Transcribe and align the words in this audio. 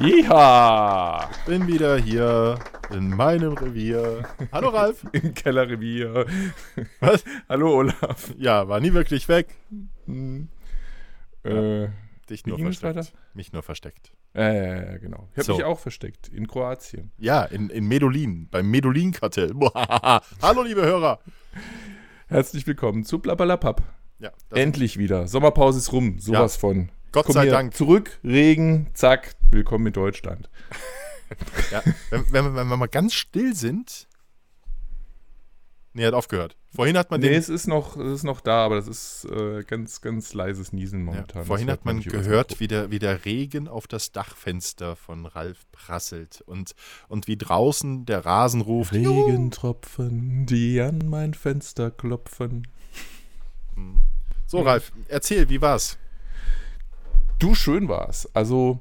Iha! 0.00 1.28
Bin 1.46 1.66
wieder 1.68 1.96
hier 1.98 2.58
in 2.90 3.10
meinem 3.10 3.52
Revier. 3.52 4.24
Hallo 4.50 4.70
Ralf. 4.70 5.04
Im 5.12 5.34
Kellerrevier. 5.34 6.26
Was? 6.98 7.24
Hallo 7.48 7.78
Olaf. 7.78 8.34
Ja, 8.36 8.66
war 8.66 8.80
nie 8.80 8.92
wirklich 8.92 9.28
weg. 9.28 9.54
Äh, 11.44 11.88
Dich 12.28 12.46
nur 12.46 12.58
versteckt. 12.58 12.96
weiter? 12.96 13.08
Mich 13.34 13.52
nur 13.52 13.62
versteckt. 13.62 14.12
äh, 14.34 14.98
genau. 14.98 15.28
Ich 15.32 15.38
habe 15.38 15.44
So. 15.44 15.56
mich 15.56 15.64
auch 15.64 15.78
versteckt. 15.78 16.28
In 16.28 16.46
Kroatien. 16.46 17.10
Ja, 17.18 17.44
in, 17.44 17.70
in 17.70 17.86
Medulin, 17.88 18.48
beim 18.50 18.70
Medulin-Kartell. 18.70 19.52
Hallo, 20.42 20.62
liebe 20.62 20.82
Hörer. 20.82 21.18
Herzlich 22.28 22.66
willkommen 22.66 23.04
zu 23.04 23.18
Blablabla. 23.18 23.74
Ja, 24.20 24.30
Endlich 24.50 24.98
wieder. 24.98 25.26
Sommerpause 25.26 25.78
ist 25.78 25.92
rum. 25.92 26.18
Sowas 26.20 26.56
von. 26.56 26.90
Gott 27.10 27.24
Komm 27.26 27.32
sei 27.32 27.46
Dank. 27.46 27.74
Zurück, 27.74 28.20
Regen, 28.22 28.86
zack, 28.94 29.34
willkommen 29.50 29.88
in 29.88 29.92
Deutschland. 29.92 30.48
ja, 31.72 31.82
wenn, 32.10 32.24
wenn, 32.30 32.54
wenn 32.54 32.68
wir 32.68 32.76
mal 32.76 32.86
ganz 32.86 33.14
still 33.14 33.54
sind. 33.56 34.06
Nee, 35.92 36.06
hat 36.06 36.14
aufgehört. 36.14 36.56
Vorhin 36.72 36.96
hat 36.96 37.10
man 37.10 37.20
Nee, 37.20 37.30
den, 37.30 37.38
es 37.38 37.48
ist 37.48 37.66
noch, 37.66 37.96
es 37.96 38.12
ist 38.12 38.22
noch 38.22 38.40
da, 38.40 38.64
aber 38.64 38.76
das 38.76 38.86
ist 38.86 39.24
äh, 39.24 39.64
ganz, 39.64 40.00
ganz 40.00 40.32
leises 40.34 40.72
Niesen 40.72 41.00
ja, 41.00 41.04
momentan. 41.06 41.44
vorhin 41.44 41.66
Das 41.66 41.78
hat 41.78 41.84
man 41.84 42.00
gehört, 42.00 42.60
wie 42.60 42.68
der, 42.68 42.92
wie 42.92 43.00
der 43.00 43.24
Regen 43.24 43.66
auf 43.66 43.88
das 43.88 44.12
Dachfenster 44.12 44.94
von 44.94 45.26
Ralf 45.26 45.66
prasselt 45.72 46.42
und, 46.42 46.76
und 47.08 47.26
wie 47.26 47.36
draußen 47.36 48.06
der 48.06 48.24
Rasen 48.24 48.60
ruft. 48.60 48.92
Regentropfen, 48.92 50.46
die 50.46 50.80
an 50.80 51.00
mein 51.06 51.34
Fenster 51.34 51.90
klopfen. 51.90 52.68
So, 54.46 54.60
Ralf, 54.60 54.92
erzähl, 55.08 55.48
wie 55.48 55.60
war's? 55.60 55.98
Du, 57.40 57.54
schön 57.54 57.88
war's. 57.88 58.28
Also, 58.34 58.80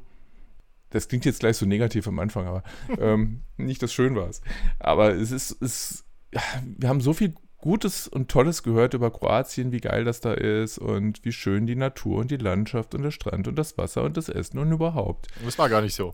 das 0.91 1.07
klingt 1.07 1.25
jetzt 1.25 1.39
gleich 1.39 1.57
so 1.57 1.65
negativ 1.65 2.07
am 2.07 2.19
Anfang, 2.19 2.45
aber 2.45 2.63
ähm, 2.99 3.41
nicht, 3.57 3.81
dass 3.81 3.93
schön 3.93 4.15
war's. 4.15 4.41
Aber 4.77 5.15
es 5.15 5.31
ist, 5.31 5.59
es, 5.61 6.05
ja, 6.05 6.08
wir 6.31 6.89
haben 6.89 7.01
so 7.01 7.13
viel 7.13 7.33
Gutes 7.57 8.07
und 8.07 8.29
Tolles 8.31 8.63
gehört 8.63 8.93
über 8.93 9.11
Kroatien, 9.11 9.71
wie 9.71 9.81
geil 9.81 10.05
das 10.05 10.21
da 10.21 10.33
ist 10.33 10.77
und 10.77 11.25
wie 11.25 11.33
schön 11.33 11.67
die 11.67 11.75
Natur 11.75 12.17
und 12.19 12.31
die 12.31 12.37
Landschaft 12.37 12.95
und 12.95 13.03
der 13.03 13.11
Strand 13.11 13.47
und 13.47 13.55
das 13.55 13.77
Wasser 13.77 14.03
und 14.03 14.15
das 14.15 14.29
Essen 14.29 14.59
und 14.59 14.71
überhaupt. 14.71 15.27
Das 15.43 15.57
war 15.57 15.67
gar 15.67 15.81
nicht 15.81 15.95
so. 15.95 16.13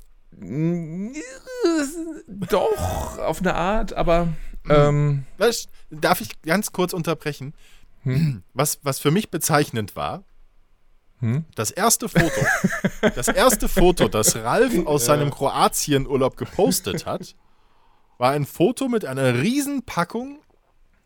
Doch, 2.50 3.20
auf 3.20 3.40
eine 3.40 3.54
Art, 3.54 3.94
aber 3.94 4.30
ähm, 4.68 5.26
Was, 5.38 5.68
darf 5.92 6.22
ich 6.22 6.42
ganz 6.42 6.72
kurz 6.72 6.94
unterbrechen? 6.94 7.54
Hm? 8.04 8.44
Was, 8.54 8.80
was 8.84 9.00
für 9.00 9.12
mich 9.12 9.30
bezeichnend 9.30 9.96
war, 9.96 10.24
Hm? 11.20 11.46
das 11.56 11.72
erste 11.72 12.10
Foto, 12.10 12.46
das 13.16 13.28
erste 13.30 13.70
Foto, 13.70 14.08
das 14.10 14.36
Ralf 14.36 14.86
aus 14.86 15.06
seinem 15.06 15.32
Kroatienurlaub 15.32 16.36
gepostet 16.36 17.06
hat, 17.06 17.36
war 18.18 18.32
ein 18.32 18.46
Foto 18.46 18.88
mit 18.88 19.06
einer 19.06 19.42
Riesenpackung. 19.42 20.40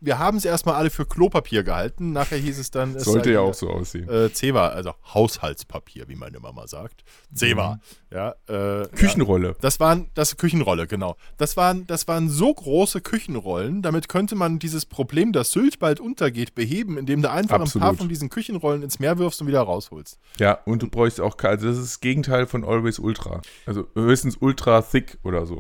Wir 0.02 0.18
haben 0.18 0.38
es 0.38 0.46
erstmal 0.46 0.76
alle 0.76 0.90
für 0.92 1.06
Klopapier 1.06 1.64
gehalten. 1.64 2.14
Nachher 2.14 2.38
hieß 2.38 2.58
es 2.58 2.72
dann, 2.72 2.96
es 2.96 3.04
sollte 3.04 3.34
ja 3.34 3.42
auch 3.42 3.54
so 3.54 3.70
aussehen. 3.70 4.08
Äh, 4.08 4.32
Zewa, 4.32 4.70
also 4.70 4.94
Haushaltspapier, 5.14 6.08
wie 6.08 6.16
meine 6.16 6.40
Mama 6.40 6.68
sagt. 6.68 7.04
Zewa. 7.34 7.82
Ja, 8.10 8.34
äh, 8.48 8.88
Küchenrolle. 8.96 9.58
das 9.60 9.82
waren, 9.82 10.10
das 10.14 10.38
Küchenrolle, 10.38 10.88
genau. 10.88 11.18
Das 11.38 11.58
waren, 11.58 11.86
das 11.86 12.08
waren 12.08 12.30
so 12.30 12.54
große 12.54 13.02
Küchenrollen, 13.02 13.82
damit 13.82 14.08
könnte 14.08 14.36
man 14.36 14.58
dieses 14.58 14.86
Problem, 14.86 15.34
dass 15.34 15.52
Sylt 15.52 15.80
bald 15.80 16.00
untergeht, 16.00 16.56
beheben, 16.56 16.98
indem 16.98 17.22
du 17.22 17.30
einfach 17.30 17.56
ein 17.56 17.68
paar 17.68 17.82
Absolut. 17.82 17.98
von 17.98 18.08
diesen 18.10 18.30
Küchenrollen 18.30 18.84
ins 18.84 19.00
Meer 19.00 19.18
wirfst 19.18 19.42
und 19.42 19.48
wieder 19.48 19.64
rausholst. 19.64 20.18
Ja, 20.38 20.60
und 20.64 20.82
du 20.82 20.90
bräuchst 20.90 21.20
auch, 21.20 21.36
also 21.44 21.68
das 21.68 21.78
ist 21.78 21.86
das 21.86 22.00
Gegenteil 22.00 22.48
von 22.48 22.64
Always 22.64 23.00
Ultra. 23.00 23.42
Also 23.66 23.86
höchstens 23.96 24.38
Ultra 24.40 24.82
Thick 24.82 25.18
oder 25.24 25.46
so. 25.46 25.60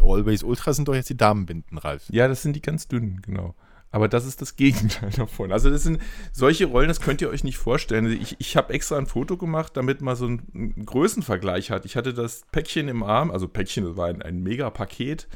Always 0.00 0.42
Ultra 0.42 0.72
sind 0.72 0.88
doch 0.88 0.94
jetzt 0.94 1.10
die 1.10 1.16
Damenbinden, 1.16 1.78
Ralf. 1.78 2.04
Ja, 2.10 2.28
das 2.28 2.42
sind 2.42 2.54
die 2.54 2.62
ganz 2.62 2.88
dünnen, 2.88 3.22
genau. 3.22 3.54
Aber 3.90 4.08
das 4.08 4.26
ist 4.26 4.42
das 4.42 4.56
Gegenteil 4.56 5.10
davon. 5.16 5.52
Also 5.52 5.70
das 5.70 5.82
sind 5.82 6.02
solche 6.32 6.66
Rollen, 6.66 6.88
das 6.88 7.00
könnt 7.00 7.22
ihr 7.22 7.30
euch 7.30 7.44
nicht 7.44 7.56
vorstellen. 7.56 8.06
Ich, 8.20 8.36
ich 8.38 8.56
habe 8.56 8.74
extra 8.74 8.98
ein 8.98 9.06
Foto 9.06 9.36
gemacht, 9.36 9.76
damit 9.76 10.00
man 10.00 10.16
so 10.16 10.26
einen, 10.26 10.42
einen 10.54 10.84
Größenvergleich 10.84 11.70
hat. 11.70 11.84
Ich 11.84 11.96
hatte 11.96 12.12
das 12.12 12.44
Päckchen 12.52 12.88
im 12.88 13.02
Arm, 13.02 13.30
also 13.30 13.48
Päckchen, 13.48 13.84
das 13.84 13.96
war 13.96 14.08
ein, 14.08 14.22
ein 14.22 14.42
Mega-Paket. 14.42 15.28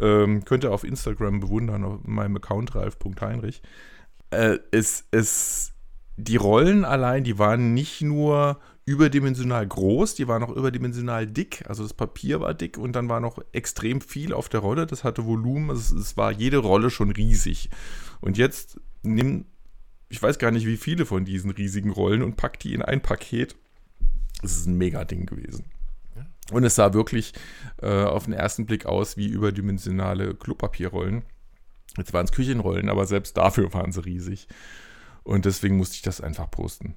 Ähm, 0.00 0.44
könnt 0.44 0.64
ihr 0.64 0.72
auf 0.72 0.84
Instagram 0.84 1.40
bewundern, 1.40 1.82
auf 1.84 2.04
meinem 2.04 2.36
Account 2.36 2.74
ralf.heinrich. 2.74 3.62
Äh, 4.30 4.58
es, 4.70 5.06
es, 5.10 5.72
die 6.16 6.36
Rollen 6.36 6.84
allein, 6.84 7.24
die 7.24 7.38
waren 7.38 7.74
nicht 7.74 8.02
nur 8.02 8.60
überdimensional 8.86 9.66
groß, 9.66 10.14
die 10.14 10.28
waren 10.28 10.42
auch 10.42 10.54
überdimensional 10.54 11.26
dick. 11.26 11.64
Also 11.68 11.82
das 11.82 11.94
Papier 11.94 12.40
war 12.40 12.54
dick 12.54 12.76
und 12.76 12.92
dann 12.92 13.08
war 13.08 13.20
noch 13.20 13.38
extrem 13.52 14.00
viel 14.00 14.32
auf 14.32 14.48
der 14.48 14.60
Rolle. 14.60 14.86
Das 14.86 15.04
hatte 15.04 15.24
Volumen. 15.24 15.70
Es, 15.70 15.90
es 15.90 16.16
war 16.16 16.32
jede 16.32 16.58
Rolle 16.58 16.90
schon 16.90 17.10
riesig. 17.10 17.70
Und 18.20 18.36
jetzt 18.36 18.80
nimm, 19.02 19.46
ich 20.08 20.22
weiß 20.22 20.38
gar 20.38 20.50
nicht, 20.50 20.66
wie 20.66 20.76
viele 20.76 21.06
von 21.06 21.24
diesen 21.24 21.50
riesigen 21.50 21.90
Rollen 21.90 22.22
und 22.22 22.36
pack 22.36 22.60
die 22.60 22.74
in 22.74 22.82
ein 22.82 23.00
Paket. 23.00 23.56
Das 24.42 24.52
ist 24.52 24.66
ein 24.66 24.76
Mega-Ding 24.76 25.26
gewesen. 25.26 25.64
Und 26.52 26.64
es 26.64 26.74
sah 26.74 26.92
wirklich 26.92 27.32
äh, 27.80 28.04
auf 28.04 28.24
den 28.24 28.34
ersten 28.34 28.66
Blick 28.66 28.84
aus 28.84 29.16
wie 29.16 29.26
überdimensionale 29.26 30.34
Klopapierrollen. 30.34 31.22
Jetzt 31.96 32.12
waren 32.12 32.26
es 32.26 32.32
Küchenrollen, 32.32 32.90
aber 32.90 33.06
selbst 33.06 33.36
dafür 33.36 33.72
waren 33.72 33.92
sie 33.92 34.04
riesig. 34.04 34.48
Und 35.22 35.46
deswegen 35.46 35.78
musste 35.78 35.96
ich 35.96 36.02
das 36.02 36.20
einfach 36.20 36.50
posten. 36.50 36.96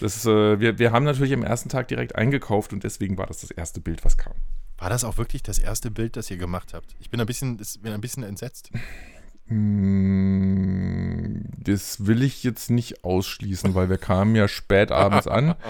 Das 0.00 0.24
äh, 0.26 0.60
wir, 0.60 0.78
wir 0.78 0.92
haben 0.92 1.04
natürlich 1.04 1.32
am 1.32 1.42
ersten 1.42 1.68
Tag 1.68 1.88
direkt 1.88 2.14
eingekauft 2.16 2.72
und 2.72 2.84
deswegen 2.84 3.16
war 3.18 3.26
das 3.26 3.40
das 3.40 3.50
erste 3.50 3.80
Bild, 3.80 4.04
was 4.04 4.16
kam. 4.18 4.34
War 4.78 4.90
das 4.90 5.04
auch 5.04 5.16
wirklich 5.16 5.42
das 5.42 5.58
erste 5.58 5.90
Bild, 5.90 6.16
das 6.16 6.30
ihr 6.30 6.36
gemacht 6.36 6.74
habt? 6.74 6.94
Ich 7.00 7.10
bin 7.10 7.20
ein 7.20 7.26
bisschen, 7.26 7.56
bin 7.80 7.92
ein 7.92 8.00
bisschen 8.00 8.22
entsetzt. 8.22 8.70
Mm, 9.46 11.40
Das 11.58 12.06
will 12.06 12.22
ich 12.22 12.42
jetzt 12.44 12.70
nicht 12.70 13.04
ausschließen, 13.04 13.74
weil 13.74 13.88
wir 13.88 13.98
kamen 13.98 14.34
ja 14.36 14.48
spät 14.48 14.92
abends 14.92 15.26
an. 15.26 15.54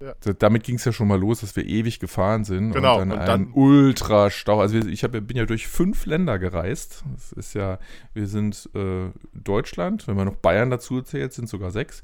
Ja. 0.00 0.14
Da- 0.20 0.32
Damit 0.32 0.62
ging 0.62 0.76
es 0.76 0.84
ja 0.84 0.92
schon 0.92 1.08
mal 1.08 1.18
los, 1.18 1.40
dass 1.40 1.56
wir 1.56 1.66
ewig 1.66 1.98
gefahren 1.98 2.44
sind. 2.44 2.72
Genau, 2.72 3.00
Und 3.00 3.08
dann 3.10 3.18
und 3.18 3.26
dann- 3.26 3.52
Ultra-Stau. 3.52 4.60
Also 4.60 4.74
wir, 4.76 4.86
ich 4.86 5.02
hab, 5.02 5.10
bin 5.12 5.36
ja 5.36 5.44
durch 5.44 5.66
fünf 5.66 6.06
Länder 6.06 6.38
gereist. 6.38 7.02
Das 7.14 7.32
ist 7.32 7.54
ja, 7.54 7.78
wir 8.14 8.28
sind 8.28 8.70
äh, 8.74 9.10
Deutschland, 9.34 10.06
wenn 10.06 10.14
man 10.16 10.26
noch 10.26 10.36
Bayern 10.36 10.70
dazu 10.70 11.02
zählt, 11.02 11.32
sind 11.32 11.48
sogar 11.48 11.72
sechs. 11.72 12.02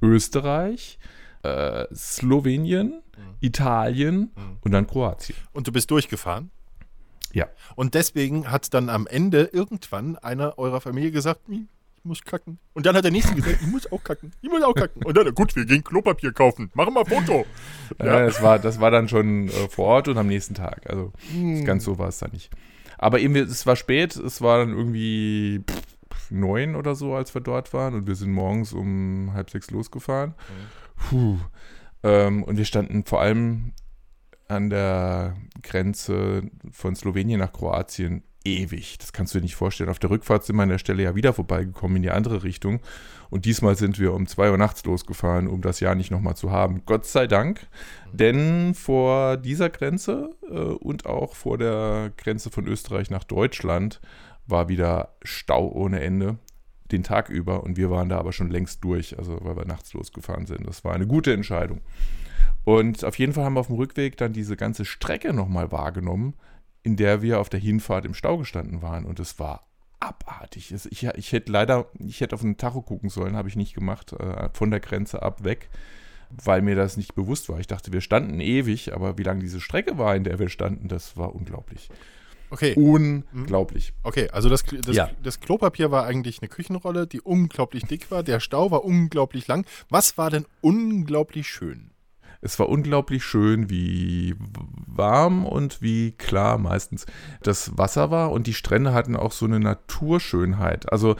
Österreich, 0.00 0.98
äh, 1.42 1.84
Slowenien, 1.94 3.02
Italien 3.40 4.18
Mhm. 4.34 4.56
und 4.62 4.72
dann 4.72 4.86
Kroatien. 4.86 5.36
Und 5.52 5.66
du 5.66 5.72
bist 5.72 5.90
durchgefahren? 5.90 6.50
Ja. 7.32 7.46
Und 7.74 7.94
deswegen 7.94 8.50
hat 8.50 8.72
dann 8.72 8.88
am 8.88 9.06
Ende 9.06 9.50
irgendwann 9.52 10.16
einer 10.16 10.58
eurer 10.58 10.80
Familie 10.80 11.10
gesagt, 11.10 11.40
"Hm, 11.48 11.68
muss 12.06 12.22
kacken. 12.22 12.58
Und 12.74 12.86
dann 12.86 12.96
hat 12.96 13.04
der 13.04 13.10
nächste 13.10 13.34
gesagt, 13.34 13.58
ich 13.60 13.66
muss 13.66 13.90
auch 13.92 14.02
kacken. 14.02 14.32
Ich 14.40 14.48
muss 14.50 14.62
auch 14.62 14.74
kacken. 14.74 15.02
Und 15.04 15.16
dann, 15.16 15.34
gut, 15.34 15.54
wir 15.56 15.64
gehen 15.66 15.84
Klopapier 15.84 16.32
kaufen. 16.32 16.70
Machen 16.74 16.94
wir 16.94 17.00
ein 17.00 17.06
Foto. 17.06 17.44
Ja. 18.02 18.24
das, 18.26 18.42
war, 18.42 18.58
das 18.58 18.80
war 18.80 18.90
dann 18.90 19.08
schon 19.08 19.48
äh, 19.48 19.68
vor 19.68 19.86
Ort 19.86 20.08
und 20.08 20.18
am 20.18 20.26
nächsten 20.26 20.54
Tag. 20.54 20.88
Also 20.90 21.12
Hm. 21.32 21.64
ganz 21.64 21.84
so 21.84 21.98
war 21.98 22.08
es 22.08 22.18
dann 22.18 22.32
nicht. 22.32 22.50
Aber 22.98 23.20
eben, 23.20 23.36
es 23.36 23.64
war 23.66 23.76
spät, 23.76 24.16
es 24.16 24.40
war 24.42 24.58
dann 24.58 24.70
irgendwie 24.70 25.62
pff, 25.68 26.30
neun 26.30 26.74
oder 26.74 26.94
so, 26.96 27.14
als 27.14 27.32
wir 27.34 27.40
dort 27.42 27.72
waren. 27.72 27.94
Und 27.94 28.06
wir 28.06 28.16
sind 28.16 28.32
morgens 28.32 28.72
um 28.72 29.30
halb 29.34 29.50
sechs 29.50 29.70
losgefahren. 29.70 30.34
Puh. 31.08 31.36
Ähm, 32.02 32.42
und 32.42 32.56
wir 32.56 32.64
standen 32.64 33.04
vor 33.04 33.20
allem 33.20 33.72
an 34.48 34.70
der 34.70 35.36
Grenze 35.62 36.42
von 36.70 36.94
Slowenien 36.96 37.40
nach 37.40 37.52
Kroatien 37.52 38.22
ewig. 38.46 38.98
Das 38.98 39.12
kannst 39.12 39.34
du 39.34 39.38
dir 39.38 39.42
nicht 39.42 39.56
vorstellen. 39.56 39.90
Auf 39.90 39.98
der 39.98 40.10
Rückfahrt 40.10 40.44
sind 40.44 40.56
wir 40.56 40.62
an 40.62 40.68
der 40.68 40.78
Stelle 40.78 41.02
ja 41.02 41.14
wieder 41.14 41.32
vorbeigekommen 41.32 41.96
in 41.96 42.02
die 42.02 42.10
andere 42.10 42.44
Richtung. 42.44 42.80
Und 43.28 43.44
diesmal 43.44 43.76
sind 43.76 43.98
wir 43.98 44.14
um 44.14 44.26
zwei 44.26 44.50
Uhr 44.50 44.56
nachts 44.56 44.84
losgefahren, 44.84 45.48
um 45.48 45.60
das 45.60 45.80
Jahr 45.80 45.94
nicht 45.94 46.10
nochmal 46.10 46.36
zu 46.36 46.50
haben. 46.50 46.82
Gott 46.86 47.06
sei 47.06 47.26
Dank. 47.26 47.66
Denn 48.12 48.74
vor 48.74 49.36
dieser 49.36 49.68
Grenze 49.68 50.30
äh, 50.48 50.54
und 50.54 51.06
auch 51.06 51.34
vor 51.34 51.58
der 51.58 52.12
Grenze 52.16 52.50
von 52.50 52.66
Österreich 52.66 53.10
nach 53.10 53.24
Deutschland 53.24 54.00
war 54.46 54.68
wieder 54.68 55.16
Stau 55.22 55.68
ohne 55.68 56.00
Ende 56.00 56.38
den 56.92 57.02
Tag 57.02 57.28
über. 57.28 57.64
Und 57.64 57.76
wir 57.76 57.90
waren 57.90 58.08
da 58.08 58.18
aber 58.18 58.32
schon 58.32 58.50
längst 58.50 58.84
durch, 58.84 59.18
also 59.18 59.38
weil 59.42 59.56
wir 59.56 59.64
nachts 59.64 59.92
losgefahren 59.92 60.46
sind. 60.46 60.66
Das 60.66 60.84
war 60.84 60.94
eine 60.94 61.08
gute 61.08 61.32
Entscheidung. 61.32 61.80
Und 62.64 63.04
auf 63.04 63.18
jeden 63.18 63.32
Fall 63.32 63.44
haben 63.44 63.54
wir 63.54 63.60
auf 63.60 63.68
dem 63.68 63.76
Rückweg 63.76 64.16
dann 64.16 64.32
diese 64.32 64.56
ganze 64.56 64.84
Strecke 64.84 65.32
nochmal 65.32 65.70
wahrgenommen, 65.70 66.34
in 66.86 66.96
der 66.96 67.20
wir 67.20 67.40
auf 67.40 67.48
der 67.48 67.60
Hinfahrt 67.60 68.04
im 68.06 68.14
Stau 68.14 68.38
gestanden 68.38 68.80
waren. 68.80 69.04
Und 69.04 69.18
es 69.20 69.38
war 69.38 69.66
abartig. 70.00 70.72
Ich, 70.72 71.02
ich 71.04 71.32
hätte 71.32 71.50
leider, 71.52 71.86
ich 71.98 72.20
hätte 72.20 72.34
auf 72.36 72.42
den 72.42 72.56
Tacho 72.56 72.80
gucken 72.82 73.10
sollen, 73.10 73.34
habe 73.36 73.48
ich 73.48 73.56
nicht 73.56 73.74
gemacht, 73.74 74.12
äh, 74.12 74.48
von 74.52 74.70
der 74.70 74.80
Grenze 74.80 75.22
ab 75.22 75.42
weg. 75.44 75.68
weil 76.44 76.60
mir 76.60 76.74
das 76.74 76.96
nicht 76.96 77.14
bewusst 77.14 77.48
war. 77.48 77.60
Ich 77.60 77.68
dachte, 77.68 77.92
wir 77.92 78.00
standen 78.00 78.40
ewig, 78.40 78.92
aber 78.92 79.16
wie 79.16 79.22
lang 79.22 79.38
diese 79.40 79.60
Strecke 79.60 79.96
war, 79.96 80.16
in 80.16 80.24
der 80.24 80.38
wir 80.40 80.48
standen, 80.48 80.88
das 80.88 81.16
war 81.16 81.34
unglaublich. 81.34 81.88
Okay. 82.50 82.74
Unglaublich. 82.74 83.92
Okay, 84.02 84.28
also 84.30 84.48
das, 84.48 84.64
das, 84.64 84.94
Ja. 84.96 85.10
das 85.22 85.38
Klopapier 85.40 85.90
war 85.92 86.04
eigentlich 86.04 86.40
eine 86.42 86.48
Küchenrolle, 86.48 87.06
die 87.06 87.20
unglaublich 87.20 87.84
dick 87.84 88.10
war. 88.10 88.22
Der 88.24 88.40
Stau 88.40 88.70
war 88.72 88.84
unglaublich 88.84 89.46
lang. 89.46 89.66
Was 89.88 90.18
war 90.18 90.30
denn 90.30 90.46
unglaublich 90.60 91.46
schön? 91.48 91.90
Es 92.40 92.58
war 92.58 92.68
unglaublich 92.68 93.24
schön, 93.24 93.70
wie 93.70 94.34
warm 94.86 95.44
und 95.44 95.82
wie 95.82 96.12
klar 96.12 96.58
meistens 96.58 97.06
das 97.42 97.76
Wasser 97.76 98.10
war 98.10 98.32
und 98.32 98.46
die 98.46 98.54
Strände 98.54 98.92
hatten 98.92 99.16
auch 99.16 99.32
so 99.32 99.46
eine 99.46 99.60
Naturschönheit. 99.60 100.90
Also, 100.92 101.16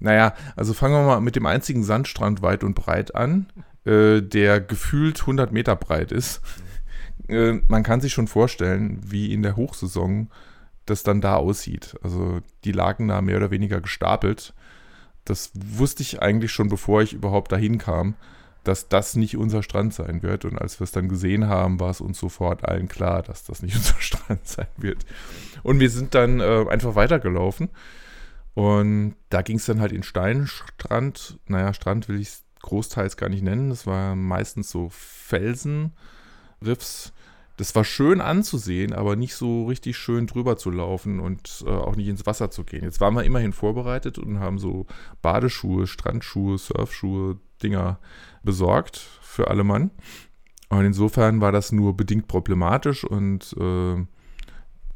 naja, 0.00 0.34
also 0.56 0.74
fangen 0.74 0.94
wir 0.94 1.06
mal 1.06 1.20
mit 1.20 1.36
dem 1.36 1.46
einzigen 1.46 1.84
Sandstrand 1.84 2.42
weit 2.42 2.64
und 2.64 2.74
breit 2.74 3.14
an, 3.14 3.46
äh, 3.84 4.20
der 4.20 4.60
gefühlt 4.60 5.20
100 5.20 5.52
Meter 5.52 5.76
breit 5.76 6.12
ist. 6.12 6.40
Äh, 7.28 7.60
man 7.68 7.82
kann 7.82 8.00
sich 8.00 8.12
schon 8.12 8.28
vorstellen, 8.28 9.00
wie 9.04 9.32
in 9.32 9.42
der 9.42 9.56
Hochsaison 9.56 10.30
das 10.86 11.02
dann 11.02 11.20
da 11.20 11.36
aussieht. 11.36 11.96
Also 12.02 12.40
die 12.64 12.72
lagen 12.72 13.08
da 13.08 13.20
mehr 13.20 13.36
oder 13.36 13.50
weniger 13.50 13.80
gestapelt. 13.80 14.54
Das 15.24 15.52
wusste 15.54 16.02
ich 16.02 16.20
eigentlich 16.20 16.50
schon, 16.50 16.68
bevor 16.68 17.02
ich 17.02 17.12
überhaupt 17.12 17.52
dahin 17.52 17.78
kam 17.78 18.14
dass 18.64 18.88
das 18.88 19.16
nicht 19.16 19.36
unser 19.36 19.62
Strand 19.62 19.94
sein 19.94 20.22
wird. 20.22 20.44
Und 20.44 20.58
als 20.58 20.80
wir 20.80 20.84
es 20.84 20.92
dann 20.92 21.08
gesehen 21.08 21.48
haben, 21.48 21.80
war 21.80 21.90
es 21.90 22.00
uns 22.00 22.18
sofort 22.18 22.64
allen 22.64 22.88
klar, 22.88 23.22
dass 23.22 23.44
das 23.44 23.62
nicht 23.62 23.76
unser 23.76 24.00
Strand 24.00 24.46
sein 24.46 24.68
wird. 24.76 25.04
Und 25.62 25.80
wir 25.80 25.90
sind 25.90 26.14
dann 26.14 26.40
äh, 26.40 26.66
einfach 26.68 26.94
weitergelaufen. 26.94 27.70
Und 28.54 29.16
da 29.30 29.42
ging 29.42 29.56
es 29.56 29.66
dann 29.66 29.80
halt 29.80 29.92
in 29.92 30.02
Steinstrand. 30.02 31.38
Naja, 31.46 31.72
Strand 31.72 32.08
will 32.08 32.20
ich 32.20 32.28
es 32.28 32.44
großteils 32.60 33.16
gar 33.16 33.28
nicht 33.28 33.42
nennen. 33.42 33.70
Das 33.70 33.86
war 33.86 34.14
meistens 34.14 34.70
so 34.70 34.88
Felsenriffs. 34.90 35.92
Das 37.56 37.74
war 37.74 37.84
schön 37.84 38.20
anzusehen, 38.20 38.92
aber 38.92 39.14
nicht 39.14 39.34
so 39.34 39.66
richtig 39.66 39.96
schön 39.96 40.26
drüber 40.26 40.56
zu 40.56 40.70
laufen 40.70 41.20
und 41.20 41.64
äh, 41.66 41.70
auch 41.70 41.96
nicht 41.96 42.08
ins 42.08 42.26
Wasser 42.26 42.50
zu 42.50 42.64
gehen. 42.64 42.82
Jetzt 42.82 43.00
waren 43.00 43.14
wir 43.14 43.24
immerhin 43.24 43.52
vorbereitet 43.52 44.18
und 44.18 44.40
haben 44.40 44.58
so 44.58 44.86
Badeschuhe, 45.20 45.86
Strandschuhe, 45.86 46.56
Surfschuhe, 46.58 47.38
Dinger 47.62 47.98
besorgt 48.42 48.96
für 48.96 49.48
alle 49.48 49.64
Mann. 49.64 49.90
Und 50.68 50.84
insofern 50.84 51.40
war 51.40 51.52
das 51.52 51.72
nur 51.72 51.96
bedingt 51.96 52.28
problematisch 52.28 53.04
und 53.04 53.54
äh, 53.58 54.06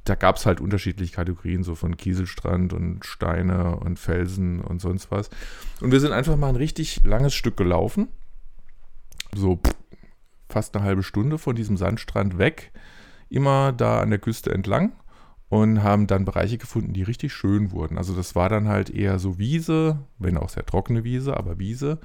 da 0.05 0.15
gab 0.15 0.37
es 0.37 0.47
halt 0.47 0.61
unterschiedliche 0.61 1.15
Kategorien, 1.15 1.65
so 1.65 1.75
von 1.75 1.97
Kieselstrand 1.97 2.73
und 2.73 3.05
Steine 3.05 3.77
und 3.77 3.99
Felsen 3.99 4.61
und 4.61 4.81
sonst 4.81 5.11
was. 5.11 5.29
Und 5.81 5.91
wir 5.91 6.01
sind 6.01 6.13
einfach 6.13 6.37
mal 6.37 6.49
ein 6.49 6.57
richtig 6.57 7.05
langes 7.05 7.35
Stück 7.35 7.57
gelaufen. 7.57 8.09
So 9.35 9.57
pff, 9.57 9.75
fast 10.49 10.77
eine 10.77 10.85
halbe 10.85 11.03
Stunde 11.03 11.39
von 11.39 11.57
diesem 11.57 11.77
Sandstrand 11.77 12.39
weg, 12.39 12.73
immer 13.29 13.73
da 13.73 14.01
an 14.01 14.11
der 14.11 14.21
Küste 14.21 14.53
entlang 14.53 14.93
und 15.49 15.83
haben 15.83 16.07
dann 16.07 16.25
Bereiche 16.25 16.59
gefunden, 16.59 16.93
die 16.93 17.03
richtig 17.03 17.33
schön 17.33 17.71
wurden. 17.71 17.99
Also 17.99 18.15
das 18.15 18.35
war 18.35 18.49
dann 18.49 18.69
halt 18.69 18.91
eher 18.91 19.19
so 19.19 19.39
Wiese, 19.39 19.99
wenn 20.19 20.37
auch 20.39 20.49
sehr 20.49 20.67
trockene 20.67 21.05
Wiese, 21.05 21.37
aber 21.37 21.59
Wiese. 21.59 21.99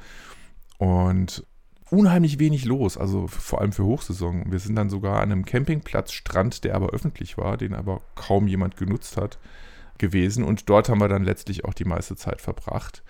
Und 0.81 1.45
unheimlich 1.92 2.39
wenig 2.39 2.66
los, 2.66 2.98
also 2.98 3.28
vor 3.28 3.62
allem 3.62 3.72
für 3.72 3.86
Hochsaison. 3.86 4.51
Wir 4.51 4.57
sind 4.57 4.75
dann 4.75 4.89
sogar 4.89 5.18
an 5.18 5.31
einem 5.31 5.45
Campingplatzstrand, 5.45 6.63
der 6.63 6.74
aber 6.74 6.89
öffentlich 6.89 7.38
war, 7.38 7.56
den 7.56 7.75
aber 7.75 8.01
kaum 8.16 8.48
jemand 8.48 8.78
genutzt 8.78 9.16
hat, 9.16 9.38
gewesen. 10.00 10.44
Und 10.44 10.72
dort 10.72 10.89
haben 10.89 11.00
wir 11.00 11.07
dann 11.07 11.24
letztlich 11.24 11.66
auch 11.66 11.75
die 11.75 11.86
meiste 11.86 12.16
Zeit 12.16 12.42
verbracht. 12.42 13.04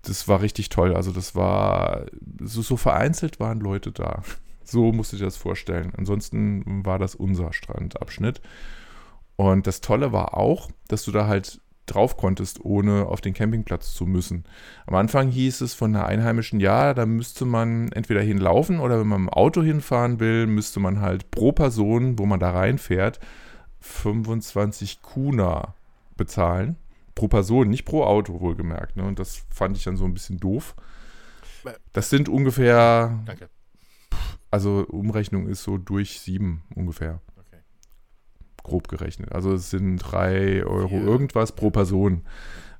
Das 0.00 0.26
war 0.26 0.40
richtig 0.40 0.70
toll. 0.70 0.96
Also 0.96 1.12
das 1.12 1.34
war 1.34 2.06
so, 2.42 2.62
so 2.62 2.78
vereinzelt 2.78 3.40
waren 3.40 3.60
Leute 3.60 3.92
da. 3.92 4.22
So 4.64 4.90
musst 4.90 5.12
du 5.12 5.18
dir 5.18 5.24
das 5.24 5.36
vorstellen. 5.36 5.92
Ansonsten 5.98 6.86
war 6.86 6.98
das 6.98 7.14
unser 7.14 7.52
Strandabschnitt. 7.52 8.40
Und 9.36 9.66
das 9.66 9.82
Tolle 9.82 10.12
war 10.12 10.34
auch, 10.34 10.70
dass 10.88 11.04
du 11.04 11.12
da 11.12 11.26
halt 11.26 11.60
drauf 11.94 12.16
konntest, 12.16 12.64
ohne 12.64 13.06
auf 13.06 13.20
den 13.20 13.34
Campingplatz 13.34 13.92
zu 13.92 14.06
müssen. 14.06 14.44
Am 14.86 14.94
Anfang 14.94 15.28
hieß 15.28 15.60
es 15.60 15.74
von 15.74 15.92
der 15.92 16.06
Einheimischen, 16.06 16.60
ja, 16.60 16.94
da 16.94 17.06
müsste 17.06 17.44
man 17.44 17.92
entweder 17.92 18.22
hinlaufen 18.22 18.80
oder 18.80 19.00
wenn 19.00 19.06
man 19.08 19.22
im 19.22 19.28
Auto 19.28 19.62
hinfahren 19.62 20.20
will, 20.20 20.46
müsste 20.46 20.80
man 20.80 21.00
halt 21.00 21.30
pro 21.30 21.52
Person, 21.52 22.18
wo 22.18 22.26
man 22.26 22.40
da 22.40 22.50
reinfährt, 22.50 23.20
25 23.80 25.02
Kuna 25.02 25.74
bezahlen. 26.16 26.76
Pro 27.14 27.28
Person, 27.28 27.68
nicht 27.68 27.84
pro 27.84 28.04
Auto, 28.04 28.40
wohlgemerkt. 28.40 28.96
Ne? 28.96 29.04
Und 29.04 29.18
das 29.18 29.44
fand 29.50 29.76
ich 29.76 29.84
dann 29.84 29.96
so 29.96 30.04
ein 30.04 30.14
bisschen 30.14 30.38
doof. 30.38 30.74
Das 31.92 32.08
sind 32.08 32.28
ungefähr, 32.28 33.20
Danke. 33.26 33.48
also 34.50 34.86
Umrechnung 34.88 35.46
ist 35.46 35.62
so 35.62 35.76
durch 35.76 36.20
sieben 36.20 36.62
ungefähr. 36.74 37.20
Grob 38.62 38.88
gerechnet. 38.88 39.32
Also 39.32 39.52
es 39.54 39.70
sind 39.70 39.98
drei 39.98 40.64
Euro 40.64 40.88
Vier. 40.88 41.04
irgendwas 41.04 41.52
pro 41.52 41.70
Person. 41.70 42.24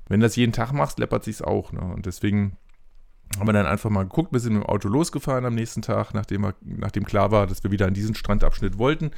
Wenn 0.07 0.19
du 0.19 0.25
das 0.25 0.35
jeden 0.35 0.53
Tag 0.53 0.73
machst, 0.73 0.99
läppert 0.99 1.23
sich's 1.23 1.41
auch. 1.41 1.71
Ne? 1.71 1.81
Und 1.81 2.05
deswegen 2.05 2.57
haben 3.37 3.47
wir 3.47 3.53
dann 3.53 3.65
einfach 3.65 3.89
mal 3.89 4.03
geguckt, 4.03 4.33
wir 4.33 4.39
sind 4.39 4.53
mit 4.53 4.63
dem 4.63 4.69
Auto 4.69 4.89
losgefahren 4.89 5.45
am 5.45 5.55
nächsten 5.55 5.81
Tag, 5.81 6.13
nachdem, 6.13 6.41
wir, 6.41 6.55
nachdem 6.61 7.05
klar 7.05 7.31
war, 7.31 7.47
dass 7.47 7.63
wir 7.63 7.71
wieder 7.71 7.87
an 7.87 7.93
diesen 7.93 8.15
Strandabschnitt 8.15 8.77
wollten. 8.77 9.11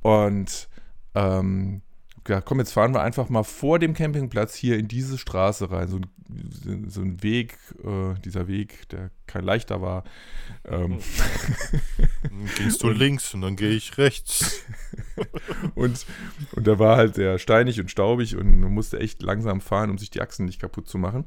Und 0.00 0.68
ähm, 1.14 1.82
ja, 2.28 2.40
komm, 2.40 2.58
jetzt 2.58 2.72
fahren 2.72 2.94
wir 2.94 3.02
einfach 3.02 3.28
mal 3.28 3.42
vor 3.42 3.78
dem 3.78 3.94
Campingplatz 3.94 4.54
hier 4.54 4.78
in 4.78 4.88
diese 4.88 5.18
Straße 5.18 5.70
rein. 5.70 5.88
So 5.88 5.96
ein, 5.96 6.88
so 6.88 7.00
ein 7.00 7.22
Weg, 7.22 7.58
äh, 7.84 8.14
dieser 8.24 8.48
Weg, 8.48 8.88
der 8.90 9.10
kein 9.26 9.44
leichter 9.44 9.80
war. 9.82 10.04
Ähm, 10.64 10.98
Dann 12.22 12.48
gehst 12.56 12.82
du 12.82 12.88
links 12.90 13.34
und 13.34 13.42
dann 13.42 13.56
gehe 13.56 13.70
ich 13.70 13.98
rechts. 13.98 14.64
Und, 15.74 16.06
und 16.54 16.66
da 16.66 16.78
war 16.78 16.96
halt 16.96 17.14
sehr 17.14 17.38
steinig 17.38 17.80
und 17.80 17.90
staubig 17.90 18.36
und 18.36 18.60
man 18.60 18.72
musste 18.72 18.98
echt 18.98 19.22
langsam 19.22 19.60
fahren, 19.60 19.90
um 19.90 19.98
sich 19.98 20.10
die 20.10 20.20
Achsen 20.20 20.46
nicht 20.46 20.60
kaputt 20.60 20.88
zu 20.88 20.98
machen. 20.98 21.24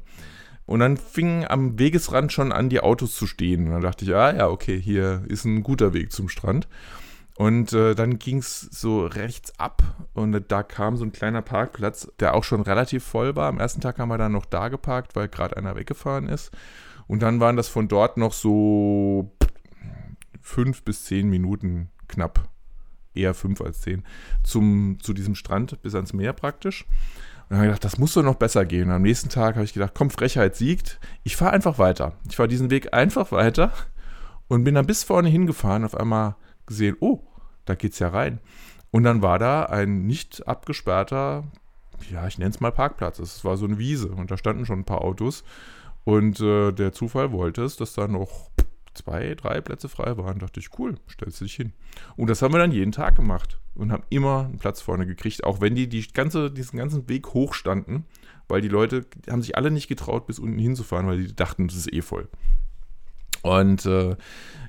Und 0.66 0.80
dann 0.80 0.96
fingen 0.96 1.44
am 1.46 1.78
Wegesrand 1.78 2.32
schon 2.32 2.52
an, 2.52 2.68
die 2.68 2.80
Autos 2.80 3.14
zu 3.14 3.26
stehen. 3.26 3.66
Und 3.66 3.72
dann 3.72 3.82
dachte 3.82 4.04
ich, 4.04 4.14
ah 4.14 4.34
ja, 4.34 4.48
okay, 4.48 4.80
hier 4.80 5.24
ist 5.28 5.44
ein 5.44 5.62
guter 5.62 5.94
Weg 5.94 6.12
zum 6.12 6.28
Strand. 6.28 6.68
Und 7.36 7.74
äh, 7.74 7.94
dann 7.94 8.18
ging 8.18 8.38
es 8.38 8.60
so 8.60 9.04
rechts 9.04 9.58
ab 9.58 9.82
und 10.14 10.50
da 10.50 10.62
kam 10.62 10.96
so 10.96 11.04
ein 11.04 11.12
kleiner 11.12 11.42
Parkplatz, 11.42 12.10
der 12.18 12.34
auch 12.34 12.44
schon 12.44 12.62
relativ 12.62 13.04
voll 13.04 13.36
war. 13.36 13.48
Am 13.48 13.60
ersten 13.60 13.82
Tag 13.82 13.98
haben 13.98 14.08
wir 14.08 14.16
dann 14.16 14.32
noch 14.32 14.46
da 14.46 14.68
geparkt, 14.68 15.14
weil 15.14 15.28
gerade 15.28 15.56
einer 15.56 15.76
weggefahren 15.76 16.28
ist. 16.28 16.50
Und 17.06 17.20
dann 17.20 17.38
waren 17.38 17.56
das 17.56 17.68
von 17.68 17.88
dort 17.88 18.16
noch 18.16 18.32
so 18.32 19.36
fünf 20.40 20.82
bis 20.82 21.04
zehn 21.04 21.28
Minuten 21.28 21.90
knapp 22.08 22.48
eher 23.16 23.34
fünf 23.34 23.60
als 23.60 23.80
zehn, 23.80 24.04
zum, 24.42 24.98
zu 25.02 25.12
diesem 25.12 25.34
Strand 25.34 25.80
bis 25.82 25.94
ans 25.94 26.12
Meer 26.12 26.32
praktisch. 26.32 26.84
Und 26.84 27.50
dann 27.50 27.58
habe 27.58 27.66
ich 27.66 27.70
gedacht, 27.72 27.84
das 27.84 27.98
muss 27.98 28.14
doch 28.14 28.22
noch 28.22 28.34
besser 28.36 28.64
gehen. 28.64 28.88
Und 28.88 28.94
am 28.94 29.02
nächsten 29.02 29.28
Tag 29.28 29.56
habe 29.56 29.64
ich 29.64 29.72
gedacht, 29.72 29.92
komm, 29.94 30.10
Frechheit 30.10 30.56
siegt. 30.56 30.98
Ich 31.22 31.36
fahre 31.36 31.52
einfach 31.52 31.78
weiter. 31.78 32.14
Ich 32.28 32.36
fahre 32.36 32.48
diesen 32.48 32.70
Weg 32.70 32.92
einfach 32.92 33.30
weiter 33.30 33.72
und 34.48 34.64
bin 34.64 34.74
dann 34.74 34.86
bis 34.86 35.04
vorne 35.04 35.28
hingefahren. 35.28 35.84
Auf 35.84 35.94
einmal 35.94 36.36
gesehen, 36.66 36.96
oh, 37.00 37.20
da 37.64 37.74
geht's 37.74 37.98
ja 37.98 38.08
rein. 38.08 38.40
Und 38.90 39.04
dann 39.04 39.22
war 39.22 39.38
da 39.38 39.64
ein 39.64 40.06
nicht 40.06 40.46
abgesperrter, 40.46 41.44
ja, 42.10 42.26
ich 42.26 42.38
nenne 42.38 42.50
es 42.50 42.60
mal 42.60 42.72
Parkplatz. 42.72 43.18
Es 43.18 43.44
war 43.44 43.56
so 43.56 43.66
eine 43.66 43.78
Wiese 43.78 44.08
und 44.08 44.30
da 44.30 44.36
standen 44.36 44.66
schon 44.66 44.80
ein 44.80 44.84
paar 44.84 45.02
Autos. 45.02 45.44
Und 46.04 46.40
äh, 46.40 46.72
der 46.72 46.92
Zufall 46.92 47.32
wollte 47.32 47.64
es, 47.64 47.76
dass 47.76 47.94
da 47.94 48.06
noch 48.06 48.50
zwei, 48.94 49.34
drei 49.34 49.60
Plätze 49.60 49.88
frei 49.88 50.16
waren. 50.16 50.38
Da 50.38 50.46
dachte 50.46 50.60
ich, 50.60 50.70
cool, 50.78 50.96
stellst 51.10 51.40
du 51.40 51.44
dich 51.44 51.54
hin. 51.54 51.72
Und 52.16 52.30
das 52.30 52.42
haben 52.42 52.54
wir 52.54 52.58
dann 52.58 52.72
jeden 52.72 52.92
Tag 52.92 53.16
gemacht 53.16 53.58
und 53.74 53.92
haben 53.92 54.04
immer 54.08 54.44
einen 54.44 54.58
Platz 54.58 54.80
vorne 54.80 55.06
gekriegt, 55.06 55.44
auch 55.44 55.60
wenn 55.60 55.74
die, 55.74 55.88
die 55.88 56.06
ganze, 56.08 56.50
diesen 56.50 56.78
ganzen 56.78 57.08
Weg 57.08 57.34
hoch 57.34 57.54
standen, 57.54 58.04
weil 58.48 58.60
die 58.60 58.68
Leute 58.68 59.04
haben 59.28 59.42
sich 59.42 59.56
alle 59.56 59.70
nicht 59.70 59.88
getraut, 59.88 60.26
bis 60.26 60.38
unten 60.38 60.58
hinzufahren, 60.58 61.06
weil 61.06 61.18
die 61.18 61.34
dachten, 61.34 61.68
das 61.68 61.76
ist 61.76 61.92
eh 61.92 62.02
voll. 62.02 62.28
Und 63.46 63.86
äh, 63.86 64.16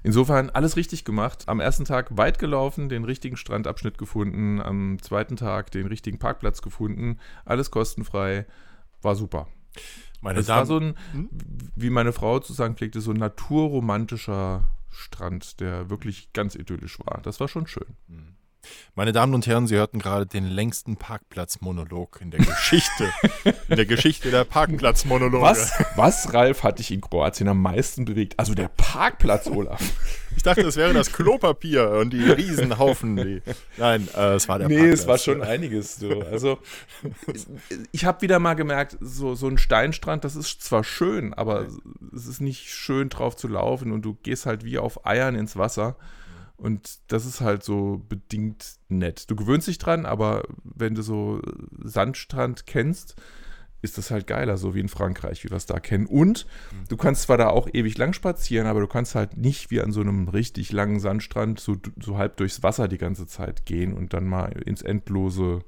insofern 0.03 0.49
alles 0.49 0.75
richtig 0.75 1.05
gemacht. 1.05 1.43
Am 1.47 1.59
ersten 1.59 1.85
Tag 1.85 2.15
weit 2.17 2.39
gelaufen, 2.39 2.89
den 2.89 3.03
richtigen 3.03 3.37
Strandabschnitt 3.37 3.97
gefunden, 3.97 4.61
am 4.61 4.97
zweiten 5.01 5.35
Tag 5.35 5.71
den 5.71 5.87
richtigen 5.87 6.19
Parkplatz 6.19 6.61
gefunden, 6.61 7.19
alles 7.45 7.71
kostenfrei, 7.71 8.45
war 9.01 9.15
super. 9.15 9.47
Meine 10.21 10.39
Es 10.39 10.47
war 10.47 10.65
so 10.65 10.79
Damen, 10.79 10.95
ein, 11.13 11.29
Hm? 11.29 11.29
wie 11.75 11.89
meine 11.89 12.11
Frau 12.13 12.39
zu 12.39 12.53
sagen 12.53 12.75
pflegte, 12.75 13.01
so 13.01 13.11
ein 13.11 13.17
naturromantischer 13.17 14.67
Strand, 14.89 15.59
der 15.59 15.89
wirklich 15.89 16.33
ganz 16.33 16.55
idyllisch 16.55 16.99
war. 16.99 17.21
Das 17.21 17.39
war 17.39 17.47
schon 17.47 17.67
schön. 17.67 17.95
Meine 18.95 19.11
Damen 19.11 19.33
und 19.33 19.45
Herren, 19.47 19.67
Sie 19.67 19.75
hörten 19.75 19.99
gerade 19.99 20.25
den 20.25 20.45
längsten 20.45 20.97
Parkplatzmonolog 20.97 22.19
in 22.21 22.31
der 22.31 22.39
Geschichte. 22.39 23.11
in 23.67 23.75
der 23.75 23.85
Geschichte 23.85 24.31
der 24.31 24.43
Parkplatzmonologe. 24.43 25.43
Was, 25.43 25.71
was, 25.95 26.33
Ralf, 26.33 26.63
hat 26.63 26.79
dich 26.79 26.91
in 26.91 27.01
Kroatien 27.01 27.47
am 27.47 27.61
meisten 27.61 28.05
bewegt? 28.05 28.37
Also 28.37 28.55
der 28.55 28.69
Parkplatz, 28.69 29.47
Olaf. 29.47 29.81
Ich 30.35 30.43
dachte, 30.43 30.61
es 30.61 30.75
wäre 30.75 30.93
das 30.93 31.13
Klopapier 31.13 31.89
und 31.91 32.11
die 32.11 32.23
Riesenhaufen. 32.23 33.15
Die, 33.15 33.41
nein, 33.77 34.07
äh, 34.15 34.35
es 34.35 34.47
war 34.47 34.59
der 34.59 34.67
nee, 34.67 34.75
Parkplatz. 34.75 34.99
es 34.99 35.07
war 35.07 35.17
schon 35.17 35.41
einiges. 35.41 35.95
So. 35.95 36.21
Also 36.21 36.59
ich 37.91 38.05
habe 38.05 38.21
wieder 38.21 38.39
mal 38.39 38.53
gemerkt, 38.55 38.97
so, 38.99 39.35
so 39.35 39.47
ein 39.47 39.57
Steinstrand, 39.57 40.23
das 40.23 40.35
ist 40.35 40.63
zwar 40.63 40.83
schön, 40.83 41.33
aber 41.33 41.67
es 42.15 42.27
ist 42.27 42.41
nicht 42.41 42.69
schön 42.69 43.09
drauf 43.09 43.35
zu 43.35 43.47
laufen 43.47 43.91
und 43.91 44.03
du 44.03 44.17
gehst 44.23 44.45
halt 44.45 44.63
wie 44.63 44.77
auf 44.77 45.05
Eiern 45.05 45.35
ins 45.35 45.55
Wasser. 45.55 45.95
Und 46.57 46.99
das 47.07 47.25
ist 47.25 47.39
halt 47.41 47.63
so 47.63 48.03
bedingt 48.09 48.77
nett. 48.89 49.29
Du 49.29 49.35
gewöhnst 49.35 49.67
dich 49.67 49.77
dran, 49.77 50.05
aber 50.05 50.43
wenn 50.63 50.95
du 50.95 51.03
so 51.03 51.39
Sandstrand 51.83 52.65
kennst, 52.65 53.15
ist 53.83 53.97
das 53.97 54.09
halt 54.09 54.25
geiler, 54.25 54.57
so 54.57 54.73
wie 54.73 54.79
in 54.79 54.89
Frankreich, 54.89 55.43
wie 55.43 55.49
wir 55.49 55.57
es 55.57 55.67
da 55.67 55.79
kennen. 55.79 56.07
Und 56.07 56.47
du 56.89 56.97
kannst 56.97 57.23
zwar 57.23 57.37
da 57.37 57.49
auch 57.49 57.67
ewig 57.71 57.97
lang 57.97 58.13
spazieren, 58.13 58.65
aber 58.65 58.79
du 58.79 58.87
kannst 58.87 59.13
halt 59.13 59.37
nicht 59.37 59.69
wie 59.69 59.81
an 59.81 59.91
so 59.91 60.01
einem 60.01 60.27
richtig 60.27 60.71
langen 60.71 60.99
Sandstrand 60.99 61.59
so, 61.59 61.77
so 62.01 62.17
halb 62.17 62.37
durchs 62.37 62.63
Wasser 62.63 62.87
die 62.87 62.97
ganze 62.97 63.27
Zeit 63.27 63.65
gehen 63.65 63.93
und 63.93 64.13
dann 64.13 64.25
mal 64.25 64.51
ins 64.65 64.81
Endlose 64.81 65.63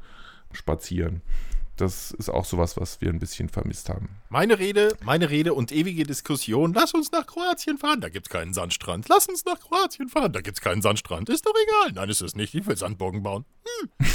spazieren. 0.51 1.21
Das 1.79 2.11
ist 2.11 2.29
auch 2.29 2.43
sowas, 2.43 2.75
was 2.77 2.99
wir 2.99 3.09
ein 3.09 3.19
bisschen 3.19 3.47
vermisst 3.47 3.87
haben. 3.89 4.09
Meine 4.29 4.59
Rede, 4.59 4.97
meine 5.01 5.29
Rede 5.29 5.53
und 5.53 5.71
ewige 5.71 6.03
Diskussion. 6.03 6.73
Lass 6.73 6.93
uns 6.93 7.11
nach 7.11 7.25
Kroatien 7.25 7.77
fahren, 7.77 8.01
da 8.01 8.09
gibt's 8.09 8.29
keinen 8.29 8.53
Sandstrand. 8.53 9.07
Lass 9.07 9.27
uns 9.27 9.45
nach 9.45 9.59
Kroatien 9.59 10.09
fahren, 10.09 10.33
da 10.33 10.41
gibt's 10.41 10.59
keinen 10.61 10.81
Sandstrand. 10.81 11.29
Ist 11.29 11.45
doch 11.45 11.53
egal. 11.55 11.93
Nein, 11.93 12.09
ist 12.09 12.21
es 12.21 12.35
nicht. 12.35 12.53
Ich 12.53 12.67
will 12.67 12.75
Sandburgen 12.75 13.23
bauen. 13.23 13.45
Hm. 13.99 14.07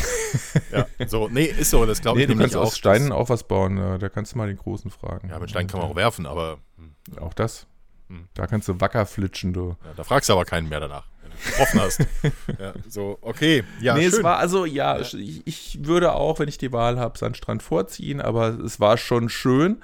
ja, 0.72 0.86
so, 1.08 1.28
nee, 1.28 1.44
ist 1.44 1.70
so. 1.70 1.86
Das 1.86 2.00
glaube 2.02 2.18
Nee, 2.18 2.24
ich 2.26 2.30
du 2.32 2.36
kannst 2.38 2.56
auch. 2.56 2.62
aus 2.64 2.76
Steinen 2.76 3.12
auch 3.12 3.28
was 3.30 3.44
bauen. 3.48 3.78
äh, 3.78 3.98
Da 3.98 4.08
kannst 4.10 4.34
du 4.34 4.38
mal 4.38 4.46
den 4.48 4.58
Großen 4.58 4.90
fragen. 4.90 5.30
Ja, 5.30 5.38
mit 5.38 5.48
Steinen 5.50 5.68
kann 5.68 5.80
man 5.80 5.90
auch 5.90 5.96
werfen, 5.96 6.26
aber 6.26 6.58
hm, 6.76 6.94
Auch 7.20 7.32
das. 7.32 7.66
Hm. 8.08 8.28
Da 8.34 8.46
kannst 8.46 8.68
du 8.68 8.78
wacker 8.80 9.06
flitschen, 9.06 9.54
du. 9.54 9.76
ja, 9.84 9.94
da 9.96 10.04
fragst 10.04 10.28
du 10.28 10.34
aber 10.34 10.44
keinen 10.44 10.68
mehr 10.68 10.80
danach, 10.80 11.06
getroffen 11.44 11.80
hast. 11.80 12.00
ja, 12.58 12.74
so, 12.88 13.18
okay. 13.20 13.64
Ja, 13.80 13.94
nee, 13.94 14.08
schön. 14.08 14.18
es 14.18 14.22
war 14.22 14.38
also, 14.38 14.64
ja, 14.64 15.00
Ich, 15.00 15.46
ich 15.46 15.78
würde 15.82 16.12
auch, 16.12 16.38
wenn 16.38 16.48
ich 16.48 16.58
die 16.58 16.72
Wahl 16.72 16.98
habe, 16.98 17.18
Sandstrand 17.18 17.62
vorziehen, 17.62 18.20
aber 18.20 18.58
es 18.60 18.80
war 18.80 18.96
schon 18.96 19.28
schön. 19.28 19.82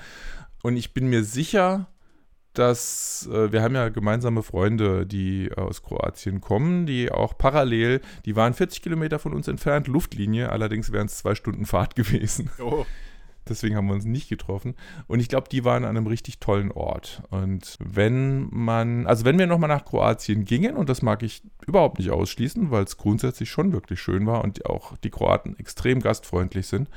Und 0.63 0.77
ich 0.77 0.93
bin 0.93 1.09
mir 1.09 1.25
sicher, 1.25 1.87
dass 2.53 3.29
äh, 3.33 3.53
wir 3.53 3.63
haben 3.63 3.75
ja 3.75 3.89
gemeinsame 3.89 4.43
Freunde, 4.43 5.07
die 5.07 5.51
aus 5.57 5.83
Kroatien 5.83 6.41
kommen, 6.41 6.87
die 6.87 7.11
auch 7.11 7.39
parallel, 7.39 8.01
die 8.25 8.35
waren 8.37 8.55
40 8.55 8.83
Kilometer 8.83 9.19
von 9.19 9.35
uns 9.35 9.47
entfernt, 9.49 9.87
Luftlinie, 9.87 10.51
allerdings 10.51 10.93
wären 10.93 11.07
es 11.07 11.19
zwei 11.19 11.35
Stunden 11.35 11.65
Fahrt 11.65 11.95
gewesen. 11.97 12.51
oh. 12.59 12.85
Deswegen 13.49 13.77
haben 13.77 13.87
wir 13.87 13.95
uns 13.95 14.05
nicht 14.05 14.29
getroffen. 14.29 14.75
Und 15.07 15.21
ich 15.21 15.29
glaube, 15.29 15.49
die 15.51 15.65
waren 15.65 15.85
an 15.85 15.97
einem 15.97 16.07
richtig 16.07 16.39
tollen 16.39 16.71
Ort. 16.71 17.23
Und 17.31 17.77
wenn 17.81 18.49
man, 18.51 19.07
also 19.07 19.25
wenn 19.25 19.39
wir 19.39 19.47
nochmal 19.47 19.69
nach 19.69 19.85
Kroatien 19.85 20.45
gingen, 20.45 20.77
und 20.77 20.89
das 20.89 21.03
mag 21.03 21.23
ich 21.23 21.43
überhaupt 21.67 21.99
nicht 21.99 22.11
ausschließen, 22.11 22.71
weil 22.71 22.85
es 22.85 22.97
grundsätzlich 22.97 23.51
schon 23.51 23.73
wirklich 23.73 24.01
schön 24.01 24.27
war 24.27 24.45
und 24.45 24.67
auch 24.67 24.97
die 24.99 25.11
Kroaten 25.11 25.59
extrem 25.59 26.01
gastfreundlich 26.01 26.67
sind, 26.67 26.89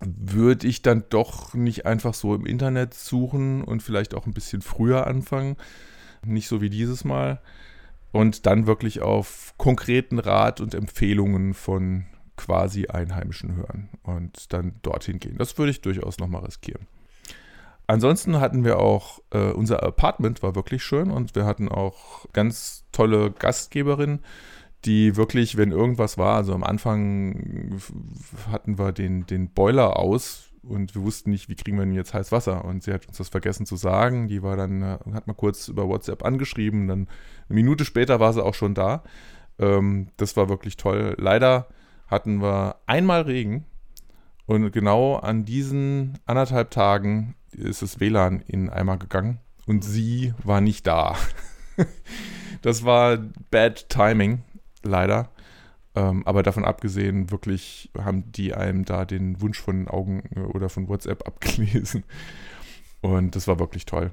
würde 0.00 0.66
ich 0.66 0.82
dann 0.82 1.04
doch 1.10 1.52
nicht 1.52 1.84
einfach 1.84 2.14
so 2.14 2.34
im 2.34 2.46
Internet 2.46 2.94
suchen 2.94 3.62
und 3.62 3.82
vielleicht 3.82 4.14
auch 4.14 4.26
ein 4.26 4.32
bisschen 4.32 4.62
früher 4.62 5.06
anfangen. 5.06 5.56
Nicht 6.24 6.48
so 6.48 6.60
wie 6.60 6.70
dieses 6.70 7.04
Mal. 7.04 7.40
Und 8.12 8.46
dann 8.46 8.66
wirklich 8.66 9.02
auf 9.02 9.54
konkreten 9.56 10.18
Rat 10.18 10.60
und 10.60 10.74
Empfehlungen 10.74 11.54
von 11.54 12.06
quasi 12.40 12.86
Einheimischen 12.86 13.54
hören 13.54 13.90
und 14.02 14.52
dann 14.52 14.76
dorthin 14.82 15.18
gehen. 15.20 15.36
Das 15.36 15.58
würde 15.58 15.70
ich 15.70 15.82
durchaus 15.82 16.18
nochmal 16.18 16.44
riskieren. 16.44 16.86
Ansonsten 17.86 18.40
hatten 18.40 18.64
wir 18.64 18.78
auch, 18.78 19.20
äh, 19.30 19.50
unser 19.50 19.82
Apartment 19.82 20.42
war 20.42 20.54
wirklich 20.54 20.82
schön 20.82 21.10
und 21.10 21.34
wir 21.34 21.44
hatten 21.44 21.68
auch 21.68 22.26
ganz 22.32 22.84
tolle 22.92 23.30
Gastgeberinnen, 23.32 24.20
die 24.84 25.16
wirklich, 25.16 25.56
wenn 25.56 25.72
irgendwas 25.72 26.16
war, 26.16 26.36
also 26.36 26.54
am 26.54 26.62
Anfang 26.62 27.78
hatten 28.50 28.78
wir 28.78 28.92
den, 28.92 29.26
den 29.26 29.50
Boiler 29.50 29.98
aus 29.98 30.50
und 30.62 30.94
wir 30.94 31.02
wussten 31.02 31.30
nicht, 31.30 31.48
wie 31.48 31.56
kriegen 31.56 31.76
wir 31.76 31.84
denn 31.84 31.94
jetzt 31.94 32.14
heiß 32.14 32.32
Wasser 32.32 32.64
und 32.64 32.82
sie 32.82 32.92
hat 32.92 33.06
uns 33.08 33.18
das 33.18 33.28
vergessen 33.28 33.66
zu 33.66 33.76
sagen. 33.76 34.28
Die 34.28 34.42
war 34.42 34.56
dann, 34.56 34.82
äh, 34.82 34.98
hat 35.12 35.26
mal 35.26 35.34
kurz 35.34 35.68
über 35.68 35.88
WhatsApp 35.88 36.24
angeschrieben, 36.24 36.86
dann 36.86 37.08
eine 37.48 37.56
Minute 37.56 37.84
später 37.84 38.20
war 38.20 38.32
sie 38.32 38.44
auch 38.44 38.54
schon 38.54 38.74
da. 38.74 39.02
Ähm, 39.58 40.08
das 40.16 40.36
war 40.36 40.48
wirklich 40.48 40.76
toll. 40.76 41.16
Leider 41.18 41.66
hatten 42.10 42.42
wir 42.42 42.76
einmal 42.86 43.22
Regen 43.22 43.64
und 44.46 44.72
genau 44.72 45.16
an 45.16 45.44
diesen 45.44 46.18
anderthalb 46.26 46.70
Tagen 46.70 47.36
ist 47.52 47.82
das 47.82 48.00
WLAN 48.00 48.40
in 48.46 48.68
Eimer 48.68 48.96
gegangen 48.96 49.38
und 49.66 49.84
sie 49.84 50.34
war 50.42 50.60
nicht 50.60 50.86
da. 50.86 51.16
das 52.62 52.84
war 52.84 53.18
bad 53.50 53.88
timing, 53.88 54.42
leider. 54.82 55.30
Ähm, 55.94 56.26
aber 56.26 56.42
davon 56.42 56.64
abgesehen, 56.64 57.30
wirklich 57.30 57.90
haben 57.98 58.30
die 58.32 58.54
einem 58.54 58.84
da 58.84 59.04
den 59.04 59.40
Wunsch 59.40 59.60
von 59.60 59.88
Augen 59.88 60.22
äh, 60.34 60.40
oder 60.40 60.68
von 60.68 60.88
WhatsApp 60.88 61.26
abgelesen. 61.26 62.04
Und 63.00 63.34
das 63.34 63.48
war 63.48 63.58
wirklich 63.58 63.86
toll. 63.86 64.12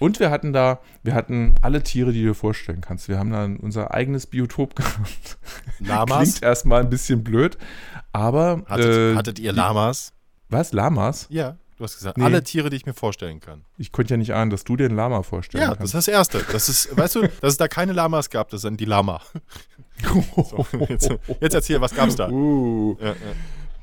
Und 0.00 0.18
wir 0.20 0.30
hatten 0.30 0.52
da, 0.52 0.80
wir 1.02 1.14
hatten 1.14 1.54
alle 1.62 1.82
Tiere, 1.82 2.12
die 2.12 2.20
du 2.22 2.28
dir 2.28 2.34
vorstellen 2.34 2.80
kannst. 2.80 3.08
Wir 3.08 3.18
haben 3.18 3.30
da 3.30 3.44
unser 3.44 3.94
eigenes 3.94 4.26
Biotop 4.26 4.74
gehabt. 4.76 5.38
Lamas? 5.78 6.20
Klingt 6.22 6.42
erstmal 6.42 6.80
ein 6.82 6.90
bisschen 6.90 7.22
blöd, 7.22 7.56
aber. 8.12 8.62
Hattet, 8.66 8.86
äh, 8.86 9.14
hattet 9.16 9.38
ihr 9.38 9.52
Lamas? 9.52 10.12
Was? 10.48 10.72
Lamas? 10.72 11.26
Ja, 11.30 11.56
du 11.78 11.84
hast 11.84 11.96
gesagt, 11.96 12.18
Nee. 12.18 12.24
alle 12.24 12.42
Tiere, 12.42 12.70
die 12.70 12.76
ich 12.76 12.86
mir 12.86 12.92
vorstellen 12.94 13.40
kann. 13.40 13.64
Ich 13.78 13.92
konnte 13.92 14.14
ja 14.14 14.18
nicht 14.18 14.34
ahnen, 14.34 14.50
dass 14.50 14.64
du 14.64 14.76
dir 14.76 14.86
einen 14.86 14.96
Lama 14.96 15.22
vorstellen 15.22 15.62
Ja, 15.64 15.74
das 15.74 15.86
ist 15.86 15.94
das 15.94 16.08
Erste. 16.08 16.44
Das 16.52 16.68
ist, 16.68 16.96
weißt 16.96 17.14
du, 17.16 17.22
dass 17.22 17.52
es 17.52 17.56
da 17.56 17.68
keine 17.68 17.92
Lamas 17.92 18.30
gab, 18.30 18.50
das 18.50 18.62
sind 18.62 18.80
die 18.80 18.84
Lama. 18.84 19.20
So, 20.02 20.66
jetzt, 20.88 21.10
jetzt 21.40 21.54
erzähl, 21.54 21.80
was 21.80 21.94
gab's 21.94 22.16
da? 22.16 22.28
Uh, 22.30 22.96
Ja, 23.00 23.08
ja. 23.08 23.14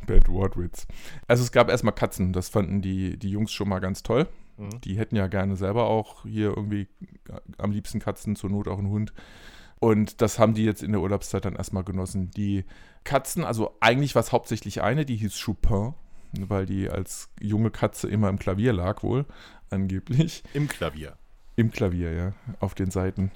Bad 0.08 0.28
Wortwitz. 0.30 0.88
Also 1.28 1.44
es 1.44 1.52
gab 1.52 1.70
erstmal 1.70 1.94
Katzen, 1.94 2.34
das 2.34 2.50
fanden 2.50 2.82
die, 2.82 3.18
die 3.18 3.30
Jungs 3.30 3.52
schon 3.52 3.70
mal 3.70 3.80
ganz 3.80 4.04
toll. 4.04 4.28
Mhm. 4.62 4.82
Die 4.82 4.98
hätten 4.98 5.16
ja 5.16 5.28
gerne 5.28 5.56
selber 5.56 5.86
auch 5.86 6.24
hier 6.24 6.50
irgendwie 6.56 6.88
am 7.58 7.72
liebsten 7.72 8.00
Katzen, 8.00 8.36
zur 8.36 8.50
Not 8.50 8.68
auch 8.68 8.78
einen 8.78 8.90
Hund. 8.90 9.14
Und 9.80 10.22
das 10.22 10.38
haben 10.38 10.54
die 10.54 10.64
jetzt 10.64 10.84
in 10.84 10.92
der 10.92 11.02
Urlaubszeit 11.02 11.46
dann 11.46 11.56
erstmal 11.56 11.84
genossen. 11.84 12.30
Die 12.32 12.66
Katzen, 13.04 13.44
also 13.44 13.76
eigentlich 13.80 14.14
war 14.14 14.22
es 14.22 14.32
hauptsächlich 14.32 14.84
eine, 14.84 15.06
die 15.06 15.16
hieß 15.16 15.36
Chupin, 15.40 15.96
weil 16.40 16.68
die 16.68 16.90
als 16.90 17.30
junge 17.42 17.72
Katze 17.72 18.08
immer 18.08 18.30
im 18.30 18.38
Klavier 18.38 18.74
lag 18.74 19.02
wohl, 19.02 19.26
angeblich. 19.72 20.44
Im 20.54 20.68
Klavier. 20.68 21.18
Im 21.56 21.72
Klavier, 21.72 22.14
ja, 22.14 22.34
auf 22.60 22.76
den 22.76 22.92
Seiten. 22.92 23.32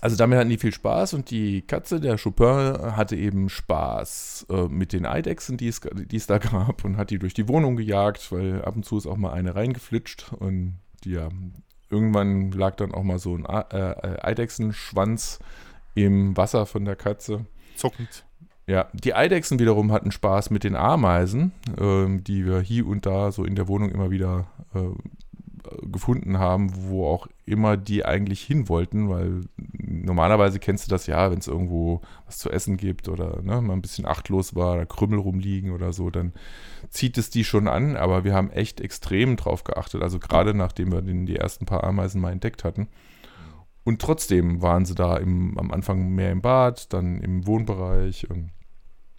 Also 0.00 0.16
damit 0.16 0.38
hatten 0.38 0.50
die 0.50 0.58
viel 0.58 0.72
Spaß 0.72 1.14
und 1.14 1.30
die 1.30 1.62
Katze, 1.62 2.00
der 2.00 2.18
Chopin, 2.18 2.96
hatte 2.96 3.16
eben 3.16 3.48
Spaß 3.48 4.46
äh, 4.50 4.68
mit 4.68 4.92
den 4.92 5.06
Eidechsen, 5.06 5.56
die 5.56 5.68
es, 5.68 5.80
die 5.80 6.16
es 6.16 6.26
da 6.26 6.38
gab 6.38 6.84
und 6.84 6.96
hat 6.96 7.10
die 7.10 7.18
durch 7.18 7.34
die 7.34 7.48
Wohnung 7.48 7.76
gejagt, 7.76 8.30
weil 8.30 8.62
ab 8.62 8.76
und 8.76 8.84
zu 8.84 8.96
ist 8.98 9.06
auch 9.06 9.16
mal 9.16 9.32
eine 9.32 9.54
reingeflitscht 9.54 10.32
und 10.38 10.78
die, 11.04 11.12
ja, 11.12 11.28
irgendwann 11.90 12.52
lag 12.52 12.76
dann 12.76 12.92
auch 12.92 13.02
mal 13.02 13.18
so 13.18 13.34
ein 13.34 13.46
A- 13.46 13.66
äh, 13.70 14.20
Eidechsenschwanz 14.22 15.40
im 15.94 16.36
Wasser 16.36 16.66
von 16.66 16.84
der 16.84 16.96
Katze. 16.96 17.46
Zuckend. 17.74 18.24
Ja, 18.66 18.88
die 18.92 19.14
Eidechsen 19.14 19.58
wiederum 19.58 19.90
hatten 19.92 20.12
Spaß 20.12 20.50
mit 20.50 20.62
den 20.62 20.76
Ameisen, 20.76 21.52
ähm, 21.80 22.22
die 22.22 22.44
wir 22.44 22.60
hier 22.60 22.86
und 22.86 23.06
da 23.06 23.32
so 23.32 23.44
in 23.44 23.56
der 23.56 23.66
Wohnung 23.66 23.90
immer 23.90 24.10
wieder 24.10 24.46
äh, 24.74 25.86
gefunden 25.86 26.38
haben, 26.38 26.70
wo 26.74 27.06
auch 27.06 27.26
immer 27.48 27.76
die 27.76 28.04
eigentlich 28.04 28.42
hin 28.42 28.68
wollten, 28.68 29.08
weil 29.08 29.42
normalerweise 29.72 30.58
kennst 30.58 30.86
du 30.86 30.90
das 30.90 31.06
ja, 31.06 31.30
wenn 31.30 31.38
es 31.38 31.48
irgendwo 31.48 32.00
was 32.26 32.38
zu 32.38 32.50
essen 32.50 32.76
gibt 32.76 33.08
oder 33.08 33.42
ne, 33.42 33.60
mal 33.60 33.72
ein 33.72 33.82
bisschen 33.82 34.06
achtlos 34.06 34.54
war, 34.54 34.76
da 34.76 34.84
Krümmel 34.84 35.18
rumliegen 35.18 35.72
oder 35.72 35.92
so, 35.92 36.10
dann 36.10 36.32
zieht 36.90 37.18
es 37.18 37.30
die 37.30 37.44
schon 37.44 37.68
an, 37.68 37.96
aber 37.96 38.24
wir 38.24 38.34
haben 38.34 38.50
echt 38.50 38.80
extrem 38.80 39.36
drauf 39.36 39.64
geachtet, 39.64 40.02
also 40.02 40.18
gerade 40.18 40.54
nachdem 40.54 40.92
wir 40.92 41.02
den, 41.02 41.26
die 41.26 41.36
ersten 41.36 41.66
paar 41.66 41.84
Ameisen 41.84 42.20
mal 42.20 42.32
entdeckt 42.32 42.64
hatten. 42.64 42.88
Und 43.84 44.02
trotzdem 44.02 44.60
waren 44.60 44.84
sie 44.84 44.94
da 44.94 45.16
im, 45.16 45.56
am 45.56 45.70
Anfang 45.70 46.10
mehr 46.10 46.30
im 46.30 46.42
Bad, 46.42 46.92
dann 46.92 47.20
im 47.22 47.46
Wohnbereich 47.46 48.28
und 48.28 48.50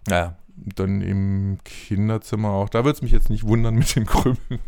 ja, 0.08 0.36
dann 0.56 1.00
im 1.00 1.58
Kinderzimmer 1.64 2.50
auch. 2.50 2.68
Da 2.68 2.84
würde 2.84 2.96
es 2.96 3.02
mich 3.02 3.12
jetzt 3.12 3.30
nicht 3.30 3.46
wundern 3.46 3.74
mit 3.74 3.96
den 3.96 4.06
Krümmeln. 4.06 4.60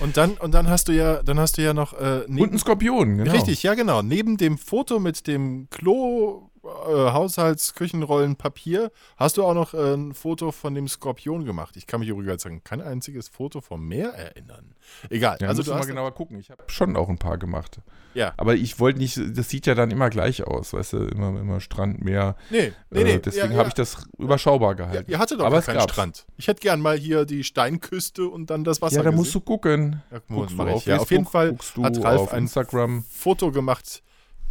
Und 0.00 0.16
dann, 0.16 0.32
und 0.32 0.52
dann 0.52 0.68
hast 0.68 0.88
du 0.88 0.92
ja, 0.92 1.22
dann 1.22 1.38
hast 1.38 1.58
du 1.58 1.62
ja 1.62 1.72
noch 1.74 1.92
äh, 1.92 2.24
Und 2.26 2.52
ein 2.52 2.58
Skorpion, 2.58 3.18
genau. 3.18 3.32
Richtig, 3.32 3.62
ja 3.62 3.74
genau. 3.74 4.02
Neben 4.02 4.36
dem 4.36 4.58
Foto 4.58 4.98
mit 4.98 5.26
dem 5.26 5.68
Klo, 5.70 6.50
äh, 6.64 7.12
Haushalts, 7.12 7.74
Küchenrollen, 7.74 8.36
Papier, 8.36 8.90
hast 9.16 9.36
du 9.36 9.44
auch 9.44 9.54
noch 9.54 9.74
äh, 9.74 9.94
ein 9.94 10.14
Foto 10.14 10.52
von 10.52 10.74
dem 10.74 10.88
Skorpion 10.88 11.44
gemacht. 11.44 11.76
Ich 11.76 11.86
kann 11.86 12.00
mich 12.00 12.08
übrigens 12.08 12.46
an 12.46 12.64
kein 12.64 12.80
einziges 12.80 13.28
Foto 13.28 13.60
vom 13.60 13.86
Meer 13.86 14.14
erinnern. 14.14 14.74
Egal. 15.10 15.38
Ja, 15.40 15.48
also 15.48 15.62
du 15.62 15.70
mal 15.72 15.84
genauer 15.84 16.12
gucken. 16.12 16.38
Ich 16.38 16.50
habe 16.50 16.62
schon 16.66 16.96
auch 16.96 17.08
ein 17.08 17.18
paar 17.18 17.38
gemacht. 17.38 17.80
Ja. 18.14 18.32
Aber 18.36 18.54
ich 18.54 18.78
wollte 18.78 18.98
nicht, 19.00 19.20
das 19.36 19.48
sieht 19.48 19.66
ja 19.66 19.74
dann 19.74 19.90
immer 19.90 20.08
gleich 20.08 20.46
aus, 20.46 20.72
weißt 20.72 20.94
du, 20.94 20.96
immer, 20.98 21.40
immer 21.40 21.60
Strand, 21.60 22.02
Meer. 22.02 22.36
Nee, 22.50 22.72
nee, 22.90 23.00
äh, 23.00 23.04
nee. 23.04 23.18
deswegen 23.18 23.52
ja, 23.52 23.58
habe 23.58 23.62
ja. 23.64 23.68
ich 23.68 23.74
das 23.74 24.06
überschaubar 24.18 24.70
Ja, 24.70 24.74
gehalten. 24.86 25.10
ihr 25.10 25.18
hattet 25.18 25.40
doch 25.40 25.46
Aber 25.46 25.60
keinen 25.62 25.78
gab's. 25.78 25.92
Strand. 25.92 26.26
Ich 26.36 26.48
hätte 26.48 26.60
gern 26.60 26.80
mal 26.80 26.96
hier 26.96 27.24
die 27.24 27.44
Steinküste 27.44 28.28
und 28.28 28.50
dann 28.50 28.64
das 28.64 28.80
Wasser 28.80 28.96
Ja, 28.96 29.02
da 29.02 29.12
musst 29.12 29.34
du 29.34 29.40
gucken. 29.40 30.02
Ja, 30.10 30.20
Guckst 30.28 30.56
du 30.56 30.62
auf 30.62 30.86
ja, 30.86 30.98
auf 30.98 31.10
jeden 31.10 31.26
Fall 31.26 31.56
hat 31.82 32.04
Ralf 32.04 32.20
auf 32.20 32.32
ein 32.32 32.44
Instagram. 32.44 33.04
Foto 33.10 33.50
gemacht. 33.50 34.02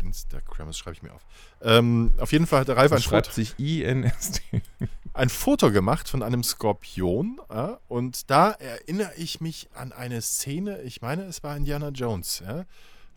Instagram, 0.06 0.68
das 0.68 0.78
schreibe 0.78 0.96
ich 0.96 1.04
mir 1.04 1.14
auf. 1.14 1.26
Ähm, 1.62 2.14
auf 2.18 2.32
jeden 2.32 2.48
Fall 2.48 2.62
hat 2.62 2.68
der 2.68 2.78
Ralf 2.78 2.92
ein 2.92 3.02
schreibt 3.02 3.28
Foto. 3.28 3.36
sich 3.36 3.60
INST. 3.60 4.42
ein 5.14 5.30
Foto 5.30 5.72
gemacht 5.72 6.10
von 6.10 6.24
einem 6.24 6.44
Skorpion. 6.44 7.40
Ja, 7.50 7.80
und 7.88 8.30
da 8.30 8.52
erinnere 8.52 9.14
ich 9.18 9.42
mich 9.42 9.70
an 9.74 9.92
eine 9.92 10.22
Szene, 10.22 10.82
ich 10.82 11.02
meine, 11.02 11.24
es 11.24 11.44
war 11.44 11.56
Indiana 11.56 11.90
Jones, 11.90 12.44
ja, 12.46 12.66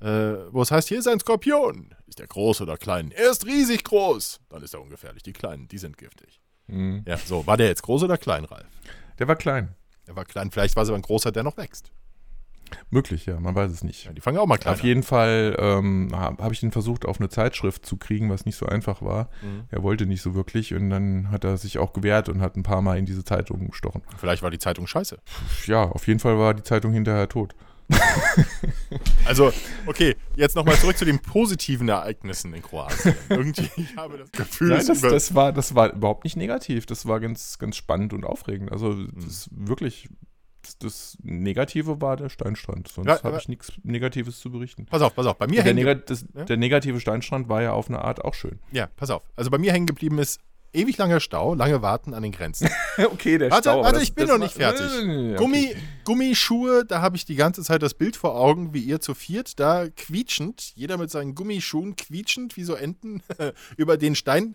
äh, 0.00 0.52
wo 0.52 0.62
es 0.62 0.70
heißt, 0.70 0.88
hier 0.88 0.98
ist 0.98 1.08
ein 1.08 1.20
Skorpion. 1.20 1.94
Ist 2.06 2.18
der 2.18 2.26
groß 2.26 2.60
oder 2.60 2.76
klein? 2.76 3.10
Er 3.12 3.30
ist 3.30 3.46
riesig 3.46 3.84
groß. 3.84 4.40
Dann 4.50 4.62
ist 4.62 4.74
er 4.74 4.82
ungefährlich. 4.82 5.22
Die 5.22 5.32
Kleinen, 5.32 5.68
die 5.68 5.78
sind 5.78 5.96
giftig. 5.96 6.40
Mhm. 6.66 7.02
Ja, 7.06 7.16
so, 7.16 7.46
war 7.46 7.56
der 7.56 7.68
jetzt 7.68 7.82
groß 7.82 8.02
oder 8.02 8.18
klein, 8.18 8.44
Ralf? 8.44 8.66
Der 9.18 9.26
war 9.28 9.36
klein. 9.36 9.74
Er 10.06 10.14
war 10.16 10.24
klein, 10.24 10.50
vielleicht 10.50 10.76
war 10.76 10.82
es 10.82 10.88
aber 10.88 10.98
ein 10.98 11.02
großer, 11.02 11.32
der 11.32 11.42
noch 11.42 11.56
wächst. 11.56 11.90
Möglich, 12.90 13.26
ja, 13.26 13.38
man 13.40 13.54
weiß 13.54 13.70
es 13.70 13.84
nicht. 13.84 14.04
Ja, 14.04 14.12
die 14.12 14.20
fangen 14.20 14.38
auch 14.38 14.46
mal 14.46 14.58
klein 14.58 14.74
Auf 14.74 14.82
jeden 14.82 15.02
Fall 15.02 15.56
ähm, 15.58 16.10
habe 16.14 16.42
hab 16.42 16.52
ich 16.52 16.62
ihn 16.62 16.72
versucht, 16.72 17.06
auf 17.06 17.18
eine 17.20 17.28
Zeitschrift 17.28 17.84
zu 17.86 17.96
kriegen, 17.96 18.30
was 18.30 18.44
nicht 18.46 18.56
so 18.56 18.66
einfach 18.66 19.02
war. 19.02 19.28
Mhm. 19.42 19.64
Er 19.70 19.82
wollte 19.82 20.06
nicht 20.06 20.22
so 20.22 20.34
wirklich 20.34 20.74
und 20.74 20.90
dann 20.90 21.30
hat 21.30 21.44
er 21.44 21.56
sich 21.56 21.78
auch 21.78 21.92
gewehrt 21.92 22.28
und 22.28 22.40
hat 22.40 22.56
ein 22.56 22.62
paar 22.62 22.82
Mal 22.82 22.98
in 22.98 23.06
diese 23.06 23.24
Zeitung 23.24 23.68
gestochen. 23.70 24.02
Vielleicht 24.18 24.42
war 24.42 24.50
die 24.50 24.58
Zeitung 24.58 24.86
scheiße. 24.86 25.18
Ja, 25.66 25.82
auf 25.84 26.06
jeden 26.06 26.20
Fall 26.20 26.38
war 26.38 26.54
die 26.54 26.62
Zeitung 26.62 26.92
hinterher 26.92 27.28
tot. 27.28 27.54
Also, 29.24 29.52
okay, 29.86 30.14
jetzt 30.36 30.54
nochmal 30.54 30.76
zurück 30.76 30.96
zu 30.96 31.04
den 31.04 31.18
positiven 31.18 31.88
Ereignissen 31.88 32.54
in 32.54 32.62
Kroatien. 32.62 33.14
Irgendwie, 33.28 33.68
ich 33.76 33.96
habe 33.96 34.18
das 34.18 34.30
Gefühl, 34.30 34.68
Nein, 34.68 34.86
das, 34.86 35.00
das, 35.00 35.34
war, 35.34 35.52
das 35.52 35.74
war 35.74 35.92
überhaupt 35.92 36.24
nicht 36.24 36.36
negativ. 36.36 36.86
Das 36.86 37.06
war 37.06 37.18
ganz, 37.20 37.58
ganz 37.58 37.76
spannend 37.76 38.12
und 38.12 38.24
aufregend. 38.24 38.70
Also, 38.70 38.90
Mhm. 38.90 39.10
das 39.16 39.24
ist 39.24 39.48
wirklich. 39.52 40.08
Das, 40.78 41.16
Negative 41.22 42.00
war 42.00 42.16
der 42.16 42.28
Steinstrand. 42.28 42.88
Sonst 42.88 43.08
Ja, 43.08 43.22
habe 43.22 43.38
ich 43.38 43.48
nichts 43.48 43.72
Negatives 43.82 44.40
zu 44.40 44.50
berichten. 44.50 44.86
pass 44.86 45.02
auf, 45.02 45.14
pass 45.14 45.26
auf. 45.26 45.36
Bei 45.38 45.46
mir 45.46 45.62
Der, 45.62 45.74
nega 45.74 45.94
das, 45.94 46.24
Ja? 46.34 46.44
der 46.44 46.56
negative 46.56 47.00
Steinstrand 47.00 47.48
war 47.48 47.62
ja 47.62 47.72
auf 47.72 47.88
eine 47.88 48.02
Art 48.02 48.24
auch 48.24 48.34
schön. 48.34 48.58
ja, 48.72 48.88
pass 48.96 49.10
auf. 49.10 49.22
Also 49.36 49.50
bei 49.50 49.58
mir 49.58 49.72
hängen 49.72 49.86
geblieben 49.86 50.18
ist 50.18 50.40
ewig 50.72 50.98
langer 50.98 51.20
Stau, 51.20 51.54
lange 51.54 51.80
Warten 51.80 52.12
an 52.12 52.22
den 52.22 52.32
Grenzen. 52.32 52.68
okay, 53.10 53.38
der 53.38 53.50
Warte, 53.50 53.70
Stau, 53.70 53.82
warte, 53.82 54.02
ich 54.02 54.14
bin 54.14 54.26
noch 54.28 54.36
nicht 54.38 54.52
fertig. 54.54 54.84
Okay. 54.86 55.34
Gummi, 55.36 55.74
Gummischuhe, 56.04 56.84
da 56.84 57.00
habe 57.00 57.16
ich 57.16 57.24
die 57.24 57.34
ganze 57.34 57.62
Zeit 57.62 57.82
das 57.82 57.94
Bild 57.94 58.16
vor 58.16 58.34
Augen, 58.38 58.74
wie 58.74 58.80
ihr 58.80 59.00
zu 59.00 59.14
viert 59.14 59.58
da 59.58 59.86
quietschend, 59.88 60.72
jeder 60.74 60.98
mit 60.98 61.10
seinen 61.10 61.34
Gummischuhen 61.34 61.96
quietschend, 61.96 62.56
wie 62.56 62.64
so 62.64 62.74
Enten, 62.74 63.22
über 63.76 63.96
den 63.96 64.14
Stein, 64.14 64.54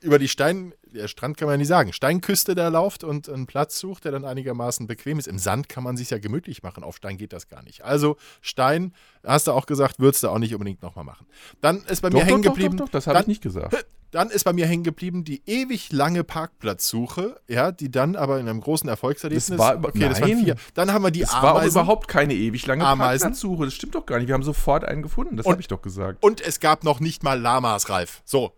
über 0.00 0.18
die 0.18 0.28
Stein, 0.28 0.74
der 0.82 1.08
Strand 1.08 1.36
kann 1.36 1.46
man 1.46 1.54
ja 1.54 1.58
nicht 1.58 1.68
sagen, 1.68 1.92
Steinküste 1.92 2.54
da 2.54 2.68
lauft 2.68 3.04
und 3.04 3.28
einen 3.28 3.46
Platz 3.46 3.78
sucht, 3.78 4.04
der 4.04 4.12
dann 4.12 4.24
einigermaßen 4.24 4.86
bequem 4.86 5.18
ist. 5.18 5.28
Im 5.28 5.38
Sand 5.38 5.68
kann 5.68 5.84
man 5.84 5.96
sich 5.96 6.10
ja 6.10 6.18
gemütlich 6.18 6.62
machen, 6.62 6.82
auf 6.82 6.96
Stein 6.96 7.16
geht 7.16 7.32
das 7.32 7.48
gar 7.48 7.62
nicht. 7.62 7.84
Also 7.84 8.16
Stein, 8.40 8.92
hast 9.24 9.46
du 9.46 9.52
auch 9.52 9.66
gesagt, 9.66 9.98
würdest 9.98 10.22
du 10.22 10.28
auch 10.28 10.38
nicht 10.38 10.54
unbedingt 10.54 10.82
nochmal 10.82 11.04
machen. 11.04 11.26
Dann 11.60 11.82
ist 11.84 12.02
bei 12.02 12.10
Doch, 12.10 12.18
mir 12.18 12.24
hängen 12.24 12.42
doch, 12.42 12.50
doch, 12.50 12.54
geblieben. 12.56 12.76
doch, 12.76 12.86
doch, 12.86 12.92
das 12.92 13.06
habe 13.06 13.20
ich 13.20 13.26
nicht 13.26 13.42
gesagt. 13.42 13.86
Dann 14.10 14.30
ist 14.30 14.44
bei 14.44 14.54
mir 14.54 14.66
hängen 14.66 14.84
geblieben 14.84 15.22
die 15.22 15.42
ewig 15.44 15.92
lange 15.92 16.24
Parkplatzsuche, 16.24 17.38
ja, 17.46 17.72
die 17.72 17.90
dann 17.90 18.16
aber 18.16 18.40
in 18.40 18.48
einem 18.48 18.62
großen 18.62 18.88
Erfolgserlebnis. 18.88 19.48
Das 19.48 19.58
war 19.58 19.84
okay, 19.84 20.08
das 20.08 20.22
waren 20.22 20.30
nein. 20.30 20.44
vier. 20.44 20.56
Dann 20.72 20.94
haben 20.94 21.02
wir 21.02 21.10
die 21.10 21.20
Es 21.20 21.32
war 21.34 21.44
auch 21.44 21.48
Ameisen. 21.58 21.70
überhaupt 21.72 22.08
keine 22.08 22.32
ewig 22.32 22.66
lange 22.66 22.86
Ameisen? 22.86 23.24
Parkplatzsuche. 23.24 23.66
Das 23.66 23.74
stimmt 23.74 23.94
doch 23.94 24.06
gar 24.06 24.16
nicht. 24.16 24.28
Wir 24.28 24.34
haben 24.34 24.42
sofort 24.42 24.84
einen 24.86 25.02
gefunden. 25.02 25.36
Das 25.36 25.44
habe 25.44 25.60
ich 25.60 25.68
doch 25.68 25.82
gesagt. 25.82 26.24
Und 26.24 26.40
es 26.40 26.58
gab 26.58 26.84
noch 26.84 27.00
nicht 27.00 27.22
mal 27.22 27.38
Lamas, 27.38 27.90
Ralf. 27.90 28.22
So. 28.24 28.54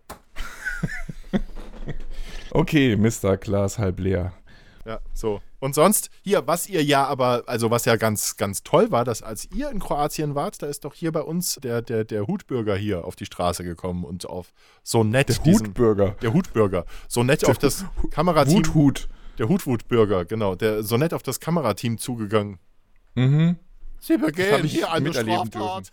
Okay, 2.52 2.97
Mr. 2.97 3.37
Glas 3.37 3.78
halb 3.78 4.00
leer. 4.00 4.33
Ja, 4.87 4.99
so. 5.12 5.40
Und 5.61 5.75
sonst, 5.75 6.09
hier, 6.23 6.47
was 6.47 6.69
ihr 6.69 6.83
ja 6.83 7.04
aber, 7.07 7.42
also 7.47 7.71
was 7.71 7.85
ja 7.85 7.97
ganz, 7.97 8.37
ganz 8.38 8.62
toll 8.62 8.90
war, 8.90 9.04
dass 9.04 9.23
als 9.23 9.47
ihr 9.54 9.71
in 9.71 9.78
Kroatien 9.78 10.35
wart, 10.35 10.62
da 10.62 10.66
ist 10.66 10.85
doch 10.87 10.95
hier 10.95 11.12
bei 11.12 11.21
uns 11.21 11.57
der, 11.57 11.83
der, 11.83 12.04
der 12.04 12.26
Hutbürger 12.26 12.76
hier 12.76 13.04
auf 13.04 13.14
die 13.14 13.26
Straße 13.26 13.62
gekommen 13.62 14.04
und 14.04 14.25
auf 14.26 14.52
so 14.83 15.04
nett 15.04 15.28
Der 15.28 15.37
diesen- 15.37 15.66
Hutbürger. 15.69 16.16
Der 16.23 16.33
Hutbürger. 16.33 16.87
So 17.09 17.23
nett 17.23 17.45
auf 17.45 17.59
das 17.59 17.85
Kamerateam. 18.11 18.59
Wuthut. 18.59 19.09
Der 19.38 19.49
Hutwutbürger, 19.50 20.25
genau. 20.25 20.54
Der 20.54 20.83
so 20.83 20.97
nett 20.97 21.12
auf 21.12 21.23
das 21.23 21.40
Kamerateam 21.40 21.99
zugegangen. 21.99 22.59
Mhm. 23.14 23.57
Sie 24.00 24.16
Das 24.16 24.26
begehen 24.26 24.52
hab 24.52 24.64
ich 24.64 24.73
hier 24.73 24.90
eine 24.90 25.09
miterleben 25.09 25.47
Straftat. 25.49 25.90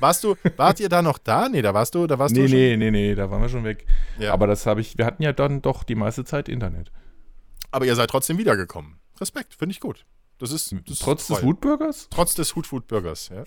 Warst 0.00 0.24
du, 0.24 0.36
wart 0.56 0.80
ihr 0.80 0.88
da 0.88 1.02
noch 1.02 1.18
da? 1.18 1.48
Nee, 1.48 1.62
da 1.62 1.74
warst 1.74 1.94
du, 1.94 2.06
da 2.06 2.18
warst 2.18 2.34
Nee, 2.34 2.42
du 2.42 2.48
schon. 2.48 2.58
nee, 2.58 2.76
nee, 2.76 2.90
nee, 2.90 3.14
da 3.14 3.30
waren 3.30 3.42
wir 3.42 3.48
schon 3.48 3.64
weg. 3.64 3.84
Ja. 4.18 4.32
Aber 4.32 4.46
das 4.46 4.66
habe 4.66 4.80
ich, 4.80 4.96
wir 4.98 5.04
hatten 5.06 5.22
ja 5.22 5.32
dann 5.32 5.60
doch 5.62 5.82
die 5.84 5.94
meiste 5.96 6.24
Zeit 6.24 6.48
Internet. 6.48 6.90
Aber 7.70 7.84
ihr 7.84 7.94
seid 7.96 8.10
trotzdem 8.10 8.38
wiedergekommen. 8.38 8.98
Respekt, 9.20 9.54
finde 9.54 9.72
ich 9.72 9.80
gut. 9.80 10.04
Das 10.40 10.52
ist, 10.52 10.70
das 10.72 10.80
ist 10.86 11.02
Trotz 11.02 11.26
des. 11.26 11.42
Wutbürgers? 11.42 12.06
Trotz 12.10 12.34
des 12.36 12.54
Hutwutbürgers, 12.54 13.30
ja. 13.34 13.42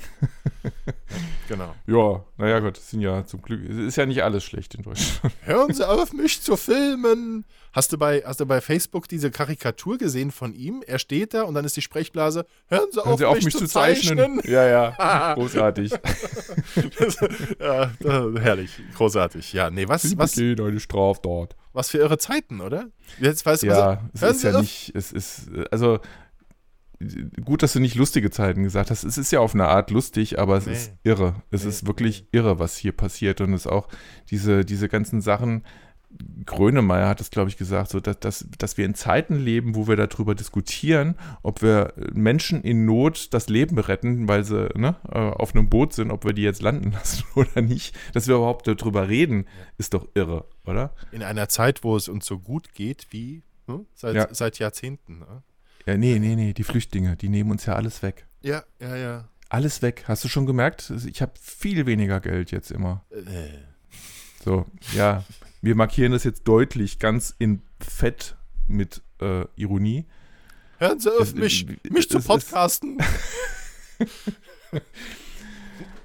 genau. 1.48 1.74
Ja, 1.88 2.26
naja 2.38 2.60
Gott, 2.60 2.76
das 2.78 2.90
sind 2.90 3.00
ja 3.00 3.26
zum 3.26 3.42
Glück, 3.42 3.62
es 3.70 3.78
ist 3.78 3.96
ja 3.96 4.06
nicht 4.06 4.24
alles 4.24 4.44
schlecht 4.44 4.76
in 4.76 4.84
Deutschland. 4.84 5.34
Hören 5.44 5.74
Sie 5.74 5.88
auf, 5.88 6.12
mich 6.12 6.42
zu 6.42 6.58
filmen. 6.58 7.46
Hast 7.72 7.94
du, 7.94 7.98
bei, 7.98 8.22
hast 8.26 8.42
du 8.42 8.46
bei 8.46 8.60
Facebook 8.60 9.08
diese 9.08 9.32
Karikatur 9.32 9.98
gesehen 9.98 10.32
von 10.32 10.54
ihm? 10.54 10.84
Er 10.86 11.00
steht 11.00 11.34
da 11.34 11.44
und 11.44 11.54
dann 11.54 11.64
ist 11.64 11.78
die 11.78 11.82
Sprechblase. 11.82 12.46
Hören 12.68 12.88
Sie, 12.92 12.98
Hören 13.00 13.08
auf, 13.14 13.20
Sie 13.20 13.26
auf, 13.26 13.36
mich, 13.36 13.46
mich 13.46 13.54
zu 13.54 13.60
zu 13.62 13.68
zeichnen. 13.68 14.18
zeichnen. 14.18 14.42
Ja, 14.52 14.66
ja, 14.68 15.34
großartig. 15.36 15.94
ja, 17.60 17.84
äh, 17.84 18.40
herrlich, 18.40 18.72
großartig. 18.98 19.54
Ja, 19.54 19.70
nee, 19.70 19.88
was, 19.88 20.02
Sie 20.04 20.18
was, 20.18 20.38
eine 20.38 20.80
Straftat. 20.80 21.56
was 21.74 21.90
für 21.90 22.00
irre 22.00 22.18
Zeiten, 22.18 22.60
oder? 22.62 22.88
Jetzt 23.20 23.46
weißt 23.46 23.64
du, 23.64 23.68
Ja, 23.68 24.02
es 24.14 24.22
hören 24.22 24.32
ist 24.36 24.42
Sie 24.42 24.48
ja 24.48 24.54
auf- 24.56 24.62
nicht, 24.62 24.92
es 24.96 25.12
ist, 25.14 25.50
also 25.72 26.00
gut, 27.46 27.64
dass 27.64 27.74
du 27.74 27.80
nicht 27.80 27.96
lustige 27.96 28.32
Zeiten 28.32 28.64
gesagt 28.64 28.92
hast. 28.92 29.04
Es 29.04 29.18
ist 29.18 29.32
ja 29.32 29.40
auf 29.40 29.54
eine 29.54 29.68
Art 29.68 29.92
lustig, 29.92 30.40
aber 30.40 30.58
es 30.58 30.66
Nee. 30.66 30.74
ist 30.74 30.94
irre. 31.04 31.36
Es 31.52 31.64
Nee, 31.64 31.70
ist 31.70 31.88
wirklich 31.88 32.28
irre, 32.32 32.60
was 32.60 32.78
hier 32.78 32.92
passiert. 32.92 33.42
Und 33.42 33.54
es 33.54 33.68
auch 33.68 33.88
diese, 34.30 34.66
diese 34.66 34.88
ganzen 34.90 35.22
Sachen, 35.22 35.64
Grönemeyer 36.46 37.08
hat 37.08 37.22
es, 37.22 37.32
glaube 37.32 37.50
ich, 37.50 37.56
gesagt, 37.58 37.90
so 37.90 38.02
dass, 38.02 38.20
dass, 38.20 38.46
dass 38.58 38.78
wir 38.78 38.86
in 38.86 38.96
Zeiten 38.96 39.36
leben, 39.38 39.76
wo 39.76 39.88
wir 39.88 39.96
darüber 39.96 40.36
diskutieren, 40.36 41.16
ob 41.42 41.62
wir 41.62 41.94
Menschen 42.14 42.62
in 42.64 42.84
Not 42.86 43.34
das 43.34 43.48
Leben 43.48 43.78
retten, 43.80 44.28
weil 44.28 44.44
sie 44.44 44.70
ne, 44.76 44.98
äh, 45.10 45.18
auf 45.20 45.56
einem 45.56 45.70
Boot 45.70 45.94
sind, 45.94 46.12
ob 46.12 46.26
wir 46.26 46.34
die 46.34 46.42
jetzt 46.42 46.62
landen 46.62 46.92
lassen 46.94 47.24
oder 47.36 47.62
nicht. 47.62 47.96
Dass 48.14 48.28
wir 48.28 48.36
überhaupt 48.36 48.68
darüber 48.68 49.08
reden, 49.08 49.46
ist 49.78 49.94
doch 49.94 50.08
irre, 50.14 50.46
oder? 50.66 50.94
in 51.14 51.24
einer 51.24 51.48
Zeit, 51.48 51.84
wo 51.86 51.96
es 51.96 52.10
uns 52.10 52.26
so 52.26 52.40
gut 52.40 52.74
geht 52.74 53.08
wie 53.12 53.44
hm? 53.68 53.86
seit, 53.94 54.16
Ja. 54.16 54.28
seit 54.32 54.60
Jahrzehnten. 54.60 55.20
Ne? 55.20 55.44
Ja, 55.86 55.98
nee, 55.98 56.20
nee, 56.20 56.36
nee, 56.36 56.54
die 56.54 56.64
Flüchtlinge, 56.64 57.16
die 57.18 57.30
nehmen 57.30 57.52
uns 57.52 57.66
ja 57.66 57.74
alles 57.76 58.02
weg. 58.04 58.28
Ja, 58.42 58.64
ja, 58.80 58.96
ja. 58.96 59.28
Alles 59.50 59.82
weg. 59.82 60.04
Hast 60.08 60.24
du 60.24 60.28
schon 60.30 60.46
gemerkt? 60.46 60.92
Ich 61.08 61.22
habe 61.22 61.34
viel 61.42 61.86
weniger 61.86 62.20
Geld 62.20 62.52
jetzt 62.52 62.72
immer. 62.72 63.04
Äh, 63.10 63.50
So, 64.44 64.66
ja. 64.96 65.24
Wir 65.62 65.76
markieren 65.76 66.12
das 66.14 66.24
jetzt 66.24 66.48
deutlich, 66.48 66.98
ganz 67.00 67.36
in 67.38 67.62
Fett 67.80 68.36
mit 68.68 69.02
äh, 69.22 69.46
Ironie. 69.56 70.06
hören 70.80 71.00
Sie 71.00 71.12
auf, 71.12 71.22
Es- 71.22 71.36
mich, 71.36 71.68
es- 71.84 71.92
mich 71.92 72.10
zu 72.10 72.18
es 72.20 72.26
podcasten. 72.26 72.98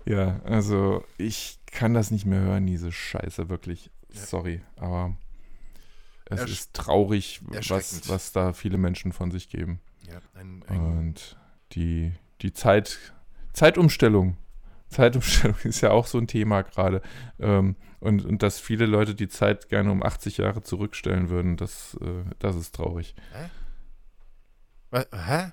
Ja, 0.04 0.40
also 0.44 1.04
ich 1.18 1.58
kann 1.66 1.92
das 1.94 2.10
nicht 2.12 2.26
mehr 2.26 2.40
hören, 2.40 2.66
diese 2.66 2.92
Scheiße, 2.92 3.48
wirklich. 3.48 3.90
Ja. 4.12 4.20
Sorry, 4.20 4.60
aber 4.76 5.16
es 6.30 6.40
Ersch- 6.40 6.50
ist 6.52 6.74
traurig, 6.74 7.40
was, 7.44 8.08
was 8.08 8.32
da 8.32 8.52
viele 8.52 8.78
Menschen 8.78 9.12
von 9.12 9.30
sich 9.30 9.48
geben. 9.48 9.80
Ja, 10.08 10.18
ein, 10.34 10.62
ein, 10.68 10.80
Und 10.80 11.36
die, 11.72 12.12
die 12.42 12.52
Zeit, 12.52 12.98
Zeitumstellung. 13.52 14.36
Zeitumstellung 14.88 15.56
ist 15.64 15.80
ja 15.80 15.90
auch 15.90 16.06
so 16.06 16.18
ein 16.18 16.26
Thema 16.28 16.62
gerade. 16.62 17.02
Ähm, 17.40 17.76
und, 18.00 18.24
und 18.24 18.42
dass 18.42 18.60
viele 18.60 18.86
Leute 18.86 19.14
die 19.14 19.28
Zeit 19.28 19.68
gerne 19.68 19.90
um 19.90 20.02
80 20.02 20.36
Jahre 20.38 20.62
zurückstellen 20.62 21.28
würden, 21.28 21.56
das, 21.56 21.96
äh, 22.00 22.24
das 22.38 22.54
ist 22.56 22.74
traurig. 22.74 23.14
Wa- 24.90 25.06
Hä? 25.12 25.52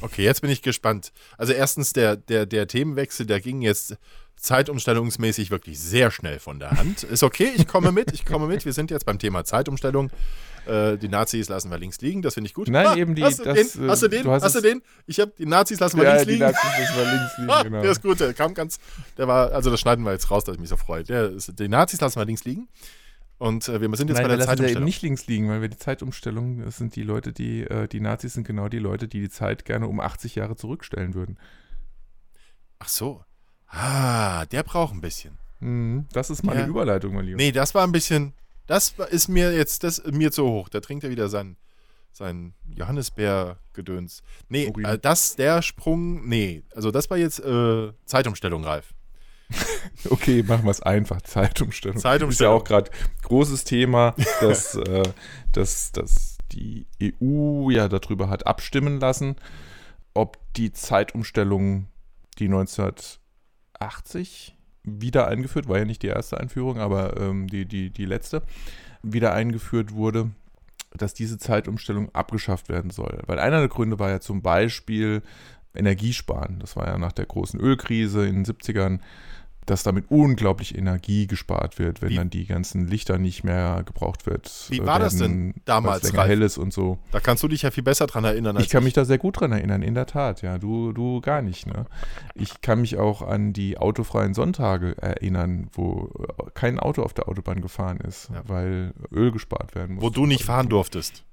Okay, 0.00 0.22
jetzt 0.22 0.42
bin 0.42 0.50
ich 0.50 0.62
gespannt. 0.62 1.12
Also 1.38 1.52
erstens, 1.52 1.92
der, 1.92 2.16
der, 2.16 2.46
der 2.46 2.68
Themenwechsel, 2.68 3.26
der 3.26 3.40
ging 3.40 3.62
jetzt 3.62 3.96
zeitumstellungsmäßig 4.40 5.50
wirklich 5.50 5.78
sehr 5.80 6.10
schnell 6.10 6.38
von 6.38 6.58
der 6.58 6.70
Hand. 6.72 7.02
Ist 7.04 7.22
okay, 7.22 7.50
ich 7.56 7.66
komme 7.66 7.92
mit, 7.92 8.12
ich 8.12 8.24
komme 8.24 8.46
mit. 8.46 8.64
Wir 8.64 8.72
sind 8.72 8.90
jetzt 8.90 9.04
beim 9.06 9.18
Thema 9.18 9.44
Zeitumstellung. 9.44 10.10
Äh, 10.66 10.98
die 10.98 11.08
Nazis 11.08 11.48
lassen 11.48 11.70
wir 11.70 11.78
links 11.78 12.00
liegen, 12.00 12.20
das 12.22 12.34
finde 12.34 12.48
ich 12.48 12.54
gut. 12.54 12.68
Nein, 12.68 12.98
eben 12.98 13.14
die- 13.14 13.24
Hast 13.24 13.38
du 13.38 13.44
das, 13.44 13.72
den? 13.72 13.84
äh, 13.84 13.88
Hast 13.88 14.02
du 14.02 14.08
den? 14.08 14.24
du 14.24 14.30
hast 14.30 14.42
hast 14.42 14.54
du 14.56 14.60
den? 14.60 14.82
Ich 15.06 15.18
habe 15.20 15.32
die 15.38 15.46
Nazis 15.46 15.80
lassen 15.80 15.96
wir 15.96 16.04
ja, 16.04 16.10
links 16.12 16.26
die 16.26 16.32
liegen. 16.32 16.44
Nazis 16.44 16.70
müssen 16.78 16.96
wir 16.96 17.04
links 17.12 17.38
liegen, 17.38 17.50
Ah, 17.50 17.62
genau. 17.62 17.82
Der 17.82 17.90
ist 17.90 18.02
gut, 18.02 18.20
der 18.20 18.34
kam 18.34 18.52
ganz, 18.54 18.78
der 19.16 19.26
war, 19.28 19.52
also 19.52 19.70
das 19.70 19.80
schneiden 19.80 20.04
wir 20.04 20.12
jetzt 20.12 20.30
raus, 20.30 20.44
dass 20.44 20.54
ich 20.56 20.60
mich 20.60 20.68
so 20.68 20.76
freue. 20.76 21.04
Der 21.04 21.30
ist, 21.30 21.58
die 21.58 21.68
Nazis 21.68 22.00
lassen 22.00 22.18
wir 22.20 22.24
links 22.26 22.44
liegen. 22.44 22.68
Und 23.38 23.68
äh, 23.68 23.80
wir 23.80 23.88
sind 23.96 24.08
jetzt 24.08 24.16
Nein, 24.18 24.24
bei 24.24 24.28
der 24.28 24.36
lassen 24.38 24.48
sie 24.48 24.52
eben 24.52 24.58
Zeitumstellung. 24.58 24.84
nicht 24.84 25.02
links 25.02 25.26
liegen, 25.28 25.48
weil 25.48 25.62
wir 25.62 25.68
die 25.68 25.78
Zeitumstellung, 25.78 26.64
das 26.64 26.76
sind 26.76 26.96
die 26.96 27.04
Leute, 27.04 27.32
die, 27.32 27.62
äh, 27.62 27.86
die 27.88 28.00
Nazis 28.00 28.34
sind 28.34 28.44
genau 28.46 28.68
die 28.68 28.80
Leute, 28.80 29.06
die 29.08 29.20
die 29.20 29.28
Zeit 29.30 29.64
gerne 29.64 29.86
um 29.86 30.00
80 30.00 30.34
Jahre 30.34 30.56
zurückstellen 30.56 31.14
würden. 31.14 31.38
Ach 32.80 32.88
so. 32.88 33.24
Ah, 33.68 34.46
der 34.46 34.62
braucht 34.62 34.94
ein 34.94 35.00
bisschen. 35.00 35.38
Mhm, 35.60 36.06
Das 36.12 36.30
ist 36.30 36.42
meine 36.44 36.60
Ja. 36.60 36.66
Überleitung, 36.66 37.14
mein 37.14 37.24
Lieber. 37.24 37.36
Nee, 37.36 37.52
das 37.52 37.74
war 37.74 37.84
ein 37.84 37.92
bisschen, 37.92 38.32
das 38.66 38.94
ist 39.10 39.28
mir 39.28 39.52
jetzt, 39.54 39.84
das 39.84 39.98
ist 39.98 40.14
mir 40.14 40.30
zu 40.32 40.46
hoch. 40.48 40.68
Da 40.68 40.80
trinkt 40.80 41.04
er 41.04 41.10
wieder 41.10 41.28
sein, 41.28 41.56
sein 42.12 42.54
Johannisbeer-Gedöns. 42.74 44.22
Nee, 44.48 44.72
äh, 44.84 44.98
das, 44.98 45.36
der 45.36 45.62
Sprung, 45.62 46.28
nee. 46.28 46.62
Also 46.74 46.90
das 46.90 47.10
war 47.10 47.16
jetzt 47.18 47.40
äh, 47.40 47.92
Zeitumstellung, 48.04 48.64
Ralf. 48.64 48.94
Okay, 50.10 50.42
machen 50.44 50.64
wir 50.64 50.70
es 50.70 50.82
einfach. 50.82 51.20
Zeitumstellung. 51.22 51.98
Zeitumstellung. 51.98 52.30
Ist 52.30 52.40
ja 52.40 52.48
auch 52.50 52.64
gerade 52.64 52.90
großes 53.22 53.64
Thema, 53.64 54.14
dass, 54.40 54.74
äh, 54.76 55.02
dass, 55.52 55.90
dass 55.92 56.38
die 56.52 56.86
EU 57.02 57.70
ja 57.70 57.88
darüber 57.88 58.28
hat 58.30 58.46
abstimmen 58.46 59.00
lassen, 59.00 59.36
ob 60.14 60.38
die 60.54 60.70
Zeitumstellung, 60.72 61.86
die 62.38 62.48
1980 63.80 64.56
wieder 64.84 65.28
eingeführt, 65.28 65.68
war 65.68 65.78
ja 65.78 65.84
nicht 65.84 66.02
die 66.02 66.08
erste 66.08 66.38
Einführung, 66.38 66.78
aber 66.78 67.20
ähm, 67.20 67.46
die, 67.46 67.66
die, 67.66 67.90
die 67.90 68.06
letzte, 68.06 68.42
wieder 69.02 69.32
eingeführt 69.32 69.92
wurde, 69.92 70.30
dass 70.92 71.14
diese 71.14 71.38
Zeitumstellung 71.38 72.14
abgeschafft 72.14 72.68
werden 72.68 72.90
soll. 72.90 73.20
Weil 73.26 73.38
einer 73.38 73.58
der 73.60 73.68
Gründe 73.68 73.98
war 73.98 74.10
ja 74.10 74.20
zum 74.20 74.42
Beispiel 74.42 75.22
Energiesparen. 75.74 76.58
Das 76.60 76.76
war 76.76 76.86
ja 76.86 76.98
nach 76.98 77.12
der 77.12 77.26
großen 77.26 77.60
Ölkrise 77.60 78.26
in 78.26 78.42
den 78.42 78.44
70ern, 78.44 79.00
dass 79.70 79.82
damit 79.82 80.06
unglaublich 80.10 80.76
Energie 80.76 81.26
gespart 81.26 81.78
wird, 81.78 82.02
wenn 82.02 82.08
Wie- 82.10 82.16
dann 82.16 82.30
die 82.30 82.46
ganzen 82.46 82.86
Lichter 82.88 83.18
nicht 83.18 83.44
mehr 83.44 83.82
gebraucht 83.84 84.26
wird. 84.26 84.50
Wie 84.70 84.78
äh, 84.80 84.86
war 84.86 84.98
das 84.98 85.16
denn 85.16 85.54
damals, 85.64 86.02
weil's 86.02 86.12
länger 86.12 86.18
Ralf? 86.20 86.28
hell 86.30 86.42
ist 86.42 86.58
und 86.58 86.72
so. 86.72 86.98
Da 87.12 87.20
kannst 87.20 87.42
du 87.42 87.48
dich 87.48 87.62
ja 87.62 87.70
viel 87.70 87.82
besser 87.82 88.06
dran 88.06 88.24
erinnern 88.24 88.56
als 88.56 88.64
Ich 88.66 88.70
kann 88.70 88.82
mich 88.84 88.94
da 88.94 89.04
sehr 89.04 89.18
gut 89.18 89.40
dran 89.40 89.52
erinnern, 89.52 89.82
in 89.82 89.94
der 89.94 90.06
Tat, 90.06 90.42
ja. 90.42 90.58
Du, 90.58 90.92
du 90.92 91.20
gar 91.20 91.42
nicht, 91.42 91.66
ne? 91.66 91.84
Ich 92.34 92.60
kann 92.60 92.80
mich 92.80 92.96
auch 92.98 93.22
an 93.22 93.52
die 93.52 93.78
autofreien 93.78 94.34
Sonntage 94.34 94.96
erinnern, 95.00 95.68
wo 95.72 96.10
äh, 96.38 96.50
kein 96.54 96.78
Auto 96.78 97.02
auf 97.02 97.14
der 97.14 97.28
Autobahn 97.28 97.60
gefahren 97.60 97.98
ist, 97.98 98.30
Ja. 98.32 98.42
weil 98.46 98.92
Öl 99.12 99.30
gespart 99.32 99.74
werden 99.74 99.96
muss. 99.96 100.04
wo 100.04 100.10
du 100.10 100.26
nicht 100.26 100.44
fahren 100.44 100.68
durftest. 100.68 101.24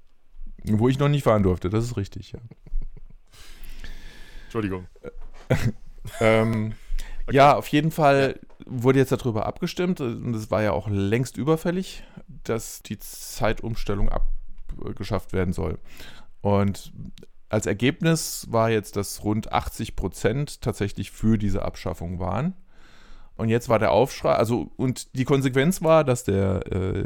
Wo 0.67 0.89
ich 0.89 0.97
noch 0.99 1.09
nicht 1.09 1.23
fahren 1.23 1.43
durfte, 1.43 1.69
das 1.69 1.83
ist 1.85 1.95
richtig, 1.97 2.31
ja. 2.31 2.39
Entschuldigung. 4.45 4.87
Ähm, 6.19 6.73
Ja, 7.31 7.55
auf 7.55 7.67
jeden 7.69 7.91
Fall 7.91 8.39
wurde 8.65 8.99
jetzt 8.99 9.11
darüber 9.11 9.45
abgestimmt 9.45 9.99
und 9.99 10.35
es 10.35 10.51
war 10.51 10.61
ja 10.61 10.71
auch 10.73 10.87
längst 10.87 11.37
überfällig, 11.37 12.03
dass 12.43 12.83
die 12.83 12.99
Zeitumstellung 12.99 14.09
abgeschafft 14.09 15.33
werden 15.33 15.53
soll. 15.53 15.79
Und 16.41 16.93
als 17.49 17.65
Ergebnis 17.65 18.47
war 18.51 18.69
jetzt, 18.69 18.95
dass 18.95 19.23
rund 19.23 19.51
80 19.51 19.95
Prozent 19.95 20.61
tatsächlich 20.61 21.11
für 21.11 21.37
diese 21.37 21.63
Abschaffung 21.63 22.19
waren. 22.19 22.53
Und 23.37 23.49
jetzt 23.49 23.69
war 23.69 23.79
der 23.79 23.91
Aufschrei, 23.91 24.33
also 24.33 24.71
und 24.77 25.15
die 25.15 25.25
Konsequenz 25.25 25.81
war, 25.81 26.03
dass 26.03 26.23
der 26.23 26.61
äh, 26.71 27.05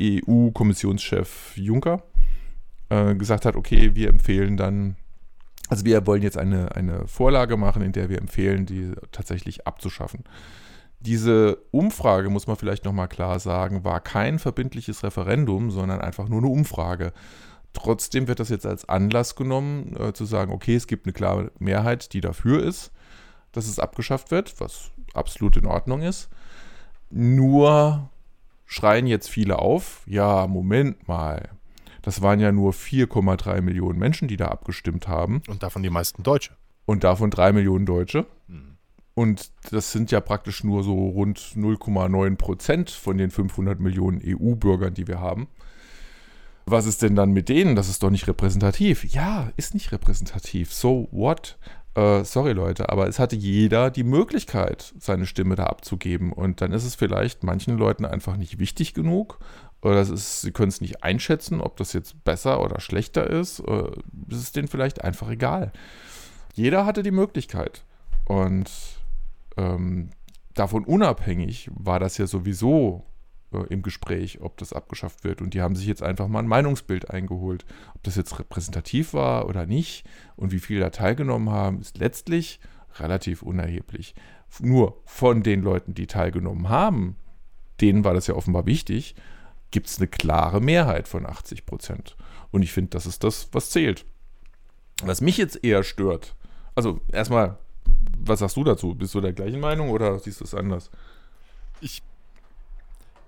EU-Kommissionschef 0.00 1.56
Juncker 1.56 2.02
äh, 2.88 3.14
gesagt 3.14 3.44
hat, 3.44 3.56
okay, 3.56 3.94
wir 3.94 4.08
empfehlen 4.08 4.56
dann 4.56 4.96
also 5.68 5.84
wir 5.84 6.06
wollen 6.06 6.22
jetzt 6.22 6.38
eine, 6.38 6.74
eine 6.74 7.06
Vorlage 7.06 7.56
machen, 7.56 7.82
in 7.82 7.92
der 7.92 8.08
wir 8.08 8.18
empfehlen, 8.18 8.66
die 8.66 8.92
tatsächlich 9.12 9.66
abzuschaffen. 9.66 10.24
Diese 11.00 11.58
Umfrage, 11.70 12.28
muss 12.28 12.46
man 12.46 12.56
vielleicht 12.56 12.84
nochmal 12.84 13.08
klar 13.08 13.38
sagen, 13.38 13.84
war 13.84 14.00
kein 14.00 14.38
verbindliches 14.38 15.04
Referendum, 15.04 15.70
sondern 15.70 16.00
einfach 16.00 16.28
nur 16.28 16.40
eine 16.40 16.48
Umfrage. 16.48 17.12
Trotzdem 17.72 18.26
wird 18.26 18.40
das 18.40 18.48
jetzt 18.48 18.66
als 18.66 18.88
Anlass 18.88 19.36
genommen, 19.36 19.94
äh, 19.96 20.12
zu 20.12 20.24
sagen, 20.24 20.52
okay, 20.52 20.74
es 20.74 20.86
gibt 20.86 21.06
eine 21.06 21.12
klare 21.12 21.52
Mehrheit, 21.58 22.12
die 22.12 22.20
dafür 22.20 22.62
ist, 22.62 22.90
dass 23.52 23.68
es 23.68 23.78
abgeschafft 23.78 24.30
wird, 24.30 24.60
was 24.60 24.90
absolut 25.14 25.56
in 25.56 25.66
Ordnung 25.66 26.02
ist. 26.02 26.28
Nur 27.10 28.08
schreien 28.66 29.06
jetzt 29.06 29.28
viele 29.28 29.58
auf, 29.58 30.02
ja, 30.06 30.46
Moment 30.46 31.06
mal, 31.06 31.50
das 32.02 32.22
waren 32.22 32.40
ja 32.40 32.52
nur 32.52 32.72
4,3 32.72 33.60
Millionen 33.60 33.98
Menschen, 33.98 34.28
die 34.28 34.36
da 34.36 34.46
abgestimmt 34.46 35.08
haben 35.08 35.42
Und 35.48 35.62
davon 35.62 35.82
die 35.82 35.90
meisten 35.90 36.22
Deutsche. 36.22 36.52
und 36.86 37.04
davon 37.04 37.30
3 37.30 37.52
Millionen 37.52 37.86
Deutsche. 37.86 38.26
Hm. 38.48 38.76
Und 39.14 39.50
das 39.72 39.90
sind 39.90 40.12
ja 40.12 40.20
praktisch 40.20 40.62
nur 40.62 40.84
so 40.84 41.08
rund 41.08 41.38
0,9 41.38 42.36
Prozent 42.36 42.90
von 42.90 43.18
den 43.18 43.30
500 43.30 43.80
Millionen 43.80 44.22
EU-Bürgern, 44.24 44.94
die 44.94 45.08
wir 45.08 45.20
haben. 45.20 45.48
Was 46.66 46.86
ist 46.86 47.02
denn 47.02 47.16
dann 47.16 47.32
mit 47.32 47.48
denen? 47.48 47.74
Das 47.74 47.88
ist 47.88 48.02
doch 48.02 48.10
nicht 48.10 48.28
repräsentativ. 48.28 49.04
Ja, 49.04 49.50
ist 49.56 49.74
nicht 49.74 49.90
repräsentativ. 49.90 50.72
So 50.72 51.08
what? 51.10 51.58
Äh, 51.94 52.24
sorry 52.24 52.52
Leute, 52.52 52.90
aber 52.90 53.08
es 53.08 53.18
hatte 53.18 53.34
jeder 53.34 53.90
die 53.90 54.04
Möglichkeit, 54.04 54.94
seine 55.00 55.26
Stimme 55.26 55.56
da 55.56 55.64
abzugeben. 55.64 56.32
Und 56.32 56.60
dann 56.60 56.70
ist 56.72 56.84
es 56.84 56.94
vielleicht 56.94 57.42
manchen 57.42 57.76
Leuten 57.76 58.04
einfach 58.04 58.36
nicht 58.36 58.60
wichtig 58.60 58.94
genug. 58.94 59.40
Oder 59.80 60.00
ist, 60.00 60.40
sie 60.40 60.50
können 60.50 60.70
es 60.70 60.80
nicht 60.80 61.04
einschätzen, 61.04 61.60
ob 61.60 61.76
das 61.76 61.92
jetzt 61.92 62.24
besser 62.24 62.62
oder 62.62 62.80
schlechter 62.80 63.28
ist. 63.28 63.60
Oder 63.60 63.92
es 64.30 64.38
ist 64.38 64.56
denen 64.56 64.68
vielleicht 64.68 65.04
einfach 65.04 65.30
egal. 65.30 65.72
Jeder 66.54 66.84
hatte 66.84 67.02
die 67.02 67.12
Möglichkeit. 67.12 67.84
Und 68.24 68.70
ähm, 69.56 70.10
davon 70.54 70.84
unabhängig 70.84 71.70
war 71.74 72.00
das 72.00 72.18
ja 72.18 72.26
sowieso 72.26 73.04
äh, 73.52 73.58
im 73.68 73.82
Gespräch, 73.82 74.40
ob 74.40 74.56
das 74.58 74.72
abgeschafft 74.72 75.22
wird. 75.22 75.40
Und 75.40 75.54
die 75.54 75.62
haben 75.62 75.76
sich 75.76 75.86
jetzt 75.86 76.02
einfach 76.02 76.26
mal 76.26 76.40
ein 76.40 76.48
Meinungsbild 76.48 77.10
eingeholt. 77.10 77.64
Ob 77.94 78.02
das 78.02 78.16
jetzt 78.16 78.38
repräsentativ 78.38 79.14
war 79.14 79.46
oder 79.46 79.64
nicht 79.64 80.04
und 80.36 80.52
wie 80.52 80.58
viele 80.58 80.80
da 80.80 80.90
teilgenommen 80.90 81.50
haben, 81.50 81.80
ist 81.80 81.98
letztlich 81.98 82.60
relativ 82.98 83.42
unerheblich. 83.42 84.14
Nur 84.60 85.00
von 85.04 85.42
den 85.42 85.62
Leuten, 85.62 85.94
die 85.94 86.06
teilgenommen 86.06 86.68
haben, 86.68 87.16
denen 87.80 88.04
war 88.04 88.14
das 88.14 88.26
ja 88.26 88.34
offenbar 88.34 88.66
wichtig, 88.66 89.14
gibt 89.70 89.88
es 89.88 89.98
eine 89.98 90.08
klare 90.08 90.60
Mehrheit 90.60 91.08
von 91.08 91.26
80 91.26 91.66
Prozent. 91.66 92.16
Und 92.50 92.62
ich 92.62 92.72
finde, 92.72 92.90
das 92.90 93.06
ist 93.06 93.24
das, 93.24 93.48
was 93.52 93.70
zählt. 93.70 94.04
Was 95.02 95.20
mich 95.20 95.36
jetzt 95.36 95.62
eher 95.62 95.84
stört, 95.84 96.34
also 96.74 97.00
erstmal, 97.12 97.58
was 98.18 98.40
sagst 98.40 98.56
du 98.56 98.64
dazu? 98.64 98.94
Bist 98.94 99.14
du 99.14 99.20
der 99.20 99.32
gleichen 99.32 99.60
Meinung 99.60 99.90
oder 99.90 100.18
siehst 100.18 100.40
du 100.40 100.44
es 100.44 100.54
anders? 100.54 100.90
Ich, 101.80 102.02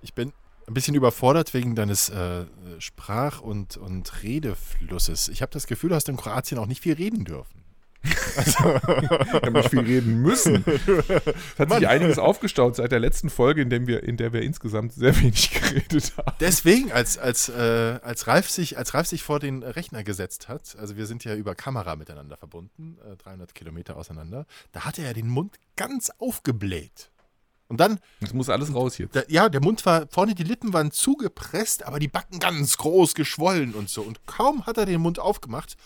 ich 0.01 0.13
bin 0.13 0.33
ein 0.67 0.73
bisschen 0.73 0.95
überfordert 0.95 1.53
wegen 1.53 1.75
deines 1.75 2.09
äh, 2.09 2.45
Sprach- 2.79 3.41
und, 3.41 3.77
und 3.77 4.23
Redeflusses. 4.23 5.27
Ich 5.27 5.41
habe 5.41 5.51
das 5.51 5.67
Gefühl, 5.67 5.89
du 5.89 5.95
hast 5.95 6.09
in 6.09 6.17
Kroatien 6.17 6.59
auch 6.59 6.65
nicht 6.65 6.81
viel 6.81 6.93
reden 6.93 7.25
dürfen. 7.25 7.60
Ich 8.37 8.57
habe 8.59 9.51
nicht 9.51 9.69
viel 9.69 9.79
reden 9.79 10.21
müssen. 10.21 10.63
Es 10.65 11.59
hat 11.59 11.71
sich 11.73 11.87
einiges 11.87 12.17
aufgestaut 12.17 12.75
seit 12.75 12.91
der 12.91 12.99
letzten 12.99 13.29
Folge, 13.29 13.61
in, 13.61 13.69
dem 13.69 13.87
wir, 13.87 14.03
in 14.03 14.17
der 14.17 14.33
wir 14.33 14.41
insgesamt 14.41 14.93
sehr 14.93 15.15
wenig 15.21 15.51
geredet 15.51 16.13
haben. 16.17 16.35
Deswegen, 16.39 16.91
als, 16.91 17.17
als, 17.17 17.49
äh, 17.49 17.99
als, 18.01 18.27
Ralf 18.27 18.49
sich, 18.49 18.77
als 18.77 18.93
Ralf 18.93 19.07
sich 19.07 19.23
vor 19.23 19.39
den 19.39 19.63
Rechner 19.63 20.03
gesetzt 20.03 20.47
hat, 20.47 20.75
also 20.79 20.97
wir 20.97 21.05
sind 21.05 21.23
ja 21.23 21.35
über 21.35 21.55
Kamera 21.55 21.95
miteinander 21.95 22.37
verbunden, 22.37 22.97
äh, 23.05 23.15
300 23.17 23.53
Kilometer 23.53 23.97
auseinander, 23.97 24.45
da 24.71 24.85
hatte 24.85 25.03
er 25.03 25.13
den 25.13 25.27
Mund 25.27 25.57
ganz 25.75 26.11
aufgebläht. 26.17 27.11
Und 27.67 27.79
dann, 27.79 27.99
Das 28.19 28.33
muss 28.33 28.49
alles 28.49 28.73
raus 28.75 28.97
jetzt. 28.97 29.15
da, 29.15 29.21
ja, 29.29 29.47
der 29.47 29.61
Mund 29.61 29.85
war, 29.85 30.05
vorne 30.09 30.35
die 30.35 30.43
Lippen 30.43 30.73
waren 30.73 30.91
zugepresst, 30.91 31.83
aber 31.83 31.99
die 31.99 32.09
Backen 32.09 32.39
ganz 32.39 32.75
groß 32.75 33.15
geschwollen 33.15 33.73
und 33.73 33.89
so. 33.89 34.01
Und 34.01 34.25
kaum 34.25 34.65
hat 34.65 34.77
er 34.77 34.85
den 34.85 34.99
Mund 34.99 35.19
aufgemacht, 35.19 35.77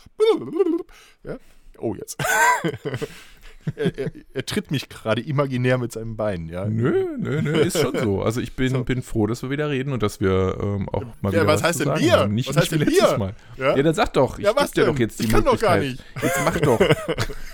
ja, 1.23 1.38
oh 1.80 1.96
jetzt. 1.96 2.18
er, 3.75 3.97
er, 3.97 4.12
er 4.34 4.45
tritt 4.45 4.71
mich 4.71 4.89
gerade 4.89 5.21
imaginär 5.21 5.78
mit 5.78 5.91
seinem 5.91 6.15
Bein, 6.15 6.49
ja. 6.49 6.65
Nö, 6.65 7.06
nö, 7.17 7.41
nö, 7.41 7.51
ist 7.60 7.80
schon 7.80 7.97
so. 7.97 8.21
Also 8.21 8.41
ich 8.41 8.56
bin, 8.56 8.69
So. 8.69 8.84
bin 8.84 9.01
froh, 9.01 9.28
dass 9.28 9.41
wir 9.43 9.49
wieder 9.49 9.69
reden 9.69 9.91
und 9.93 10.04
dass 10.04 10.19
wir 10.19 10.58
ähm, 10.62 10.88
auch 10.89 11.04
mal 11.21 11.34
Ja, 11.34 11.41
wieder 11.41 11.47
was 11.47 11.63
heißt 11.63 11.80
zu 11.80 11.86
denn 11.86 11.97
wir? 11.99 12.28
Nicht, 12.28 12.49
Was 12.49 12.58
heißt 12.58 12.71
nicht 12.71 12.82
denn 12.84 12.89
letztes 12.89 13.12
wir? 13.12 13.17
Mal. 13.17 13.36
Ja? 13.58 13.75
Ja, 13.75 13.84
dann 13.84 13.93
sag 13.93 14.13
doch. 14.13 14.38
Ich 14.39 14.45
Ja, 14.45 14.51
was 14.56 14.71
denn? 14.71 14.86
doch 14.86 14.99
jetzt 14.99 15.19
die 15.19 15.25
Ich 15.25 15.30
kann 15.32 15.43
doch 15.43 15.60
gar 15.60 15.78
Möglichkeit. 15.78 16.06
Jetzt 16.21 16.39
mach 16.45 16.60
doch. 16.60 16.80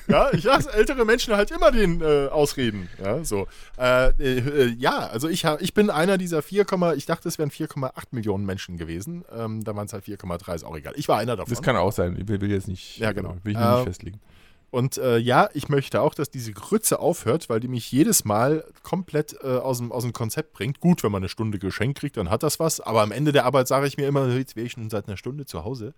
Ja, 0.07 0.29
ich 0.33 0.43
lasse 0.43 0.73
ältere 0.73 1.05
Menschen 1.05 1.35
halt 1.35 1.51
immer 1.51 1.71
den 1.71 2.01
äh, 2.01 2.27
Ausreden. 2.27 2.89
Ja, 3.01 3.23
so. 3.23 3.47
Äh, 3.79 4.09
äh, 4.19 4.67
ja, 4.77 4.97
also 5.07 5.29
ich, 5.29 5.45
ich 5.59 5.73
bin 5.73 5.89
einer 5.89 6.17
dieser 6.17 6.41
4, 6.41 6.65
ich 6.97 7.05
dachte, 7.05 7.29
es 7.29 7.37
wären 7.39 7.49
4,8 7.51 7.91
Millionen 8.11 8.45
Menschen 8.45 8.77
gewesen. 8.77 9.23
Ähm, 9.33 9.63
da 9.63 9.73
waren 9.75 9.85
es 9.85 9.93
halt 9.93 10.03
4,3, 10.03 10.55
ist 10.55 10.63
auch 10.65 10.75
egal. 10.75 10.93
Ich 10.97 11.07
war 11.07 11.17
einer 11.19 11.37
davon. 11.37 11.49
Das 11.53 11.61
kann 11.61 11.77
auch 11.77 11.93
sein. 11.93 12.17
Ich 12.19 12.27
will, 12.27 12.41
will 12.41 12.51
jetzt 12.51 12.67
nicht, 12.67 12.97
Ja, 12.97 13.13
genau. 13.13 13.37
will 13.43 13.53
ich 13.53 13.57
mir 13.57 13.71
nicht 13.71 13.81
Äh, 13.81 13.85
festlegen. 13.85 14.19
Und 14.71 14.97
äh, 14.97 15.17
ja, 15.17 15.49
ich 15.53 15.67
möchte 15.67 16.01
auch, 16.01 16.15
dass 16.15 16.29
diese 16.29 16.53
Grütze 16.53 16.99
aufhört, 16.99 17.49
weil 17.49 17.59
die 17.59 17.67
mich 17.67 17.91
jedes 17.91 18.23
Mal 18.23 18.65
komplett 18.83 19.35
äh, 19.43 19.47
aus, 19.47 19.79
dem, 19.79 19.91
aus 19.91 20.03
dem 20.03 20.13
Konzept 20.13 20.53
bringt. 20.53 20.79
Gut, 20.79 21.03
wenn 21.03 21.11
man 21.11 21.21
eine 21.21 21.29
Stunde 21.29 21.59
geschenkt 21.59 21.99
kriegt, 21.99 22.15
dann 22.15 22.29
hat 22.29 22.41
das 22.41 22.59
was. 22.59 22.79
Aber 22.79 23.01
am 23.01 23.11
Ende 23.11 23.33
der 23.33 23.45
Arbeit 23.45 23.67
sage 23.67 23.85
ich 23.85 23.97
mir 23.97 24.07
immer, 24.07 24.29
jetzt 24.29 24.55
wäre 24.55 24.65
ich 24.65 24.71
schon 24.71 24.89
seit 24.89 25.07
einer 25.07 25.17
Stunde 25.17 25.45
zu 25.45 25.65
Hause. 25.65 25.93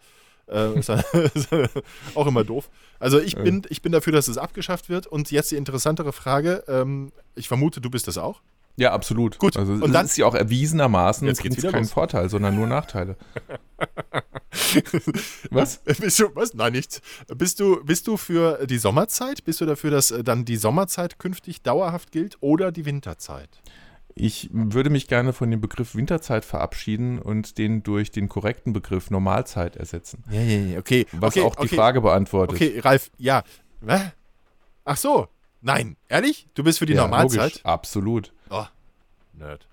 Äh, 0.47 0.77
ist 0.79 0.89
ist 0.89 1.49
auch 2.15 2.25
immer 2.25 2.43
doof. 2.43 2.69
Also 2.99 3.19
ich 3.19 3.35
bin, 3.35 3.61
ich 3.69 3.83
bin 3.83 3.91
dafür, 3.91 4.11
dass 4.11 4.27
es 4.27 4.39
abgeschafft 4.39 4.89
wird. 4.89 5.05
Und 5.05 5.29
jetzt 5.29 5.51
die 5.51 5.55
interessantere 5.55 6.11
Frage. 6.11 6.63
Ähm, 6.67 7.11
ich 7.35 7.47
vermute, 7.47 7.79
du 7.79 7.91
bist 7.91 8.07
das 8.07 8.17
auch. 8.17 8.41
Ja, 8.75 8.91
absolut. 8.91 9.37
Gut, 9.37 9.55
Also 9.55 9.73
und 9.73 9.91
dann- 9.93 10.05
ist 10.05 10.17
ja 10.17 10.25
auch 10.25 10.33
erwiesenermaßen 10.35 11.27
Jetzt 11.27 11.43
geht's 11.43 11.61
keinen 11.61 11.83
los. 11.83 11.91
Vorteil, 11.91 12.29
sondern 12.29 12.55
nur 12.55 12.65
Nachteile. 12.67 13.17
Was? 15.51 15.77
Bist 15.79 16.19
du, 16.19 16.29
was? 16.35 16.53
Nein, 16.53 16.73
nichts. 16.73 17.01
Bist 17.35 17.59
du, 17.59 17.83
bist 17.83 18.07
du 18.07 18.17
für 18.17 18.65
die 18.67 18.77
Sommerzeit? 18.77 19.43
Bist 19.43 19.61
du 19.61 19.65
dafür, 19.65 19.91
dass 19.91 20.11
äh, 20.11 20.23
dann 20.23 20.45
die 20.45 20.57
Sommerzeit 20.57 21.19
künftig 21.19 21.61
dauerhaft 21.61 22.11
gilt 22.11 22.37
oder 22.41 22.71
die 22.71 22.85
Winterzeit? 22.85 23.49
Ich 24.15 24.49
würde 24.53 24.91
mich 24.91 25.07
gerne 25.07 25.33
von 25.33 25.49
dem 25.49 25.59
Begriff 25.59 25.95
Winterzeit 25.95 26.45
verabschieden 26.45 27.17
und 27.19 27.57
den 27.57 27.81
durch 27.81 28.11
den 28.11 28.29
korrekten 28.29 28.71
Begriff 28.71 29.09
Normalzeit 29.09 29.75
ersetzen. 29.75 30.23
Ja, 30.29 30.41
ja, 30.41 30.59
ja, 30.73 30.79
okay. 30.79 31.07
Was 31.13 31.35
okay, 31.35 31.41
auch 31.45 31.55
die 31.55 31.63
okay. 31.63 31.75
Frage 31.75 32.01
beantwortet. 32.01 32.55
Okay, 32.55 32.79
Ralf, 32.79 33.09
ja. 33.17 33.43
Ach 34.85 34.97
so. 34.97 35.27
Nein, 35.61 35.95
ehrlich? 36.09 36.47
Du 36.53 36.63
bist 36.63 36.77
für 36.79 36.85
die 36.85 36.93
Ja, 36.93 37.03
Normalzeit? 37.03 37.53
logisch, 37.53 37.65
absolut. 37.65 38.33
Nerd. 39.33 39.67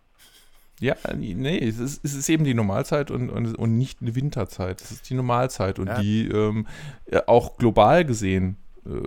Ja, 0.81 0.97
nee, 1.15 1.59
es 1.59 1.79
ist, 1.79 2.03
es 2.05 2.15
ist 2.15 2.29
eben 2.31 2.45
die 2.45 2.55
Normalzeit 2.55 3.11
und, 3.11 3.29
und, 3.29 3.55
und 3.55 3.77
nicht 3.77 4.01
eine 4.01 4.15
Winterzeit. 4.15 4.81
Es 4.81 4.91
ist 4.91 5.11
die 5.11 5.15
Normalzeit 5.15 5.79
und 5.79 5.89
Ja. 5.89 6.01
die 6.01 6.27
ähm, 6.29 6.67
ja, 7.11 7.25
auch 7.27 7.59
global 7.59 8.05
gesehen 8.07 8.57
äh, 8.87 9.03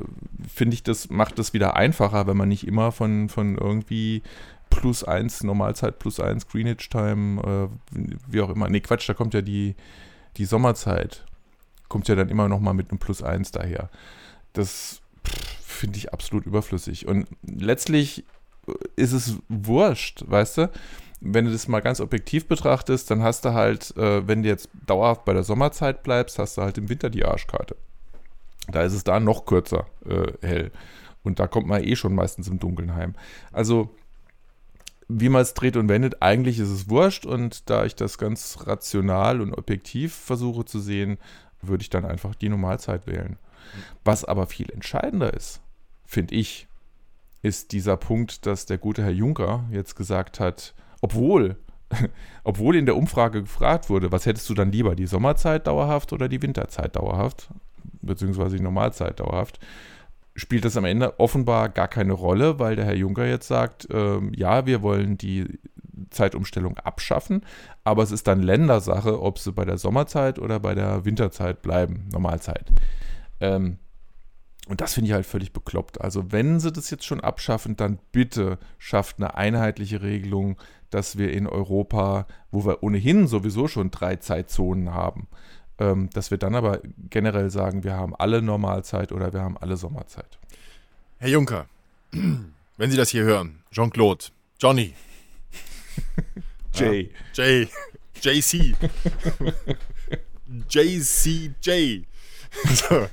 finde 0.48 0.76
ich, 0.76 0.84
das 0.84 1.10
macht 1.10 1.40
das 1.40 1.54
wieder 1.54 1.76
einfacher, 1.76 2.28
wenn 2.28 2.38
man 2.38 2.50
nicht 2.50 2.68
immer 2.68 2.92
von, 2.92 3.28
von 3.28 3.58
irgendwie 3.58 4.22
plus 4.70 5.04
eins 5.04 5.44
Normalzeit, 5.44 5.98
plus 6.00 6.20
eins 6.20 6.48
Greenwich 6.48 6.90
Time, 6.90 7.70
äh, 7.92 8.00
wie 8.28 8.42
auch 8.42 8.50
immer. 8.50 8.70
Nee, 8.70 8.82
Quatsch, 8.82 9.10
da 9.10 9.14
kommt 9.16 9.34
ja 9.34 9.42
die, 9.42 9.76
die 10.38 10.46
Sommerzeit. 10.46 11.26
Kommt 11.90 12.08
ja 12.08 12.16
dann 12.16 12.30
immer 12.30 12.48
noch 12.50 12.60
mal 12.60 12.74
mit 12.74 12.92
einem 12.92 13.00
plus 13.00 13.24
eins 13.24 13.52
daher. 13.52 13.90
Das 14.54 15.02
finde 15.64 15.98
ich 15.98 16.14
absolut 16.14 16.46
überflüssig. 16.46 17.08
Und 17.08 17.28
letztlich 17.44 18.20
äh, 18.20 18.24
ist 18.96 19.12
es 19.12 19.38
wurscht, 19.50 20.24
weißt 20.28 20.58
du? 20.58 20.72
Wenn 21.26 21.46
du 21.46 21.52
das 21.52 21.68
mal 21.68 21.80
ganz 21.80 22.02
objektiv 22.02 22.48
betrachtest, 22.48 23.10
dann 23.10 23.24
hast 23.24 23.46
du 23.46 23.54
halt, 23.54 23.96
äh, 23.96 24.28
wenn 24.28 24.44
du 24.44 24.50
jetzt 24.50 24.70
dauerhaft 24.86 25.24
bei 25.24 25.34
der 25.34 25.44
Sommerzeit 25.44 26.04
bleibst, 26.04 26.38
hast 26.38 26.58
du 26.58 26.62
halt 26.62 26.78
im 26.78 26.90
Winter 26.90 27.10
die 27.10 27.24
Arschkarte. 27.24 27.76
Da 28.68 28.84
ist 28.84 28.94
es 28.94 29.04
da 29.04 29.20
noch 29.20 29.46
kürzer 29.46 29.88
äh, 30.06 30.34
hell. 30.42 30.72
Und 31.24 31.40
da 31.40 31.48
kommt 31.48 31.68
man 31.68 31.84
eh 31.84 31.96
schon 31.96 32.14
meistens 32.14 32.48
im 32.50 32.60
Dunkeln 32.60 32.96
heim. 32.96 33.16
Also, 33.54 33.96
wie 35.08 35.30
man 35.30 35.42
es 35.42 35.54
dreht 35.54 35.78
und 35.78 35.88
wendet, 35.88 36.22
eigentlich 36.22 36.60
ist 36.60 36.70
es 36.70 36.90
wurscht. 36.90 37.26
Und 37.26 37.70
da 37.70 37.86
ich 37.86 37.96
das 37.96 38.18
ganz 38.18 38.60
rational 38.66 39.42
und 39.42 39.54
objektiv 39.54 40.14
versuche 40.14 40.66
zu 40.66 40.80
sehen, 40.80 41.18
würde 41.62 41.84
ich 41.84 41.90
dann 41.90 42.06
einfach 42.06 42.36
die 42.36 42.50
Normalzeit 42.50 43.08
wählen. 43.08 43.38
Was 44.04 44.26
aber 44.26 44.48
viel 44.48 44.70
entscheidender 44.70 45.34
ist, 45.34 45.62
finde 46.06 46.36
ich, 46.36 46.68
ist 47.44 47.74
dieser 47.74 47.98
Punkt, 47.98 48.46
dass 48.46 48.66
der 48.66 48.80
gute 48.80 49.04
Herr 49.04 49.12
Juncker 49.12 49.66
jetzt 49.70 49.96
gesagt 49.96 50.40
hat, 50.40 50.74
obwohl, 51.02 51.58
obwohl 52.44 52.76
in 52.76 52.86
der 52.86 52.96
Umfrage 52.96 53.44
gefragt 53.44 53.90
wurde, 53.90 54.12
was 54.12 54.26
hättest 54.26 54.50
du 54.50 54.56
dann 54.56 54.72
lieber, 54.72 54.96
die 54.96 55.06
Sommerzeit 55.06 55.68
dauerhaft 55.68 56.14
oder 56.14 56.30
die 56.30 56.42
Winterzeit 56.42 56.96
dauerhaft, 56.96 57.50
beziehungsweise 58.02 58.56
die 58.56 58.64
Normalzeit 58.64 59.20
dauerhaft, 59.20 59.60
spielt 60.36 60.66
das 60.66 60.78
am 60.78 60.86
Ende 60.86 61.20
offenbar 61.20 61.70
gar 61.70 61.90
keine 61.90 62.14
Rolle, 62.14 62.60
weil 62.60 62.76
der 62.76 62.86
Herr 62.86 62.96
Juncker 62.96 63.28
jetzt 63.28 63.48
sagt, 63.48 63.88
ähm, 63.92 64.32
ja, 64.36 64.66
wir 64.66 64.82
wollen 64.82 65.18
die 65.18 65.60
Zeitumstellung 66.10 66.78
abschaffen, 66.78 67.46
aber 67.84 68.04
es 68.04 68.12
ist 68.12 68.28
dann 68.28 68.42
Ländersache, 68.42 69.22
ob 69.22 69.38
sie 69.38 69.52
bei 69.52 69.66
der 69.66 69.78
Sommerzeit 69.78 70.40
oder 70.40 70.60
bei 70.60 70.76
der 70.76 71.06
Winterzeit 71.06 71.62
bleiben, 71.62 72.08
Normalzeit. 72.12 72.72
Ähm, 73.42 73.78
und 74.70 74.80
das 74.80 74.94
finde 74.94 75.10
ich 75.10 75.14
halt 75.14 75.26
völlig 75.26 75.52
bekloppt. 75.52 76.00
Also 76.02 76.32
wenn 76.32 76.60
sie 76.60 76.72
das 76.72 76.90
jetzt 76.90 77.06
schon 77.06 77.20
abschaffen, 77.20 77.76
dann 77.76 78.00
bitte 78.12 78.60
schafft 78.78 79.18
eine 79.18 79.36
einheitliche 79.36 80.02
Regelung, 80.02 80.58
dass 80.90 81.18
wir 81.18 81.34
in 81.34 81.48
Europa, 81.48 82.28
wo 82.52 82.66
wir 82.66 82.82
ohnehin 82.84 83.28
sowieso 83.28 83.68
schon 83.68 83.92
drei 83.92 84.16
Zeitzonen 84.18 84.94
haben, 84.94 85.28
ähm, 85.80 86.10
dass 86.14 86.32
wir 86.32 86.38
dann 86.38 86.56
aber 86.56 86.80
generell 87.10 87.50
sagen, 87.50 87.84
wir 87.84 87.94
haben 87.94 88.16
alle 88.16 88.42
Normalzeit 88.42 89.12
oder 89.12 89.34
wir 89.34 89.42
haben 89.42 89.58
alle 89.58 89.76
Sommerzeit. 89.76 90.38
Herr 91.18 91.30
Juncker, 91.30 91.66
wenn 92.12 92.92
Sie 92.92 92.98
das 92.98 93.10
hier 93.10 93.24
hören, 93.24 93.64
Jean-Claude, 93.72 94.26
Johnny, 94.60 94.94
Jay. 96.74 97.12
J, 97.36 97.68
JC, 98.22 98.76
JCJ. 100.70 102.06
So. 102.76 103.08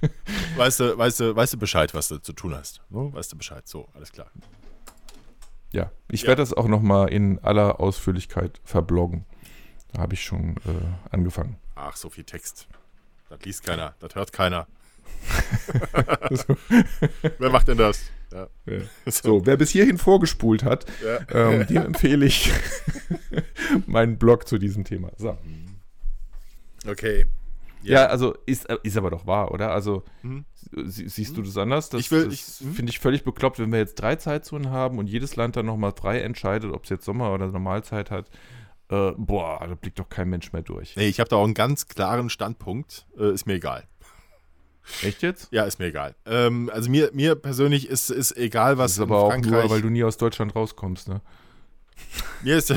Weißt 0.56 0.80
du, 0.80 0.96
weißt 0.98 1.20
du, 1.20 1.34
weißt 1.36 1.54
du 1.54 1.58
Bescheid, 1.58 1.94
was 1.94 2.08
du 2.08 2.18
zu 2.18 2.32
tun 2.34 2.54
hast? 2.54 2.80
ne? 2.90 3.12
Weißt 3.12 3.32
du 3.32 3.36
Bescheid? 3.38 3.66
So, 3.66 3.88
alles 3.94 4.12
klar. 4.12 4.30
Ja, 5.72 5.90
ich 6.08 6.22
Ja. 6.22 6.28
werde 6.28 6.42
das 6.42 6.52
auch 6.52 6.68
nochmal 6.68 7.08
in 7.10 7.38
aller 7.40 7.80
Ausführlichkeit 7.80 8.60
verbloggen. 8.64 9.24
Da 9.92 10.02
habe 10.02 10.14
ich 10.14 10.22
schon 10.22 10.56
äh, 10.66 11.10
angefangen. 11.10 11.56
Ach, 11.74 11.96
so 11.96 12.10
viel 12.10 12.24
Text. 12.24 12.66
Das 13.30 13.40
liest 13.44 13.64
keiner, 13.64 13.94
das 14.00 14.14
hört 14.14 14.32
keiner. 14.32 14.66
Wer 17.38 17.50
macht 17.50 17.68
denn 17.68 17.78
das? 17.78 18.02
Ja. 18.32 18.48
So, 19.06 19.44
wer 19.46 19.56
bis 19.56 19.70
hierhin 19.70 19.98
vorgespult 19.98 20.62
hat, 20.64 20.86
Ja. 21.04 21.18
ähm, 21.50 21.66
dem 21.66 21.82
empfehle 21.82 22.24
ich 22.26 22.50
meinen 23.86 24.18
Blog 24.18 24.46
zu 24.48 24.58
diesem 24.58 24.84
Thema. 24.84 25.10
So. 25.18 25.36
Okay. 26.86 27.26
Ja, 27.82 28.06
also 28.06 28.34
ist, 28.46 28.68
äh, 28.70 28.78
ist 28.82 28.96
aber 28.96 29.10
doch 29.10 29.26
wahr, 29.26 29.50
oder? 29.52 29.72
Also 29.72 30.04
Mhm. 30.22 30.44
sie, 30.84 31.08
siehst 31.08 31.36
du 31.36 31.42
das 31.42 31.56
anders? 31.56 31.88
Das, 31.88 32.00
Ich 32.00 32.10
will- 32.10 32.26
das 32.26 32.60
ich- 32.60 32.66
hm? 32.66 32.74
finde 32.74 32.90
ich 32.90 32.98
völlig 32.98 33.24
bekloppt, 33.24 33.58
wenn 33.58 33.72
wir 33.72 33.78
jetzt 33.78 33.94
drei 33.96 34.16
Zeitzonen 34.16 34.70
haben 34.70 34.98
und 34.98 35.06
jedes 35.08 35.36
Land 35.36 35.56
dann 35.56 35.66
nochmal 35.66 35.92
frei 35.92 36.20
entscheidet, 36.20 36.72
ob 36.72 36.84
es 36.84 36.90
jetzt 36.90 37.04
Sommer- 37.04 37.32
oder 37.32 37.46
Normalzeit 37.48 38.10
hat. 38.10 38.28
Äh, 38.88 39.12
boah, 39.16 39.64
da 39.66 39.74
blickt 39.74 39.98
doch 39.98 40.08
kein 40.08 40.28
Mensch 40.28 40.52
mehr 40.52 40.62
durch. 40.62 40.96
Nee, 40.96 41.08
ich 41.08 41.18
habe 41.20 41.28
da 41.30 41.36
auch 41.36 41.44
einen 41.44 41.54
ganz 41.54 41.88
klaren 41.88 42.28
Standpunkt. 42.30 43.06
Äh, 43.18 43.32
ist 43.32 43.46
mir 43.46 43.54
egal. 43.54 43.84
Echt 45.02 45.22
jetzt? 45.22 45.48
Ja, 45.52 45.62
ist 45.64 45.78
mir 45.78 45.86
egal. 45.86 46.14
Ähm, 46.26 46.68
also 46.74 46.90
mir, 46.90 47.10
mir 47.14 47.36
persönlich 47.36 47.88
ist, 47.88 48.10
ist 48.10 48.36
egal, 48.36 48.76
was 48.78 48.92
Das 48.92 48.98
ist 48.98 49.02
aber 49.02 49.18
auch 49.22 49.36
nur, 49.38 49.70
weil 49.70 49.80
du 49.80 49.88
nie 49.90 50.02
aus 50.04 50.16
Deutschland 50.18 50.54
rauskommst, 50.56 51.08
ne? 51.08 51.20
Mir 52.42 52.56
ist 52.58 52.70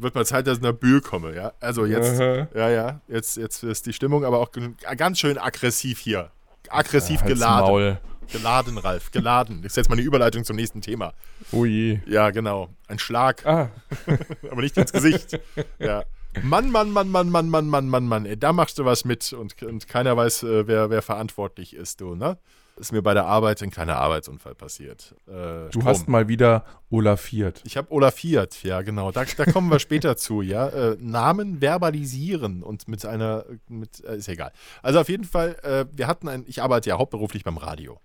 Wird 0.00 0.14
mal 0.14 0.24
Zeit, 0.26 0.46
dass 0.46 0.58
ich 0.58 0.62
nach 0.62 0.72
Bühl 0.72 1.00
komme, 1.00 1.34
ja. 1.34 1.52
Also 1.60 1.84
jetzt, 1.84 2.20
Aha. 2.20 2.46
ja, 2.54 2.68
ja, 2.70 3.00
jetzt, 3.08 3.36
jetzt 3.36 3.62
ist 3.64 3.86
die 3.86 3.92
Stimmung 3.92 4.24
aber 4.24 4.38
auch 4.38 4.52
gen- 4.52 4.76
ganz 4.96 5.18
schön 5.18 5.38
aggressiv 5.38 5.98
hier. 5.98 6.30
Aggressiv 6.68 7.20
Halt's 7.22 7.32
geladen. 7.34 7.66
Maul. 7.66 7.98
Geladen, 8.30 8.76
Ralf, 8.76 9.10
geladen. 9.10 9.62
Das 9.62 9.72
ist 9.72 9.76
jetzt 9.76 9.88
mal 9.88 9.94
eine 9.94 10.02
Überleitung 10.02 10.44
zum 10.44 10.56
nächsten 10.56 10.82
Thema. 10.82 11.14
Je. 11.50 11.98
Ja, 12.06 12.30
genau. 12.30 12.68
Ein 12.86 12.98
Schlag, 12.98 13.44
Ah, 13.46 13.70
aber 14.50 14.60
nicht 14.60 14.76
ins 14.76 14.92
Gesicht. 14.92 15.40
Ja. 15.78 16.04
Mann, 16.42 16.70
Mann, 16.70 16.90
Mann, 16.92 17.08
Mann, 17.10 17.30
Mann, 17.30 17.48
Mann, 17.48 17.68
Mann, 17.68 17.88
Mann, 17.88 18.06
Mann. 18.06 18.26
Ey, 18.26 18.36
da 18.38 18.52
machst 18.52 18.78
du 18.78 18.84
was 18.84 19.06
mit 19.06 19.32
und, 19.32 19.60
und 19.62 19.88
keiner 19.88 20.14
weiß, 20.16 20.42
äh, 20.42 20.66
wer, 20.68 20.90
wer 20.90 21.00
verantwortlich 21.00 21.74
ist, 21.74 22.02
du, 22.02 22.14
ne? 22.14 22.36
Ist 22.78 22.92
mir 22.92 23.02
bei 23.02 23.14
der 23.14 23.26
Arbeit 23.26 23.62
ein 23.62 23.70
kleiner 23.70 23.96
Arbeitsunfall 23.96 24.54
passiert. 24.54 25.14
Äh, 25.26 25.30
du 25.30 25.68
Strom. 25.70 25.84
hast 25.84 26.08
mal 26.08 26.28
wieder 26.28 26.64
olafiert. 26.90 27.62
Ich 27.64 27.76
habe 27.76 27.90
Olafiert, 27.92 28.62
ja, 28.62 28.82
genau. 28.82 29.10
Da, 29.10 29.24
da 29.24 29.44
kommen 29.46 29.70
wir 29.70 29.78
später 29.80 30.16
zu, 30.16 30.42
ja. 30.42 30.68
Äh, 30.68 30.96
Namen 31.00 31.60
verbalisieren 31.60 32.62
und 32.62 32.88
mit 32.88 33.04
einer, 33.04 33.44
mit, 33.68 34.04
äh, 34.04 34.16
ist 34.16 34.28
egal. 34.28 34.52
Also 34.82 35.00
auf 35.00 35.08
jeden 35.08 35.24
Fall, 35.24 35.56
äh, 35.62 35.86
wir 35.96 36.06
hatten 36.06 36.28
ein, 36.28 36.44
ich 36.46 36.62
arbeite 36.62 36.90
ja 36.90 36.98
hauptberuflich 36.98 37.44
beim 37.44 37.56
Radio. 37.58 38.00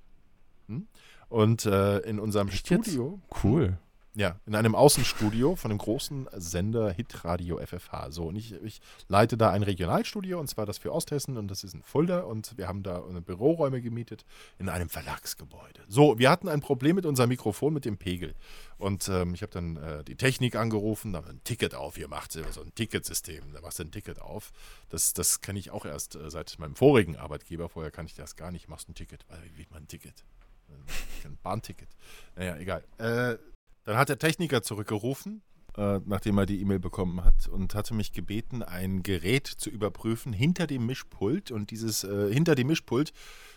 Hm? 0.67 0.87
Und 1.29 1.65
äh, 1.65 1.99
in 1.99 2.19
unserem? 2.19 2.49
Studio, 2.49 3.19
Cool. 3.43 3.77
Ja, 4.15 4.39
in 4.45 4.53
einem 4.53 4.75
Außenstudio 4.75 5.55
von 5.55 5.71
einem 5.71 5.79
großen 5.79 6.29
Sender 6.33 6.91
Hitradio 6.91 7.57
FFH. 7.57 8.11
So, 8.11 8.25
und 8.25 8.35
ich, 8.35 8.53
ich 8.63 8.81
leite 9.07 9.37
da 9.37 9.49
ein 9.49 9.63
Regionalstudio 9.63 10.39
und 10.39 10.47
zwar 10.47 10.65
das 10.65 10.77
für 10.77 10.91
Osthessen 10.91 11.37
und 11.37 11.47
das 11.49 11.63
ist 11.63 11.73
in 11.73 11.81
Fulda 11.81 12.21
und 12.21 12.57
wir 12.57 12.67
haben 12.67 12.83
da 12.83 13.03
eine 13.03 13.21
Büroräume 13.21 13.81
gemietet 13.81 14.23
in 14.59 14.69
einem 14.69 14.89
Verlagsgebäude. 14.89 15.81
So, 15.87 16.19
wir 16.19 16.29
hatten 16.29 16.47
ein 16.47 16.61
Problem 16.61 16.95
mit 16.95 17.05
unserem 17.05 17.29
Mikrofon, 17.29 17.73
mit 17.73 17.85
dem 17.85 17.97
Pegel. 17.97 18.35
Und 18.77 19.07
ähm, 19.09 19.33
ich 19.33 19.41
habe 19.41 19.51
dann 19.51 19.77
äh, 19.77 20.03
die 20.03 20.15
Technik 20.15 20.55
angerufen, 20.55 21.13
da 21.13 21.19
haben 21.19 21.27
wir 21.27 21.33
ein 21.33 21.43
Ticket 21.43 21.73
aufgemacht, 21.73 22.33
so 22.33 22.61
ein 22.61 22.75
Ticketsystem. 22.75 23.53
Da 23.53 23.61
machst 23.61 23.79
du 23.79 23.83
ein 23.83 23.91
Ticket 23.91 24.21
auf. 24.21 24.51
Das, 24.89 25.13
das 25.13 25.41
kenne 25.41 25.57
ich 25.57 25.71
auch 25.71 25.85
erst 25.85 26.15
äh, 26.15 26.29
seit 26.29 26.59
meinem 26.59 26.75
vorigen 26.75 27.15
Arbeitgeber. 27.15 27.67
Vorher 27.69 27.91
kann 27.91 28.05
ich 28.05 28.13
das 28.13 28.35
gar 28.35 28.51
nicht. 28.51 28.69
Machst 28.69 28.89
ein 28.89 28.95
Ticket. 28.95 29.25
Weil, 29.29 29.39
Wie 29.55 29.65
man 29.71 29.83
ein 29.83 29.87
Ticket? 29.87 30.23
Äh, 30.69 31.27
Ein 31.27 31.37
Bahnticket. 31.41 31.89
Naja, 32.35 32.57
egal. 32.57 32.83
Äh, 32.97 33.37
dann 33.83 33.97
hat 33.97 34.09
der 34.09 34.17
Techniker 34.17 34.61
zurückgerufen, 34.61 35.41
äh, 35.77 35.99
nachdem 36.05 36.37
er 36.37 36.45
die 36.45 36.61
E-Mail 36.61 36.79
bekommen 36.79 37.23
hat, 37.23 37.47
und 37.47 37.75
hatte 37.75 37.93
mich 37.93 38.11
gebeten, 38.11 38.63
ein 38.63 39.03
Gerät 39.03 39.47
zu 39.47 39.69
überprüfen 39.69 40.33
hinter 40.33 40.67
dem 40.67 40.85
Mischpult. 40.85 41.51
Und 41.51 41.71
dieses 41.71 42.03
äh, 42.03 42.31
hinter 42.33 42.55
dem 42.55 42.67
Mischpult, 42.67 43.13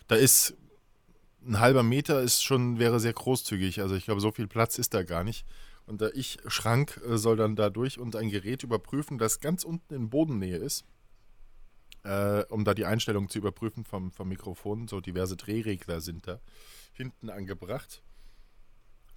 da 0.07 0.15
ist 0.15 0.55
ein 1.45 1.59
halber 1.59 1.83
Meter, 1.83 2.21
ist 2.21 2.43
schon, 2.43 2.79
wäre 2.79 2.99
sehr 2.99 3.13
großzügig. 3.13 3.81
Also 3.81 3.95
ich 3.95 4.05
glaube, 4.05 4.21
so 4.21 4.31
viel 4.31 4.47
Platz 4.47 4.77
ist 4.77 4.93
da 4.93 5.03
gar 5.03 5.23
nicht. 5.23 5.45
Und 5.85 6.01
der 6.01 6.15
Ich-Schrank 6.15 7.01
äh, 7.07 7.17
soll 7.17 7.37
dann 7.37 7.55
da 7.55 7.69
durch 7.69 7.97
und 7.97 8.15
ein 8.15 8.29
Gerät 8.29 8.63
überprüfen, 8.63 9.17
das 9.17 9.39
ganz 9.39 9.63
unten 9.63 9.93
in 9.93 10.09
Bodennähe 10.09 10.57
ist, 10.57 10.85
äh, 12.03 12.43
um 12.49 12.65
da 12.65 12.73
die 12.73 12.85
Einstellung 12.85 13.29
zu 13.29 13.37
überprüfen 13.37 13.85
vom, 13.85 14.11
vom 14.11 14.27
Mikrofon. 14.27 14.89
So 14.89 14.99
diverse 14.99 15.37
Drehregler 15.37 16.01
sind 16.01 16.27
da 16.27 16.41
hinten 16.91 17.29
angebracht. 17.29 18.03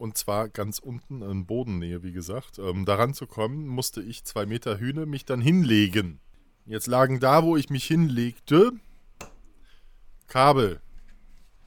Und 0.00 0.16
zwar 0.16 0.48
ganz 0.48 0.78
unten 0.78 1.20
in 1.20 1.44
Bodennähe, 1.44 2.02
wie 2.02 2.12
gesagt. 2.12 2.58
Ähm, 2.58 2.86
daran 2.86 3.12
zu 3.12 3.26
kommen, 3.26 3.68
musste 3.68 4.00
ich 4.00 4.24
zwei 4.24 4.46
Meter 4.46 4.78
Hühne 4.78 5.04
mich 5.04 5.26
dann 5.26 5.42
hinlegen. 5.42 6.20
Jetzt 6.64 6.86
lagen 6.86 7.20
da, 7.20 7.42
wo 7.42 7.54
ich 7.58 7.68
mich 7.68 7.84
hinlegte, 7.84 8.72
Kabel. 10.26 10.80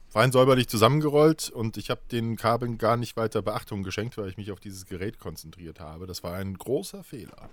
Fein 0.08 0.32
säuberlich 0.32 0.66
zusammengerollt 0.66 1.48
und 1.48 1.76
ich 1.76 1.90
habe 1.90 2.00
den 2.10 2.34
Kabeln 2.34 2.76
gar 2.76 2.96
nicht 2.96 3.16
weiter 3.16 3.40
Beachtung 3.40 3.84
geschenkt, 3.84 4.18
weil 4.18 4.28
ich 4.28 4.36
mich 4.36 4.50
auf 4.50 4.58
dieses 4.58 4.86
Gerät 4.86 5.20
konzentriert 5.20 5.78
habe. 5.78 6.08
Das 6.08 6.24
war 6.24 6.34
ein 6.34 6.58
großer 6.58 7.04
Fehler. 7.04 7.48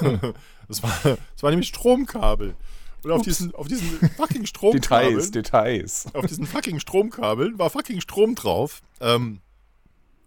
das, 0.68 0.84
war, 0.84 0.96
das 1.02 1.42
war 1.42 1.50
nämlich 1.50 1.68
Stromkabel. 1.68 2.54
Und 3.02 3.10
auf 3.10 3.18
Ups. 3.18 3.24
diesen, 3.24 3.54
auf 3.56 3.66
diesen 3.66 3.98
fucking 4.16 4.46
Stromkabeln, 4.46 5.14
Details, 5.16 5.30
Details. 5.32 6.14
auf 6.14 6.26
diesen 6.26 6.46
fucking 6.46 6.78
Stromkabeln 6.78 7.58
war 7.58 7.70
fucking 7.70 8.00
Strom 8.00 8.36
drauf. 8.36 8.82
Ähm, 9.00 9.40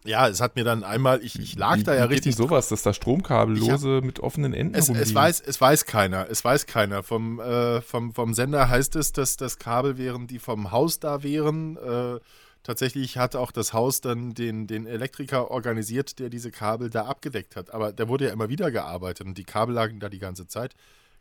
ja, 0.05 0.27
es 0.27 0.39
hat 0.41 0.55
mir 0.55 0.63
dann 0.63 0.83
einmal, 0.83 1.21
ich, 1.23 1.38
ich 1.39 1.55
lag 1.57 1.77
Wie- 1.77 1.83
da 1.83 1.93
ja 1.93 2.05
wie 2.05 2.15
geht 2.15 2.25
richtig 2.25 2.35
denn 2.35 2.45
sowas, 2.47 2.69
dass 2.69 2.83
da 2.83 2.93
Stromkabel 2.93 3.57
Ich 3.57 3.63
hab- 3.63 3.81
lose 3.81 4.01
mit 4.03 4.19
offenen 4.19 4.53
Enden 4.53 4.75
Es, 4.75 4.89
es, 4.89 5.13
weiß, 5.13 5.41
es 5.41 5.59
weiß 5.59 5.85
keiner. 5.85 6.29
Es 6.29 6.43
weiß 6.43 6.65
keiner. 6.65 7.03
Vom, 7.03 7.39
äh, 7.39 7.81
vom, 7.81 8.13
vom 8.13 8.33
Sender 8.33 8.69
heißt 8.69 8.95
es, 8.95 9.12
dass 9.12 9.38
das 9.38 9.57
Kabel 9.59 9.97
wären, 9.97 10.27
die 10.27 10.39
vom 10.39 10.71
Haus 10.71 10.99
da 10.99 11.21
wären. 11.23 11.77
Äh, 11.77 12.19
tatsächlich 12.63 13.17
hat 13.17 13.35
auch 13.35 13.51
das 13.51 13.73
Haus 13.73 14.01
dann 14.01 14.33
den, 14.33 14.67
den 14.67 14.85
Elektriker 14.85 15.51
organisiert, 15.51 16.19
der 16.19 16.29
diese 16.29 16.51
Kabel 16.51 16.89
da 16.89 17.05
abgedeckt 17.05 17.55
hat. 17.55 17.73
Aber 17.73 17.91
der 17.91 18.07
wurde 18.07 18.27
ja 18.27 18.33
immer 18.33 18.49
wieder 18.49 18.71
gearbeitet 18.71 19.27
und 19.27 19.38
die 19.38 19.43
Kabel 19.43 19.75
lagen 19.75 19.99
da 19.99 20.09
die 20.09 20.19
ganze 20.19 20.47
Zeit. 20.47 20.75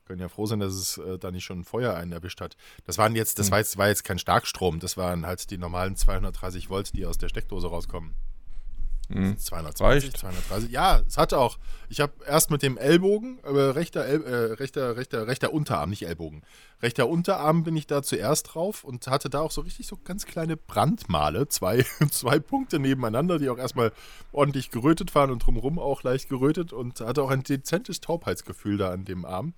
Können 0.07 0.21
ja 0.21 0.29
froh 0.29 0.47
sein, 0.47 0.61
dass 0.61 0.73
es 0.73 0.97
äh, 0.99 1.19
da 1.19 1.31
nicht 1.31 1.45
schon 1.45 1.61
ein 1.61 1.65
Feuer 1.65 1.95
einen 1.95 2.13
erwischt 2.13 2.41
hat. 2.41 2.57
Das 2.87 2.97
waren 2.97 3.15
jetzt, 3.15 3.39
das 3.39 3.51
war 3.51 3.59
jetzt, 3.59 3.77
war 3.77 3.89
jetzt 3.89 4.05
kein 4.05 4.19
Starkstrom, 4.19 4.81
das 4.81 4.97
waren 4.97 5.27
halt 5.27 5.51
die 5.51 5.59
normalen 5.59 5.97
230 5.97 6.71
Volt, 6.71 6.95
die 6.95 7.05
aus 7.05 7.19
der 7.19 7.29
Steckdose 7.29 7.67
rauskommen. 7.67 8.15
Hm. 9.11 9.39
220, 9.39 10.11
Reicht. 10.11 10.19
230. 10.19 10.71
Ja, 10.71 11.01
es 11.07 11.17
hatte 11.17 11.39
auch. 11.39 11.59
Ich 11.89 12.01
habe 12.01 12.13
erst 12.27 12.51
mit 12.51 12.63
dem 12.63 12.77
Ellbogen, 12.77 13.39
aber 13.43 13.75
rechter, 13.75 14.05
El 14.05 14.23
äh, 14.23 14.53
rechter, 14.55 14.97
rechter, 14.97 15.27
rechter 15.27 15.55
Unterarm, 15.55 15.89
nicht 15.89 16.07
Ellbogen. 16.07 16.43
Rechter 16.83 17.09
Unterarm 17.09 17.65
bin 17.65 17.75
ich 17.77 17.87
da 17.87 18.03
zuerst 18.03 18.55
drauf 18.55 18.85
und 18.85 19.07
hatte 19.07 19.31
da 19.31 19.41
auch 19.41 19.51
so 19.51 19.63
richtig 19.63 19.87
so 19.87 19.97
ganz 19.97 20.27
kleine 20.27 20.59
Brandmale, 20.59 21.49
zwei, 21.49 21.87
zwei 22.11 22.39
Punkte 22.39 22.79
nebeneinander, 22.79 23.39
die 23.39 23.49
auch 23.49 23.59
erstmal 23.59 23.93
ordentlich 24.33 24.71
gerötet 24.71 25.15
waren 25.15 25.31
und 25.31 25.47
drumherum 25.47 25.79
auch 25.79 26.03
leicht 26.03 26.29
gerötet 26.29 26.75
und 26.75 27.01
hatte 27.01 27.23
auch 27.23 27.31
ein 27.31 27.43
dezentes 27.43 28.03
Taubheitsgefühl 28.03 28.77
da 28.77 28.91
an 28.91 29.07
dem 29.07 29.25
Arm. 29.25 29.55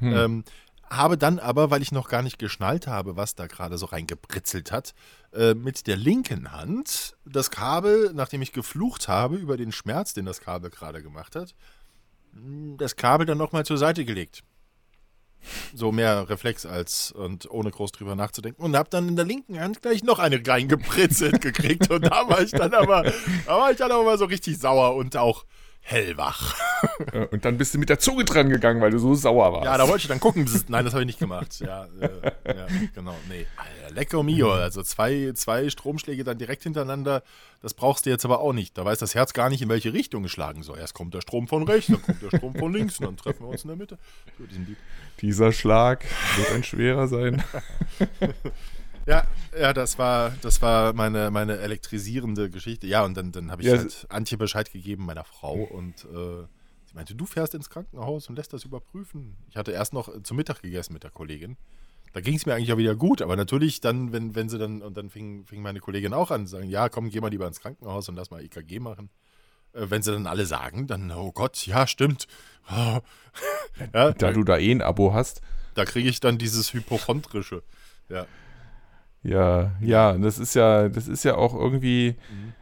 Ähm, 0.00 0.44
habe 0.88 1.18
dann 1.18 1.38
aber, 1.38 1.70
weil 1.70 1.82
ich 1.82 1.92
noch 1.92 2.08
gar 2.08 2.22
nicht 2.22 2.38
geschnallt 2.38 2.86
habe, 2.86 3.16
was 3.16 3.34
da 3.34 3.46
gerade 3.46 3.78
so 3.78 3.86
reingebritzelt 3.86 4.72
hat, 4.72 4.94
äh, 5.32 5.54
mit 5.54 5.86
der 5.86 5.96
linken 5.96 6.52
Hand 6.52 7.16
das 7.24 7.50
Kabel, 7.50 8.12
nachdem 8.14 8.42
ich 8.42 8.52
geflucht 8.52 9.08
habe 9.08 9.36
über 9.36 9.56
den 9.56 9.72
Schmerz, 9.72 10.14
den 10.14 10.26
das 10.26 10.40
Kabel 10.40 10.70
gerade 10.70 11.02
gemacht 11.02 11.36
hat, 11.36 11.54
das 12.76 12.96
Kabel 12.96 13.26
dann 13.26 13.38
nochmal 13.38 13.64
zur 13.64 13.78
Seite 13.78 14.04
gelegt. 14.04 14.42
So 15.74 15.92
mehr 15.92 16.28
Reflex 16.28 16.66
als 16.66 17.12
und 17.12 17.48
ohne 17.50 17.70
groß 17.70 17.92
drüber 17.92 18.16
nachzudenken. 18.16 18.62
Und 18.62 18.76
habe 18.76 18.90
dann 18.90 19.08
in 19.08 19.16
der 19.16 19.24
linken 19.24 19.60
Hand 19.60 19.80
gleich 19.80 20.02
noch 20.02 20.18
eine 20.18 20.40
reingepritzelt 20.44 21.40
gekriegt. 21.40 21.90
Und 21.90 22.06
da 22.06 22.28
war 22.28 22.40
ich 22.40 22.50
dann 22.50 22.74
aber, 22.74 23.02
da 23.46 23.58
war 23.58 23.70
ich 23.70 23.76
dann 23.76 23.92
aber 23.92 24.18
so 24.18 24.24
richtig 24.24 24.58
sauer 24.58 24.96
und 24.96 25.16
auch 25.16 25.44
hellwach. 25.86 26.56
Und 27.30 27.44
dann 27.44 27.58
bist 27.58 27.72
du 27.72 27.78
mit 27.78 27.88
der 27.88 27.98
Zunge 28.00 28.24
dran 28.24 28.48
gegangen, 28.48 28.80
weil 28.80 28.90
du 28.90 28.98
so 28.98 29.14
sauer 29.14 29.52
warst. 29.52 29.64
Ja, 29.64 29.78
da 29.78 29.88
wollte 29.88 30.02
ich 30.02 30.08
dann 30.08 30.18
gucken. 30.18 30.48
Nein, 30.68 30.84
das 30.84 30.94
habe 30.94 31.02
ich 31.02 31.06
nicht 31.06 31.18
gemacht. 31.20 31.60
Ja, 31.60 31.86
äh, 32.00 32.10
ja 32.46 32.66
genau. 32.94 33.14
Nee. 33.28 33.46
Alter, 33.56 33.94
Lecco 33.94 34.22
mio. 34.24 34.52
Also 34.52 34.82
zwei, 34.82 35.30
zwei 35.34 35.70
Stromschläge 35.70 36.24
dann 36.24 36.38
direkt 36.38 36.64
hintereinander. 36.64 37.22
Das 37.62 37.72
brauchst 37.72 38.04
du 38.04 38.10
jetzt 38.10 38.24
aber 38.24 38.40
auch 38.40 38.52
nicht. 38.52 38.76
Da 38.76 38.84
weiß 38.84 38.98
das 38.98 39.14
Herz 39.14 39.32
gar 39.32 39.48
nicht, 39.48 39.62
in 39.62 39.68
welche 39.68 39.92
Richtung 39.92 40.24
es 40.24 40.32
schlagen 40.32 40.64
soll. 40.64 40.78
Erst 40.78 40.94
kommt 40.94 41.14
der 41.14 41.20
Strom 41.20 41.46
von 41.46 41.62
rechts, 41.62 41.86
dann 41.86 42.02
kommt 42.02 42.22
der 42.22 42.36
Strom 42.36 42.54
von 42.56 42.72
links 42.72 42.98
und 42.98 43.06
dann 43.06 43.16
treffen 43.16 43.44
wir 43.44 43.50
uns 43.50 43.62
in 43.62 43.68
der 43.68 43.76
Mitte. 43.76 43.98
Dieser 45.20 45.52
Schlag 45.52 46.04
wird 46.36 46.50
ein 46.50 46.64
schwerer 46.64 47.06
sein. 47.06 47.42
Ja, 49.06 49.24
ja, 49.58 49.72
das 49.72 49.98
war, 49.98 50.32
das 50.42 50.60
war 50.62 50.92
meine, 50.92 51.30
meine 51.30 51.58
elektrisierende 51.58 52.50
Geschichte. 52.50 52.86
Ja, 52.86 53.04
und 53.04 53.16
dann, 53.16 53.30
dann 53.32 53.50
habe 53.50 53.62
ich 53.62 53.68
Ja, 53.68 53.78
halt 53.78 54.06
Antje 54.08 54.36
Bescheid 54.36 54.72
gegeben, 54.72 55.06
meiner 55.06 55.24
Frau, 55.24 55.54
und 55.54 56.04
äh, 56.04 56.46
sie 56.86 56.94
meinte, 56.94 57.14
du 57.14 57.24
fährst 57.24 57.54
ins 57.54 57.70
Krankenhaus 57.70 58.28
und 58.28 58.36
lässt 58.36 58.52
das 58.52 58.64
überprüfen. 58.64 59.36
Ich 59.48 59.56
hatte 59.56 59.70
erst 59.72 59.92
noch 59.92 60.10
zu 60.22 60.34
Mittag 60.34 60.60
gegessen 60.62 60.92
mit 60.92 61.04
der 61.04 61.10
Kollegin. 61.12 61.56
Da 62.12 62.20
ging 62.20 62.34
es 62.34 62.46
mir 62.46 62.54
eigentlich 62.54 62.72
auch 62.72 62.78
wieder 62.78 62.96
gut, 62.96 63.22
aber 63.22 63.36
natürlich 63.36 63.80
dann, 63.80 64.10
wenn, 64.12 64.34
wenn 64.34 64.48
sie 64.48 64.58
dann, 64.58 64.82
und 64.82 64.96
dann 64.96 65.10
fing, 65.10 65.44
fing 65.44 65.62
meine 65.62 65.80
Kollegin 65.80 66.12
auch 66.14 66.30
an 66.30 66.46
zu 66.46 66.52
sagen, 66.56 66.68
ja, 66.68 66.88
komm, 66.88 67.10
geh 67.10 67.20
mal 67.20 67.28
lieber 67.30 67.46
ins 67.46 67.60
Krankenhaus 67.60 68.08
und 68.08 68.16
lass 68.16 68.30
mal 68.30 68.42
EKG 68.42 68.80
machen. 68.80 69.10
Äh, 69.72 69.86
wenn 69.90 70.02
sie 70.02 70.12
dann 70.12 70.26
alle 70.26 70.46
sagen, 70.46 70.86
dann, 70.86 71.12
oh 71.12 71.30
Gott, 71.30 71.66
ja, 71.66 71.86
stimmt. 71.86 72.26
ja, 73.92 74.12
Da 74.12 74.32
du 74.32 74.42
da 74.42 74.58
eh 74.58 74.72
ein 74.72 74.82
Abo 74.82 75.12
hast. 75.12 75.42
da 75.74 75.84
kriege 75.84 76.08
ich 76.08 76.18
dann 76.20 76.38
dieses 76.38 76.72
Hypochondrische. 76.72 77.62
Ja. 78.08 78.26
Ja, 79.26 79.72
ja, 79.80 80.12
das 80.12 80.38
ist 80.38 80.54
ja, 80.54 80.88
das 80.88 81.08
ist 81.08 81.24
ja 81.24 81.34
auch 81.36 81.54
irgendwie. 81.54 82.16
Mhm. 82.30 82.52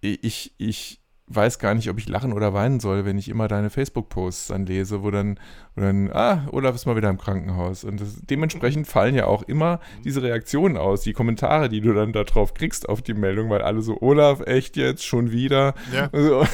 Ich, 0.00 0.52
ich 0.58 1.00
weiß 1.28 1.58
gar 1.58 1.74
nicht, 1.74 1.90
ob 1.90 1.98
ich 1.98 2.08
lachen 2.08 2.32
oder 2.32 2.54
weinen 2.54 2.78
soll, 2.78 3.04
wenn 3.04 3.18
ich 3.18 3.28
immer 3.28 3.48
deine 3.48 3.68
Facebook-Posts 3.70 4.48
dann 4.48 4.64
lese, 4.66 5.02
wo 5.02 5.10
dann, 5.10 5.40
wo 5.74 5.80
dann, 5.80 6.10
ah, 6.12 6.46
Olaf 6.52 6.76
ist 6.76 6.86
mal 6.86 6.94
wieder 6.94 7.10
im 7.10 7.18
Krankenhaus. 7.18 7.82
Und 7.82 8.00
das, 8.00 8.20
dementsprechend 8.22 8.86
fallen 8.86 9.16
ja 9.16 9.26
auch 9.26 9.42
immer 9.42 9.76
Mhm. 9.76 10.02
diese 10.04 10.22
Reaktionen 10.22 10.76
aus, 10.76 11.00
die 11.02 11.12
Kommentare, 11.12 11.68
die 11.68 11.80
du 11.80 11.92
dann 11.92 12.12
da 12.12 12.22
drauf 12.22 12.54
kriegst 12.54 12.88
auf 12.88 13.02
die 13.02 13.14
Meldung, 13.14 13.50
weil 13.50 13.62
alle 13.62 13.82
so, 13.82 14.00
Olaf, 14.00 14.40
echt 14.46 14.76
jetzt, 14.76 15.04
schon 15.04 15.32
wieder. 15.32 15.74
Ja. 15.92 16.08
Also, 16.12 16.46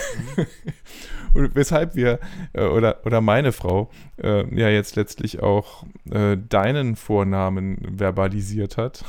und 1.34 1.54
weshalb 1.54 1.94
wir, 1.94 2.18
äh, 2.52 2.64
oder, 2.64 3.00
oder 3.06 3.20
meine 3.20 3.52
Frau, 3.52 3.90
äh, 4.22 4.44
ja 4.54 4.68
jetzt 4.68 4.96
letztlich 4.96 5.42
auch 5.42 5.84
äh, 6.10 6.36
deinen 6.36 6.96
Vornamen 6.96 7.78
verbalisiert 7.96 8.76
hat, 8.76 9.04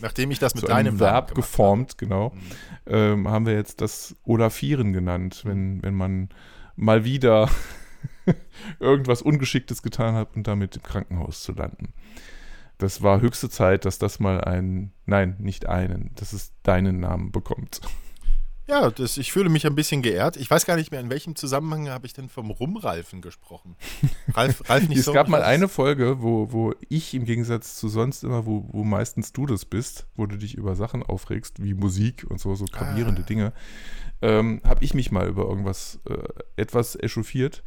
Nachdem 0.00 0.30
ich 0.30 0.38
das 0.38 0.54
mit 0.54 0.68
deinem 0.68 1.00
Verb 1.00 1.34
geformt, 1.34 1.98
genau, 1.98 2.30
Mhm. 2.30 2.40
ähm, 2.86 3.28
haben 3.28 3.46
wir 3.46 3.54
jetzt 3.54 3.80
das 3.80 4.14
Olafieren 4.24 4.92
genannt, 4.92 5.42
wenn, 5.44 5.82
wenn 5.82 5.94
man 5.94 6.28
mal 6.76 7.04
wieder 7.04 7.48
irgendwas 8.80 9.22
Ungeschicktes 9.22 9.82
getan 9.82 10.14
hat 10.14 10.36
und 10.36 10.46
damit 10.46 10.76
im 10.76 10.82
Krankenhaus 10.82 11.42
zu 11.42 11.52
landen. 11.52 11.92
Das 12.78 13.02
war 13.02 13.20
höchste 13.22 13.48
Zeit, 13.48 13.84
dass 13.86 13.98
das 13.98 14.20
mal 14.20 14.42
ein, 14.42 14.92
nein, 15.06 15.36
nicht 15.38 15.66
einen, 15.66 16.10
dass 16.16 16.32
es 16.34 16.52
deinen 16.62 17.00
Namen 17.00 17.32
bekommt. 17.32 17.80
Ja, 18.68 18.90
das, 18.90 19.16
ich 19.16 19.32
fühle 19.32 19.48
mich 19.48 19.64
ein 19.64 19.76
bisschen 19.76 20.02
geehrt. 20.02 20.36
Ich 20.36 20.50
weiß 20.50 20.66
gar 20.66 20.74
nicht 20.74 20.90
mehr, 20.90 20.98
in 21.00 21.08
welchem 21.08 21.36
Zusammenhang 21.36 21.88
habe 21.88 22.04
ich 22.06 22.12
denn 22.14 22.28
vom 22.28 22.50
Rumralfen 22.50 23.22
gesprochen. 23.22 23.76
Ralf, 24.34 24.68
Ralf 24.68 24.88
nicht 24.88 24.98
es 24.98 25.04
so. 25.04 25.12
gab 25.12 25.28
mal 25.28 25.42
eine 25.44 25.68
Folge, 25.68 26.20
wo, 26.20 26.50
wo 26.50 26.74
ich 26.88 27.14
im 27.14 27.24
Gegensatz 27.24 27.76
zu 27.76 27.88
sonst 27.88 28.24
immer, 28.24 28.44
wo, 28.44 28.64
wo 28.72 28.82
meistens 28.82 29.32
du 29.32 29.46
das 29.46 29.64
bist, 29.64 30.06
wo 30.16 30.26
du 30.26 30.36
dich 30.36 30.54
über 30.56 30.74
Sachen 30.74 31.04
aufregst, 31.04 31.62
wie 31.62 31.74
Musik 31.74 32.26
und 32.28 32.40
so, 32.40 32.56
so 32.56 32.64
gravierende 32.64 33.22
Ah. 33.22 33.26
Dinge, 33.26 33.52
ähm, 34.20 34.60
habe 34.64 34.82
ich 34.84 34.94
mich 34.94 35.12
mal 35.12 35.28
über 35.28 35.44
irgendwas 35.44 36.00
äh, 36.08 36.16
etwas 36.56 36.96
echauffiert. 36.96 37.62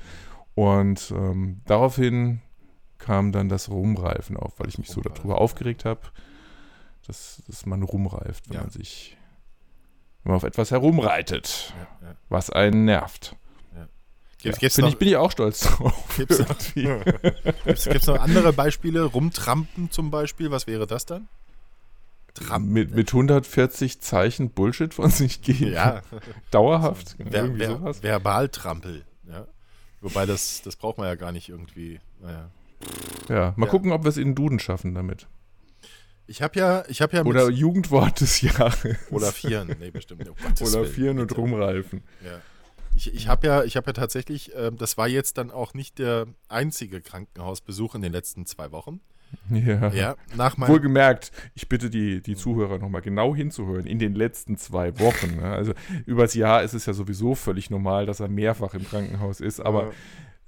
Und 0.56 1.14
ähm, 1.16 1.62
daraufhin 1.66 2.42
kam 2.98 3.32
dann 3.32 3.48
das 3.48 3.70
Rumreifen 3.70 4.36
auf, 4.36 4.60
weil 4.60 4.68
ich 4.68 4.78
mich 4.78 4.88
so 4.90 4.96
Rumreifen, 4.96 5.16
darüber 5.16 5.36
ja. 5.36 5.40
aufgeregt 5.40 5.86
habe, 5.86 6.02
dass, 7.08 7.42
dass 7.48 7.66
man 7.66 7.84
rumreift, 7.84 8.50
wenn 8.50 8.56
Ja. 8.56 8.62
man 8.64 8.70
sich 8.70 9.16
wenn 10.30 10.34
man 10.34 10.38
auf 10.38 10.44
etwas 10.44 10.70
herumreitet, 10.70 11.74
Ja, 12.02 12.08
ja. 12.10 12.16
was 12.30 12.52
einen 12.52 12.86
nervt. 12.86 13.36
Gibt 14.42 14.62
Ja, 14.62 14.68
es 14.68 14.76
Finde 14.76 14.88
noch, 14.88 14.94
ich, 14.94 15.00
bin 15.00 15.08
ich 15.10 15.18
auch 15.18 15.32
stolz 15.32 15.62
drauf. 15.62 15.94
Gibt's 16.16 16.38
noch- 16.40 16.48
gibt's, 17.66 17.86
gibt's 17.90 18.06
noch 18.08 18.20
andere 18.22 18.54
Beispiele? 18.54 19.04
Rumtrampen 19.04 19.90
zum 19.92 20.12
Beispiel, 20.12 20.50
was 20.52 20.66
wäre 20.68 20.86
das 20.88 21.06
dann? 21.08 21.28
Trampen. 22.36 22.72
mit, 22.72 22.96
mit 22.96 23.10
140 23.10 24.00
Zeichen 24.02 24.52
Bullshit 24.52 24.94
von 24.94 25.10
sich 25.10 25.42
geben. 25.42 25.74
Ja, 25.74 26.04
Dauerhaft. 26.52 27.18
genau, 27.18 27.32
ver, 27.32 27.42
irgendwie 27.44 27.66
ver, 27.66 27.72
sowas. 27.80 28.00
Verbaltrampel. 28.00 29.04
Ja. 29.30 29.46
Wobei 30.00 30.26
das, 30.28 30.62
das 30.62 30.76
braucht 30.76 31.00
man 31.00 31.08
ja 31.08 31.16
gar 31.16 31.32
nicht 31.34 31.50
irgendwie. 31.50 32.00
Naja. 32.22 32.50
Ja, 33.30 33.54
mal 33.58 33.66
Ja. 33.66 33.72
gucken, 33.72 33.92
ob 33.92 34.04
wir 34.04 34.10
es 34.10 34.18
in 34.18 34.30
den 34.30 34.36
Duden 34.36 34.60
schaffen 34.60 34.94
damit. 34.94 35.28
Ich 36.30 36.44
habe 36.44 36.60
ja, 36.60 36.84
ich 36.88 37.02
habe 37.02 37.18
ja 37.18 37.24
mit 37.24 37.32
Oder 37.32 37.50
Jugendwort 37.50 38.22
des 38.22 38.42
Jahres. 38.42 38.78
Olafieren. 39.10 39.76
Nee, 39.80 39.90
bestimmt. 39.90 40.30
Oh, 40.30 40.64
Oder 40.64 40.74
Willen, 40.84 40.86
Vieren 40.86 41.20
und. 41.20 41.36
Rumreifen. 41.36 42.04
Ja. 42.24 42.40
Ich, 42.96 43.12
ich 43.14 43.28
habe 43.28 43.48
ja, 43.48 43.64
ich 43.64 43.76
hab 43.76 43.88
ja 43.88 43.94
tatsächlich, 43.94 44.52
ähm, 44.56 44.78
das 44.78 44.96
war 44.96 45.08
jetzt 45.08 45.40
dann 45.40 45.50
auch 45.50 45.74
nicht 45.74 45.98
der 45.98 46.28
einzige 46.48 47.02
Krankenhausbesuch 47.02 47.96
in 47.96 48.04
den 48.04 48.12
letzten 48.12 48.46
zwei 48.46 48.72
Wochen. 48.72 49.00
Ja. 49.50 49.90
Ja, 49.90 50.16
nach 50.36 50.58
meinem. 50.58 50.70
Wohlgemerkt, 50.70 51.32
ich 51.56 51.68
bitte 51.68 51.90
die, 51.90 52.22
die 52.22 52.36
Zuhörer 52.36 52.78
nochmal 52.78 53.02
genau 53.02 53.36
hinzuhören, 53.36 53.86
in 53.88 53.98
den 54.00 54.14
letzten 54.14 54.58
zwei 54.58 55.00
Wochen. 55.00 55.38
Ne? 55.38 55.52
Also 55.52 55.74
übers 56.06 56.36
Jahr 56.36 56.62
ist 56.64 56.74
es 56.74 56.86
ja 56.86 56.94
sowieso 56.94 57.36
völlig 57.36 57.70
normal, 57.70 58.06
dass 58.06 58.20
er 58.20 58.28
mehrfach 58.28 58.74
im 58.76 58.88
Krankenhaus 58.88 59.40
ist, 59.40 59.60
aber 59.60 59.86
Ja. 59.86 59.92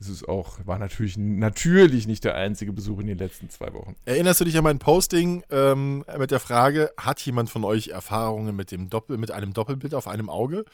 Es 0.01 0.09
ist 0.09 0.27
auch, 0.27 0.57
war 0.65 0.79
natürlich, 0.79 1.15
natürlich 1.17 2.07
nicht 2.07 2.23
der 2.23 2.35
einzige 2.35 2.73
Besuch 2.73 2.99
in 2.99 3.07
den 3.07 3.17
letzten 3.17 3.49
zwei 3.49 3.71
Wochen. 3.73 3.95
Erinnerst 4.05 4.41
du 4.41 4.45
dich 4.45 4.57
an 4.57 4.63
mein 4.63 4.79
Posting 4.79 5.43
ähm, 5.51 6.03
mit 6.17 6.31
der 6.31 6.39
Frage, 6.39 6.91
hat 6.97 7.21
jemand 7.21 7.49
von 7.49 7.63
euch 7.63 7.89
Erfahrungen 7.89 8.55
mit 8.55 8.71
dem 8.71 8.89
Doppel, 8.89 9.17
mit 9.17 9.31
einem 9.31 9.53
Doppelbild 9.53 9.93
auf 9.93 10.07
einem 10.07 10.29
Auge? 10.29 10.65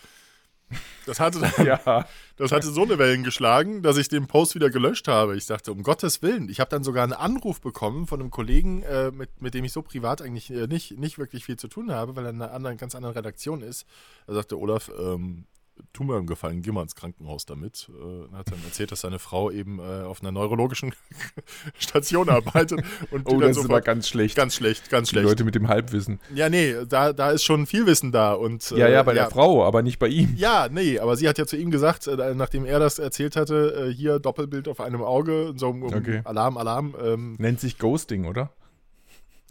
Das 1.06 1.20
hatte, 1.20 1.40
dann, 1.40 1.66
Ja. 1.66 2.06
das 2.36 2.52
hatte 2.52 2.68
so 2.68 2.84
eine 2.84 2.98
Wellen 2.98 3.24
geschlagen, 3.24 3.84
dass 3.84 3.98
ich 3.98 4.10
den 4.10 4.28
Post 4.28 4.56
wieder 4.56 4.70
gelöscht 4.70 5.08
habe. 5.08 5.38
Ich 5.38 5.46
dachte, 5.46 5.72
um 5.72 5.84
Gottes 5.84 6.22
Willen. 6.22 6.50
Ich 6.50 6.60
habe 6.60 6.70
dann 6.70 6.84
sogar 6.84 7.04
einen 7.04 7.14
Anruf 7.14 7.62
bekommen 7.62 8.08
von 8.08 8.20
einem 8.20 8.32
Kollegen, 8.32 8.84
äh, 8.84 9.12
mit, 9.12 9.42
mit 9.42 9.54
dem 9.54 9.64
ich 9.64 9.72
so 9.72 9.82
privat 9.82 10.22
eigentlich 10.22 10.52
äh, 10.52 10.68
nicht, 10.68 10.98
nicht 10.98 11.18
wirklich 11.18 11.46
viel 11.46 11.58
zu 11.58 11.68
tun 11.68 11.92
habe, 11.92 12.16
weil 12.16 12.26
er 12.26 12.32
in 12.32 12.42
einer 12.42 12.52
anderen, 12.54 12.78
ganz 12.78 12.96
anderen 12.96 13.16
Redaktion 13.16 13.62
ist. 13.62 13.86
Er 14.28 14.34
sagte, 14.34 14.58
Olaf, 14.60 14.92
ähm, 15.00 15.46
tu 15.94 16.04
mir 16.04 16.16
einen 16.18 16.28
Gefallen, 16.28 16.62
geh 16.62 16.72
mal 16.72 16.82
ins 16.84 16.96
Krankenhaus 16.96 17.46
damit. 17.46 17.90
Äh, 17.90 18.36
hat 18.36 18.52
dann 18.52 18.64
erzählt, 18.66 18.92
dass 18.92 19.02
seine 19.02 19.20
Frau 19.20 19.52
eben 19.52 19.80
äh, 19.80 20.04
auf 20.04 20.22
einer 20.22 20.32
neurologischen 20.32 20.94
Station 21.78 22.30
arbeitet. 22.30 22.82
Und 23.12 23.28
Oh, 23.30 23.40
das 23.40 23.58
ist 23.58 23.66
aber 23.66 23.82
ganz 23.82 24.08
schlecht. 24.08 24.36
ganz 24.36 24.56
schlecht, 24.56 24.90
ganz 24.90 25.10
Die 25.10 25.14
schlecht. 25.16 25.28
Leute 25.28 25.44
mit 25.44 25.56
dem 25.56 25.68
Halbwissen. 25.68 26.20
Ja, 26.34 26.50
nee, 26.50 26.76
da, 26.88 27.14
da 27.14 27.32
ist 27.32 27.44
schon 27.44 27.66
viel 27.66 27.86
Wissen 27.86 28.12
da. 28.12 28.34
Und, 28.34 28.70
Ja, 28.72 28.88
äh, 28.88 28.94
ja, 28.94 29.04
bei 29.04 29.14
der 29.14 29.30
Frau, 29.30 29.64
aber 29.66 29.82
nicht 29.82 30.00
bei 30.00 30.08
ihm. 30.08 30.34
Ja, 30.36 30.68
nee, 30.70 31.00
aber 31.00 31.16
sie 31.18 31.28
hat 31.28 31.38
ja 31.38 31.46
zu 31.46 31.58
ihm 31.58 31.72
gesagt, 31.72 32.08
äh, 32.08 32.36
nachdem 32.36 32.66
er 32.66 32.80
das 32.80 33.00
erzählt 33.00 33.36
hatte, 33.36 33.88
äh, 33.90 33.94
hier 33.94 34.20
Doppelbild 34.20 34.68
auf 34.68 34.80
einem 34.80 35.02
Auge, 35.02 35.54
so 35.58 35.70
um, 35.70 35.84
Okay. 35.84 36.22
Alarm, 36.26 36.58
Alarm. 36.58 36.96
Ähm, 37.02 37.36
Nennt 37.40 37.60
sich 37.60 37.78
Ghosting, 37.78 38.26
oder? 38.26 38.52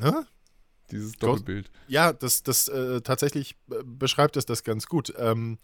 hä? 0.00 0.10
Dieses 0.90 1.12
Ghost- 1.18 1.22
Doppelbild. 1.40 1.70
Ja, 1.88 2.12
das, 2.12 2.42
das 2.44 2.68
äh, 2.68 3.00
tatsächlich 3.00 3.56
äh, 3.70 3.82
beschreibt 3.84 4.36
es 4.36 4.46
das 4.46 4.62
ganz 4.62 4.86
gut. 4.86 5.12
Ähm, 5.18 5.58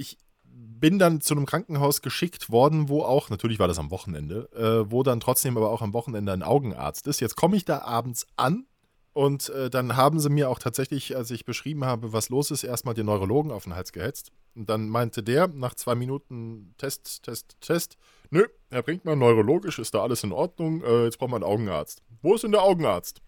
ich 0.00 0.18
bin 0.44 0.98
dann 0.98 1.20
zu 1.20 1.34
einem 1.34 1.46
Krankenhaus 1.46 2.00
geschickt 2.02 2.50
worden, 2.50 2.88
wo 2.88 3.02
auch, 3.02 3.28
natürlich 3.30 3.58
war 3.58 3.68
das 3.68 3.78
am 3.78 3.90
Wochenende, 3.90 4.48
äh, 4.54 4.90
wo 4.90 5.02
dann 5.02 5.20
trotzdem 5.20 5.56
aber 5.56 5.70
auch 5.70 5.82
am 5.82 5.92
Wochenende 5.92 6.32
ein 6.32 6.42
Augenarzt 6.42 7.06
ist. 7.06 7.20
Jetzt 7.20 7.36
komme 7.36 7.56
ich 7.56 7.64
da 7.64 7.82
abends 7.82 8.26
an 8.36 8.66
und 9.12 9.48
äh, 9.50 9.68
dann 9.70 9.96
haben 9.96 10.18
sie 10.20 10.30
mir 10.30 10.48
auch 10.48 10.58
tatsächlich, 10.58 11.16
als 11.16 11.30
ich 11.30 11.44
beschrieben 11.44 11.84
habe, 11.84 12.12
was 12.12 12.28
los 12.30 12.50
ist, 12.50 12.64
erstmal 12.64 12.94
den 12.94 13.06
Neurologen 13.06 13.50
auf 13.52 13.64
den 13.64 13.74
Hals 13.74 13.92
gehetzt. 13.92 14.32
Und 14.54 14.68
dann 14.70 14.88
meinte 14.88 15.22
der 15.22 15.48
nach 15.48 15.74
zwei 15.74 15.94
Minuten 15.94 16.74
Test, 16.78 17.22
Test, 17.24 17.56
Test, 17.60 17.96
nö, 18.30 18.46
Herr 18.70 18.82
Brinkmann, 18.82 19.18
neurologisch 19.18 19.78
ist 19.78 19.94
da 19.94 20.02
alles 20.02 20.24
in 20.24 20.32
Ordnung, 20.32 20.82
äh, 20.82 21.04
jetzt 21.04 21.18
braucht 21.18 21.30
man 21.30 21.42
einen 21.42 21.52
Augenarzt. 21.52 22.02
Wo 22.22 22.34
ist 22.34 22.42
denn 22.44 22.52
der 22.52 22.62
Augenarzt? 22.62 23.20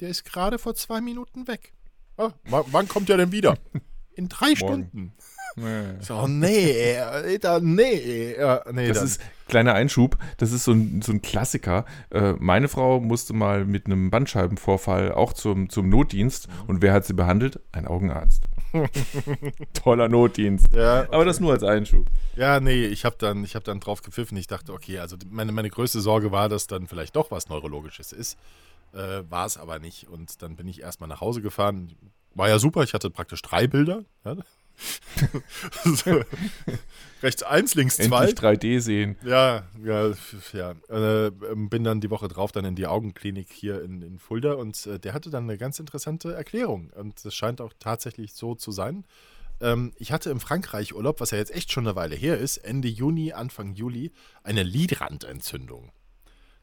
Der 0.00 0.08
ist 0.10 0.24
gerade 0.24 0.58
vor 0.58 0.74
zwei 0.74 1.00
Minuten 1.00 1.46
weg. 1.48 1.72
Ah, 2.16 2.32
wa- 2.44 2.64
wann 2.70 2.88
kommt 2.88 3.08
er 3.10 3.16
denn 3.16 3.32
wieder? 3.32 3.56
In 4.14 4.28
drei 4.28 4.54
Stunden. 4.54 5.12
Nee. 5.56 5.82
So, 6.00 6.26
nee, 6.28 6.94
da, 7.40 7.58
nee, 7.60 8.34
nee. 8.72 8.88
Das 8.88 8.98
dann- 8.98 9.06
ist, 9.06 9.20
kleiner 9.48 9.74
Einschub, 9.74 10.16
das 10.36 10.52
ist 10.52 10.62
so 10.64 10.72
ein, 10.72 11.02
so 11.02 11.10
ein 11.12 11.22
Klassiker. 11.22 11.84
Äh, 12.10 12.34
meine 12.38 12.68
Frau 12.68 13.00
musste 13.00 13.32
mal 13.32 13.64
mit 13.64 13.86
einem 13.86 14.10
Bandscheibenvorfall 14.10 15.10
auch 15.12 15.32
zum, 15.32 15.68
zum 15.68 15.88
Notdienst. 15.88 16.46
Und 16.68 16.82
wer 16.82 16.92
hat 16.92 17.04
sie 17.04 17.14
behandelt? 17.14 17.58
Ein 17.72 17.86
Augenarzt. 17.88 18.44
Toller 19.74 20.08
Notdienst. 20.08 20.72
ja, 20.72 21.02
Aber 21.10 21.24
das 21.24 21.40
nur 21.40 21.52
als 21.52 21.62
Einschub. 21.64 22.06
ja, 22.36 22.60
nee, 22.60 22.84
ich 22.86 23.04
habe 23.04 23.16
dann, 23.18 23.42
ich 23.44 23.56
hab 23.56 23.64
dann 23.64 23.80
drauf 23.80 24.02
gepfiffen. 24.02 24.36
Ich 24.38 24.46
dachte, 24.46 24.72
okay, 24.72 25.00
also 25.00 25.16
meine, 25.28 25.50
meine 25.52 25.70
größte 25.70 26.00
Sorge 26.00 26.30
war, 26.30 26.48
dass 26.48 26.68
dann 26.68 26.86
vielleicht 26.86 27.16
doch 27.16 27.30
was 27.32 27.48
Neurologisches 27.48 28.12
ist. 28.12 28.38
Äh, 28.92 29.22
war 29.28 29.46
es 29.46 29.56
aber 29.56 29.78
nicht. 29.80 30.08
Und 30.08 30.42
dann 30.42 30.56
bin 30.56 30.68
ich 30.68 30.80
erstmal 30.80 31.08
nach 31.08 31.20
Hause 31.20 31.42
gefahren. 31.42 31.92
War 32.34 32.48
ja 32.48 32.58
super, 32.58 32.82
ich 32.82 32.94
hatte 32.94 33.10
praktisch 33.10 33.42
drei 33.42 33.66
Bilder. 33.66 34.04
Ja. 34.24 34.36
so, 35.84 36.22
rechts 37.22 37.42
eins, 37.42 37.74
links 37.74 37.96
zwei. 37.96 38.28
Endlich 38.28 38.38
3D 38.38 38.80
sehen. 38.80 39.16
Ja, 39.24 39.64
ja, 39.84 40.12
ja. 40.52 40.70
Äh, 40.88 41.30
bin 41.54 41.84
dann 41.84 42.00
die 42.00 42.10
Woche 42.10 42.28
drauf 42.28 42.52
dann 42.52 42.64
in 42.64 42.76
die 42.76 42.86
Augenklinik 42.86 43.52
hier 43.52 43.82
in, 43.82 44.02
in 44.02 44.18
Fulda 44.18 44.54
und 44.54 44.86
äh, 44.86 44.98
der 44.98 45.12
hatte 45.12 45.30
dann 45.30 45.44
eine 45.44 45.58
ganz 45.58 45.78
interessante 45.78 46.32
Erklärung. 46.32 46.90
Und 46.94 47.24
das 47.24 47.34
scheint 47.34 47.60
auch 47.60 47.72
tatsächlich 47.78 48.32
so 48.32 48.54
zu 48.54 48.72
sein. 48.72 49.04
Ähm, 49.60 49.92
ich 49.96 50.12
hatte 50.12 50.30
im 50.30 50.40
Frankreich 50.40 50.94
Urlaub, 50.94 51.20
was 51.20 51.30
ja 51.30 51.38
jetzt 51.38 51.54
echt 51.54 51.72
schon 51.72 51.86
eine 51.86 51.96
Weile 51.96 52.16
her 52.16 52.38
ist, 52.38 52.56
Ende 52.58 52.88
Juni, 52.88 53.32
Anfang 53.32 53.74
Juli, 53.74 54.12
eine 54.42 54.62
Lidrandentzündung. 54.62 55.92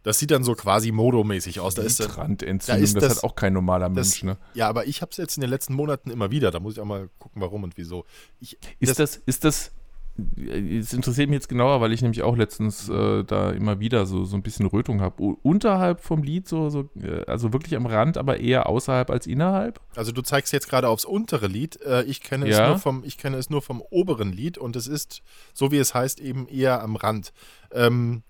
Das 0.07 0.19
sieht 0.19 0.31
dann 0.31 0.43
so 0.45 0.53
quasi 0.55 0.93
modomäßig 0.93 1.59
aus. 1.59 1.75
Da 1.75 1.81
ist 1.81 1.99
Randentzündung, 2.17 2.65
da 2.65 2.75
ist 2.81 2.95
das, 2.95 3.03
das- 3.03 3.17
hat 3.17 3.23
auch 3.25 3.35
kein 3.35 3.51
normaler 3.51 3.89
das, 3.89 4.07
Mensch. 4.07 4.23
Ne? 4.23 4.37
Ja, 4.53 4.69
aber 4.69 4.87
ich 4.87 5.01
habe 5.01 5.11
es 5.11 5.17
jetzt 5.17 5.35
in 5.35 5.41
den 5.41 5.49
letzten 5.49 5.73
Monaten 5.73 6.09
immer 6.11 6.31
wieder. 6.31 6.49
Da 6.49 6.61
muss 6.61 6.75
ich 6.75 6.79
auch 6.79 6.85
mal 6.85 7.09
gucken, 7.19 7.41
warum 7.41 7.63
und 7.63 7.75
wieso. 7.77 8.05
Ich, 8.39 8.57
Ist 8.79 8.99
das, 8.99 9.17
ist 9.17 9.43
das, 9.43 9.71
es 10.35 10.93
interessiert 10.93 11.29
mich 11.29 11.35
jetzt 11.37 11.49
genauer, 11.49 11.79
weil 11.81 11.91
ich 11.91 12.01
nämlich 12.01 12.23
auch 12.23 12.35
letztens 12.37 12.89
äh, 12.89 13.23
da 13.23 13.51
immer 13.51 13.79
wieder 13.79 14.05
so, 14.05 14.23
so 14.25 14.35
ein 14.35 14.41
bisschen 14.41 14.65
Rötung 14.65 15.01
habe. 15.01 15.21
Unterhalb 15.43 15.99
vom 16.01 16.23
Lied, 16.23 16.47
so, 16.47 16.69
so, 16.69 16.89
äh, 17.03 17.23
also 17.27 17.53
wirklich 17.53 17.75
am 17.75 17.85
Rand, 17.85 18.17
aber 18.17 18.39
eher 18.39 18.67
außerhalb 18.67 19.09
als 19.11 19.27
innerhalb? 19.27 19.79
Also 19.95 20.11
du 20.11 20.21
zeigst 20.21 20.53
jetzt 20.53 20.69
gerade 20.69 20.87
aufs 20.89 21.05
untere 21.05 21.47
Lied. 21.47 21.79
Äh, 21.81 22.03
Ich 22.03 22.21
kenne, 22.21 22.47
es 22.47 22.57
Ja. 22.57 22.69
nur 22.69 22.79
vom, 22.79 23.03
ich 23.03 23.17
kenne 23.17 23.37
es 23.37 23.49
nur 23.49 23.61
vom 23.61 23.81
oberen 23.91 24.31
Lied 24.31 24.57
und 24.57 24.75
es 24.75 24.87
ist, 24.87 25.21
so 25.53 25.71
wie 25.71 25.77
es 25.77 25.93
heißt, 25.93 26.19
eben 26.21 26.47
eher 26.47 26.81
am 26.81 26.95
Rand. 26.95 27.33
Ähm, 27.71 28.23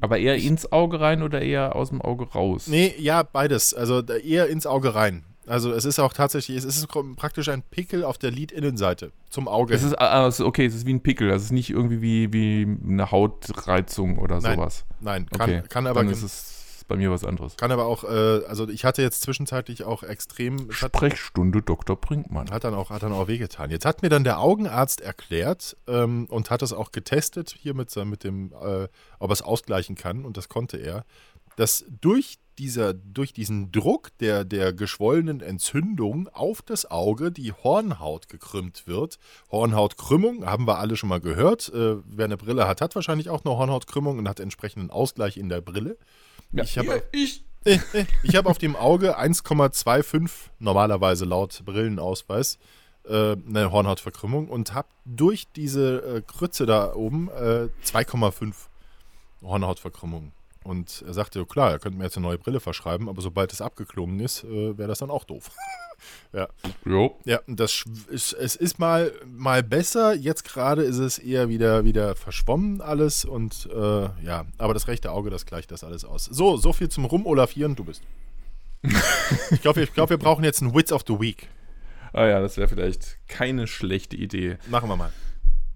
Aber 0.00 0.18
eher 0.18 0.36
ins 0.36 0.70
Auge 0.72 1.00
rein 1.00 1.22
oder 1.22 1.40
eher 1.40 1.74
aus 1.74 1.88
dem 1.88 2.02
Auge 2.02 2.28
raus? 2.30 2.66
nee, 2.66 2.94
ja, 2.98 3.22
beides. 3.22 3.72
Also 3.74 4.02
eher 4.02 4.48
ins 4.48 4.66
Auge 4.66 4.94
rein. 4.94 5.24
Also 5.46 5.72
es 5.72 5.84
ist 5.84 6.00
auch 6.00 6.12
tatsächlich, 6.12 6.56
es 6.56 6.64
ist 6.64 6.88
praktisch 7.16 7.48
ein 7.48 7.62
Pickel 7.62 8.04
auf 8.04 8.18
der 8.18 8.32
Lidinnenseite 8.32 9.12
zum 9.30 9.46
Auge. 9.46 9.74
Es 9.74 9.84
ist, 9.84 9.94
es 9.98 10.40
ist- 10.40 10.44
okay, 10.44 10.66
es 10.66 10.74
ist 10.74 10.86
wie 10.86 10.92
ein 10.94 11.02
Pickel, 11.02 11.28
das 11.28 11.42
ist 11.44 11.52
nicht 11.52 11.70
irgendwie 11.70 12.02
wie, 12.02 12.32
wie 12.32 12.66
eine 12.84 13.12
Hautreizung 13.12 14.18
oder 14.18 14.40
Nein, 14.40 14.56
sowas. 14.56 14.84
Nein, 15.00 15.26
kann, 15.30 15.40
Okay, 15.40 15.62
kann 15.68 15.86
aber 15.86 16.00
dann 16.02 16.12
ist 16.12 16.22
es 16.22 16.55
bei 16.88 16.96
mir 16.96 17.10
was 17.10 17.24
anderes. 17.24 17.56
kann 17.56 17.72
aber 17.72 17.86
auch, 17.86 18.04
äh, 18.04 18.44
also 18.46 18.68
ich 18.68 18.84
hatte 18.84 19.02
jetzt 19.02 19.22
zwischenzeitlich 19.22 19.84
auch 19.84 20.02
extrem, 20.02 20.70
Sprechstunde 20.70 21.62
Dr. 21.62 21.96
Brinkmann. 21.96 22.50
hat 22.50 22.64
dann 22.64 22.74
auch, 22.74 22.90
hat 22.90 23.02
dann 23.02 23.12
auch 23.12 23.28
wehgetan. 23.28 23.70
Jetzt 23.70 23.84
hat 23.84 24.02
mir 24.02 24.08
dann 24.08 24.24
der 24.24 24.40
Augenarzt 24.40 25.00
erklärt 25.00 25.76
ähm, 25.86 26.26
und 26.30 26.50
hat 26.50 26.62
es 26.62 26.72
auch 26.72 26.92
getestet 26.92 27.54
hier 27.58 27.74
mit, 27.74 27.94
mit 27.96 28.24
dem, 28.24 28.52
äh, 28.52 28.88
ob 29.18 29.30
er 29.30 29.32
es 29.32 29.42
ausgleichen 29.42 29.96
kann 29.96 30.24
und 30.24 30.36
das 30.36 30.48
konnte 30.48 30.76
er, 30.76 31.04
dass 31.56 31.84
durch 32.00 32.38
dieser, 32.58 32.94
durch 32.94 33.32
diesen 33.32 33.70
Druck 33.70 34.16
der, 34.18 34.44
der 34.44 34.72
geschwollenen 34.72 35.40
Entzündung 35.40 36.28
auf 36.28 36.62
das 36.62 36.90
Auge 36.90 37.30
die 37.30 37.52
Hornhaut 37.52 38.28
gekrümmt 38.28 38.86
wird. 38.86 39.18
Hornhautkrümmung 39.50 40.46
haben 40.46 40.66
wir 40.66 40.78
alle 40.78 40.96
schon 40.96 41.08
mal 41.08 41.20
gehört. 41.20 41.68
Äh, 41.68 41.96
wer 42.04 42.24
eine 42.24 42.36
Brille 42.36 42.66
hat, 42.66 42.80
hat 42.80 42.94
wahrscheinlich 42.94 43.30
auch 43.30 43.44
eine 43.44 43.56
Hornhautkrümmung 43.56 44.18
und 44.18 44.28
hat 44.28 44.40
entsprechenden 44.40 44.90
Ausgleich 44.90 45.36
in 45.36 45.48
der 45.48 45.60
Brille. 45.60 45.98
Ich 46.52 46.78
habe 46.78 47.02
ich. 47.12 47.44
ich 48.22 48.36
habe 48.36 48.48
auf 48.48 48.58
dem 48.58 48.76
Auge 48.76 49.18
1,25 49.18 50.30
normalerweise 50.60 51.24
laut 51.24 51.62
Brillenausweis 51.64 52.58
äh, 53.08 53.32
eine 53.32 53.72
Hornhautverkrümmung 53.72 54.48
und 54.48 54.72
habe 54.72 54.88
durch 55.04 55.48
diese 55.54 56.16
äh, 56.18 56.22
Krütze 56.22 56.64
da 56.66 56.94
oben 56.94 57.28
äh, 57.28 57.68
2,5 57.84 58.54
Hornhautverkrümmung. 59.42 60.32
Und 60.66 61.04
er 61.06 61.14
sagte, 61.14 61.38
ja, 61.38 61.44
klar, 61.44 61.70
er 61.70 61.78
könnte 61.78 61.96
mir 61.96 62.04
jetzt 62.04 62.16
eine 62.16 62.26
neue 62.26 62.38
Brille 62.38 62.58
verschreiben, 62.58 63.08
aber 63.08 63.22
sobald 63.22 63.52
es 63.52 63.60
abgeklungen 63.60 64.18
ist, 64.18 64.42
äh, 64.42 64.76
wäre 64.76 64.88
das 64.88 64.98
dann 64.98 65.10
auch 65.10 65.24
doof. 65.24 65.50
Jo. 66.84 67.18
Ja, 67.24 67.40
das 67.46 67.84
ist, 68.10 68.34
es 68.34 68.54
ist 68.54 68.78
mal, 68.78 69.12
mal 69.26 69.62
besser. 69.62 70.14
Jetzt 70.14 70.44
gerade 70.44 70.82
ist 70.82 70.98
es 70.98 71.18
eher 71.18 71.48
wieder, 71.48 71.84
wieder 71.84 72.14
verschwommen 72.14 72.82
alles 72.82 73.24
und 73.24 73.66
äh, 73.74 74.08
ja, 74.22 74.44
aber 74.58 74.74
das 74.74 74.88
rechte 74.88 75.10
Auge, 75.10 75.30
das 75.30 75.46
gleicht 75.46 75.70
das 75.72 75.84
alles 75.84 76.04
aus. 76.04 76.26
So, 76.26 76.58
so 76.58 76.74
viel 76.74 76.90
zum 76.90 77.06
Rumolafieren, 77.06 77.76
du 77.76 77.84
bist. 77.84 78.02
ich 79.50 79.62
glaube, 79.62 79.82
ich 79.82 79.94
glaub, 79.94 80.10
wir 80.10 80.18
brauchen 80.18 80.44
jetzt 80.44 80.60
einen 80.60 80.74
Wits 80.74 80.92
of 80.92 81.02
the 81.08 81.18
Week. 81.18 81.48
Ah 82.12 82.26
ja, 82.26 82.40
das 82.40 82.56
wäre 82.56 82.68
vielleicht 82.68 83.16
keine 83.26 83.66
schlechte 83.66 84.16
Idee. 84.16 84.58
Machen 84.68 84.88
wir 84.90 84.96
mal. 84.96 85.12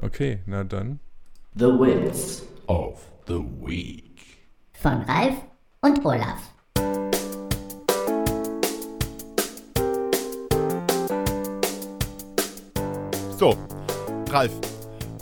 Okay, 0.01 0.41
na 0.47 0.65
dann. 0.65 1.01
The 1.55 1.65
Wits 1.65 2.47
Of 2.67 3.01
the 3.27 3.41
Week. 3.65 4.10
Von 4.81 5.03
Ralf 5.03 5.35
und 5.83 6.05
Olaf. 6.05 6.39
So, 13.39 13.57
Ralf, 14.29 14.53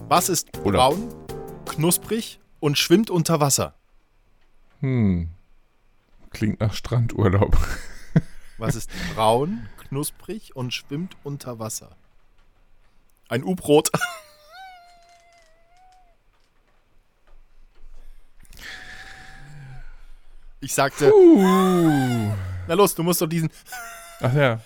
was 0.09 0.29
ist 0.29 0.49
Oder- 0.65 0.79
braun, 0.79 1.09
knusprig 1.67 2.41
und 2.61 2.77
schwimmt 2.79 3.11
unter 3.11 3.41
Wasser? 3.41 3.75
Hm. 4.81 5.31
Klingt 6.31 6.61
nach 6.61 6.75
Strandurlaub. 6.75 7.57
Was 8.59 8.75
ist 8.75 8.91
braun, 9.15 9.69
knusprig 9.89 10.55
und 10.57 10.75
schwimmt 10.75 11.17
unter 11.23 11.59
Wasser? 11.61 11.97
Ein 13.29 13.45
U-Brot. 13.45 13.91
Ich 20.61 20.75
sagte, 20.75 21.13
Uh. 21.15 22.33
na 22.67 22.75
los, 22.75 22.95
du 22.95 23.03
musst 23.03 23.21
doch 23.21 23.27
diesen. 23.29 23.49
Ach 24.21 24.35
ja. 24.35 24.61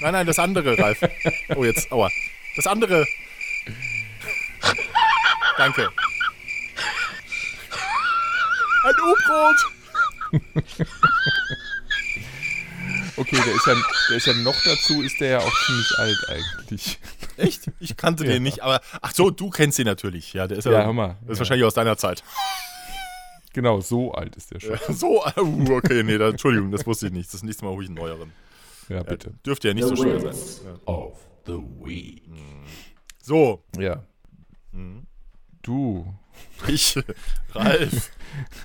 Nein, 0.00 0.12
nein, 0.12 0.26
das 0.26 0.38
andere, 0.38 0.76
Ralf. 0.78 0.98
Oh, 1.56 1.64
jetzt, 1.64 1.90
aua. 1.92 2.08
Das 2.56 2.66
andere. 2.66 3.06
Danke. 5.58 5.88
Ein 8.84 8.94
U-Brot. 9.00 9.56
Okay, 13.16 13.36
der 13.44 13.54
ist, 13.54 13.66
ja, 13.66 13.74
der 14.08 14.16
ist 14.16 14.26
ja 14.26 14.32
noch 14.34 14.56
dazu, 14.64 15.02
ist 15.02 15.20
der 15.20 15.28
ja 15.32 15.38
auch 15.38 15.64
ziemlich 15.66 15.98
alt 15.98 16.18
eigentlich. 16.28 16.98
Echt? 17.36 17.70
Ich 17.78 17.96
kannte 17.96 18.24
Ja. 18.24 18.32
den 18.32 18.42
nicht, 18.42 18.60
aber. 18.62 18.80
Ach 19.00 19.12
so, 19.12 19.30
du 19.30 19.50
kennst 19.50 19.78
den 19.78 19.86
natürlich. 19.86 20.32
Ja, 20.32 20.46
der 20.48 20.58
ist 20.58 20.64
ja. 20.64 20.72
Ja, 20.72 20.84
hör 20.84 20.92
mal. 20.92 21.16
Das 21.22 21.34
ist 21.34 21.38
wahrscheinlich 21.40 21.66
aus 21.66 21.74
deiner 21.74 21.96
Zeit. 21.96 22.22
Genau, 23.52 23.80
so 23.80 24.12
alt 24.12 24.36
ist 24.36 24.50
der 24.52 24.60
schon. 24.60 24.78
So, 24.94 25.22
uh, 25.24 25.72
okay, 25.74 26.02
nee, 26.02 26.16
da, 26.18 26.30
Entschuldigung, 26.30 26.70
das 26.70 26.86
wusste 26.86 27.06
ich 27.06 27.12
nicht. 27.12 27.32
Das 27.32 27.42
nächste 27.42 27.64
Mal 27.64 27.72
hole 27.72 27.82
ich 27.84 27.88
einen 27.90 27.96
neueren. 27.96 28.32
Ja, 28.88 29.02
bitte. 29.02 29.32
Dürfte 29.46 29.68
ja 29.68 29.74
nicht 29.74 29.84
The 29.88 29.96
so 29.96 30.02
schwer 30.02 30.20
sein. 30.20 30.78
Of 30.86 31.18
the 31.46 31.58
week. 31.82 32.22
So, 33.22 33.62
Ja. 33.78 34.02
Mhm. 34.72 35.06
Du, 35.62 36.12
ich, 36.66 36.98
Ralf, 37.52 38.10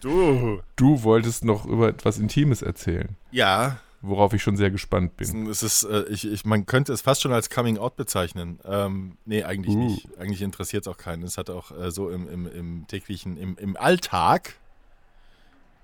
du. 0.01 0.61
du 0.75 1.03
wolltest 1.03 1.45
noch 1.45 1.65
über 1.65 1.89
etwas 1.89 2.17
Intimes 2.17 2.63
erzählen, 2.63 3.15
Ja, 3.29 3.79
worauf 4.01 4.33
ich 4.33 4.41
schon 4.41 4.57
sehr 4.57 4.71
gespannt 4.71 5.15
bin. 5.17 5.47
es 5.47 5.61
ist, 5.61 5.83
äh, 5.83 6.05
ich, 6.05 6.25
ich, 6.25 6.43
man 6.45 6.65
könnte 6.65 6.91
es 6.93 7.01
fast 7.01 7.21
schon 7.21 7.33
als 7.33 7.49
Coming 7.51 7.77
Out 7.77 7.97
bezeichnen. 7.97 8.59
Ähm, 8.65 9.17
nee, 9.25 9.43
eigentlich 9.43 9.75
Uh. 9.75 9.89
nicht. 9.89 10.07
Eigentlich 10.17 10.41
interessiert 10.41 10.85
es 10.85 10.87
auch 10.87 10.97
keinen. 10.97 11.21
Es 11.23 11.37
hat 11.37 11.49
auch 11.51 11.71
äh, 11.77 11.91
so 11.91 12.09
im, 12.09 12.27
im, 12.27 12.47
im 12.47 12.87
täglichen, 12.87 13.37
im, 13.37 13.57
im 13.57 13.77
Alltag 13.77 14.55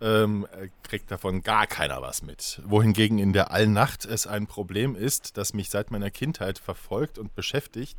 ähm, 0.03 0.45
äh, 0.51 0.67
kriegt 0.83 1.09
davon 1.09 1.41
gar 1.41 1.65
keiner 1.65 2.01
was 2.01 2.21
mit. 2.21 2.61
Wohingegen 2.65 3.17
in 3.19 3.33
der 3.33 3.51
Allnacht 3.51 4.05
es 4.05 4.27
ein 4.27 4.47
Problem 4.47 4.95
ist, 4.95 5.37
das 5.37 5.53
mich 5.53 5.69
seit 5.69 5.91
meiner 5.91 6.11
Kindheit 6.11 6.59
verfolgt 6.59 7.17
und 7.17 7.33
beschäftigt. 7.33 7.97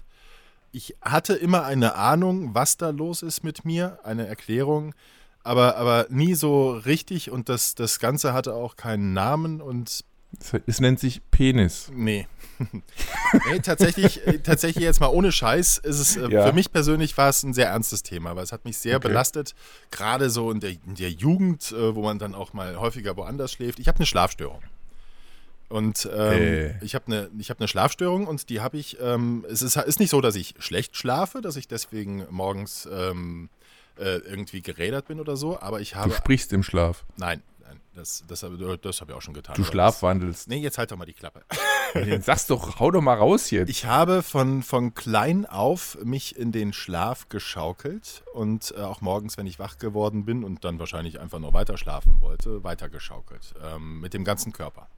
Ich 0.70 0.96
hatte 1.00 1.34
immer 1.34 1.64
eine 1.64 1.94
Ahnung, 1.94 2.54
was 2.54 2.76
da 2.76 2.90
los 2.90 3.22
ist 3.22 3.42
mit 3.42 3.64
mir, 3.64 4.00
eine 4.04 4.26
Erklärung, 4.26 4.94
aber, 5.42 5.76
aber 5.76 6.06
nie 6.10 6.34
so 6.34 6.72
richtig 6.72 7.30
und 7.30 7.48
das, 7.48 7.74
das 7.74 7.98
Ganze 7.98 8.32
hatte 8.32 8.54
auch 8.54 8.76
keinen 8.76 9.12
Namen 9.12 9.60
und 9.60 10.04
Es, 10.66 10.80
nennt 10.80 11.00
sich 11.00 11.20
Penis. 11.30 11.90
Nee. 11.94 12.26
nee, 13.50 13.58
tatsächlich, 13.62 14.26
äh, 14.26 14.38
tatsächlich 14.38 14.84
jetzt 14.84 15.00
mal 15.00 15.08
ohne 15.08 15.32
Scheiß 15.32 15.78
ist 15.78 15.98
es, 15.98 16.16
äh, 16.16 16.28
Ja. 16.30 16.46
für 16.46 16.52
mich 16.52 16.70
persönlich 16.72 17.16
war 17.16 17.28
es 17.28 17.42
ein 17.42 17.52
sehr 17.52 17.68
ernstes 17.68 18.02
Thema, 18.04 18.36
weil 18.36 18.44
es 18.44 18.52
hat 18.52 18.64
mich 18.64 18.78
sehr 18.78 18.96
Okay. 18.98 19.08
belastet, 19.08 19.54
gerade 19.90 20.30
so 20.30 20.50
in 20.50 20.60
der, 20.60 20.70
in 20.70 20.94
der 20.96 21.10
Jugend, 21.10 21.72
äh, 21.72 21.94
wo 21.94 22.02
man 22.02 22.18
dann 22.18 22.34
auch 22.34 22.52
mal 22.52 22.78
häufiger 22.78 23.16
woanders 23.16 23.52
schläft. 23.52 23.78
Ich 23.80 23.88
habe 23.88 23.96
eine 23.98 24.06
Schlafstörung. 24.06 24.62
Und 25.68 26.08
ähm, 26.14 26.42
Äh. 26.42 26.84
ich 26.84 26.94
habe 26.94 27.06
eine 27.06 27.30
hab 27.48 27.58
eine 27.58 27.66
Schlafstörung 27.68 28.26
und 28.26 28.48
die 28.50 28.60
habe 28.60 28.76
ich, 28.76 28.98
ähm, 29.00 29.44
es 29.50 29.62
ist, 29.62 29.76
ist 29.76 29.98
nicht 29.98 30.10
so, 30.10 30.20
dass 30.20 30.36
ich 30.36 30.54
schlecht 30.58 30.96
schlafe, 30.96 31.40
dass 31.40 31.56
ich 31.56 31.66
deswegen 31.66 32.24
morgens 32.30 32.86
ähm, 32.92 33.48
äh, 33.98 34.18
irgendwie 34.18 34.60
gerädert 34.60 35.08
bin 35.08 35.18
oder 35.20 35.36
so, 35.36 35.58
aber 35.60 35.80
ich 35.80 35.90
Du 35.90 35.96
habe, 35.96 36.12
sprichst 36.12 36.52
im 36.52 36.62
Schlaf. 36.62 37.04
nein, 37.16 37.42
das, 37.94 38.24
das, 38.26 38.42
habe- 38.42 38.78
das 38.78 39.00
habe 39.00 39.12
ich 39.12 39.16
auch 39.16 39.22
schon 39.22 39.34
getan. 39.34 39.54
Du 39.56 39.64
schlafwandelst. 39.64 40.42
Das, 40.42 40.46
nee, 40.48 40.58
jetzt 40.58 40.78
halt 40.78 40.90
doch 40.90 40.96
mal 40.96 41.04
die 41.04 41.12
Klappe. 41.14 41.42
Sag's 42.20 42.46
doch, 42.46 42.80
hau 42.80 42.90
doch 42.90 43.00
mal 43.00 43.14
raus 43.14 43.50
jetzt. 43.50 43.68
Ich 43.68 43.84
habe 43.86 44.22
von, 44.22 44.62
von 44.62 44.94
klein 44.94 45.46
auf 45.46 45.96
mich 46.02 46.36
in 46.36 46.50
den 46.52 46.72
Schlaf 46.72 47.28
geschaukelt 47.28 48.24
und 48.34 48.74
äh, 48.76 48.80
auch 48.80 49.00
morgens, 49.00 49.36
wenn 49.38 49.46
ich 49.46 49.58
wach 49.58 49.78
geworden 49.78 50.24
bin 50.24 50.42
und 50.44 50.64
dann 50.64 50.78
wahrscheinlich 50.78 51.20
einfach 51.20 51.38
nur 51.38 51.52
weiter 51.52 51.78
schlafen 51.78 52.20
wollte, 52.20 52.64
weiter 52.64 52.88
geschaukelt. 52.88 53.54
Ähm, 53.62 54.00
mit 54.00 54.12
dem 54.12 54.24
ganzen 54.24 54.52
Körper. 54.52 54.88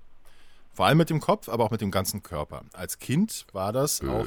Vor 0.76 0.84
allem 0.84 0.98
mit 0.98 1.08
dem 1.08 1.20
Kopf, 1.20 1.48
aber 1.48 1.64
auch 1.64 1.70
mit 1.70 1.80
dem 1.80 1.90
ganzen 1.90 2.22
Körper. 2.22 2.60
Als 2.74 2.98
Kind 2.98 3.46
war 3.52 3.72
das 3.72 4.02
auch. 4.02 4.26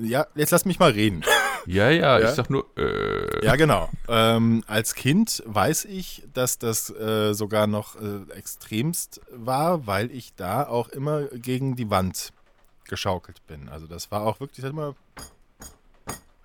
Ja, 0.00 0.26
jetzt 0.34 0.50
lass 0.50 0.64
mich 0.64 0.78
mal 0.78 0.90
reden. 0.90 1.22
ja, 1.66 1.90
ja, 1.90 2.18
Ja? 2.18 2.30
ich 2.30 2.34
sag 2.34 2.48
nur, 2.48 2.66
äh, 2.78 3.44
Ja, 3.44 3.56
genau. 3.56 3.90
Ähm, 4.08 4.64
als 4.66 4.94
Kind 4.94 5.42
weiß 5.44 5.84
ich, 5.84 6.22
dass 6.32 6.58
das 6.58 6.88
äh, 6.88 7.34
sogar 7.34 7.66
noch 7.66 7.96
äh, 7.96 8.22
extremst 8.34 9.20
war, 9.30 9.86
weil 9.86 10.10
ich 10.10 10.34
da 10.34 10.66
auch 10.66 10.88
immer 10.88 11.24
gegen 11.24 11.76
die 11.76 11.90
Wand 11.90 12.32
geschaukelt 12.88 13.46
bin. 13.46 13.68
Also 13.68 13.86
das 13.86 14.10
war 14.10 14.22
auch 14.22 14.40
wirklich 14.40 14.64
halt 14.64 14.72
immer 14.72 14.94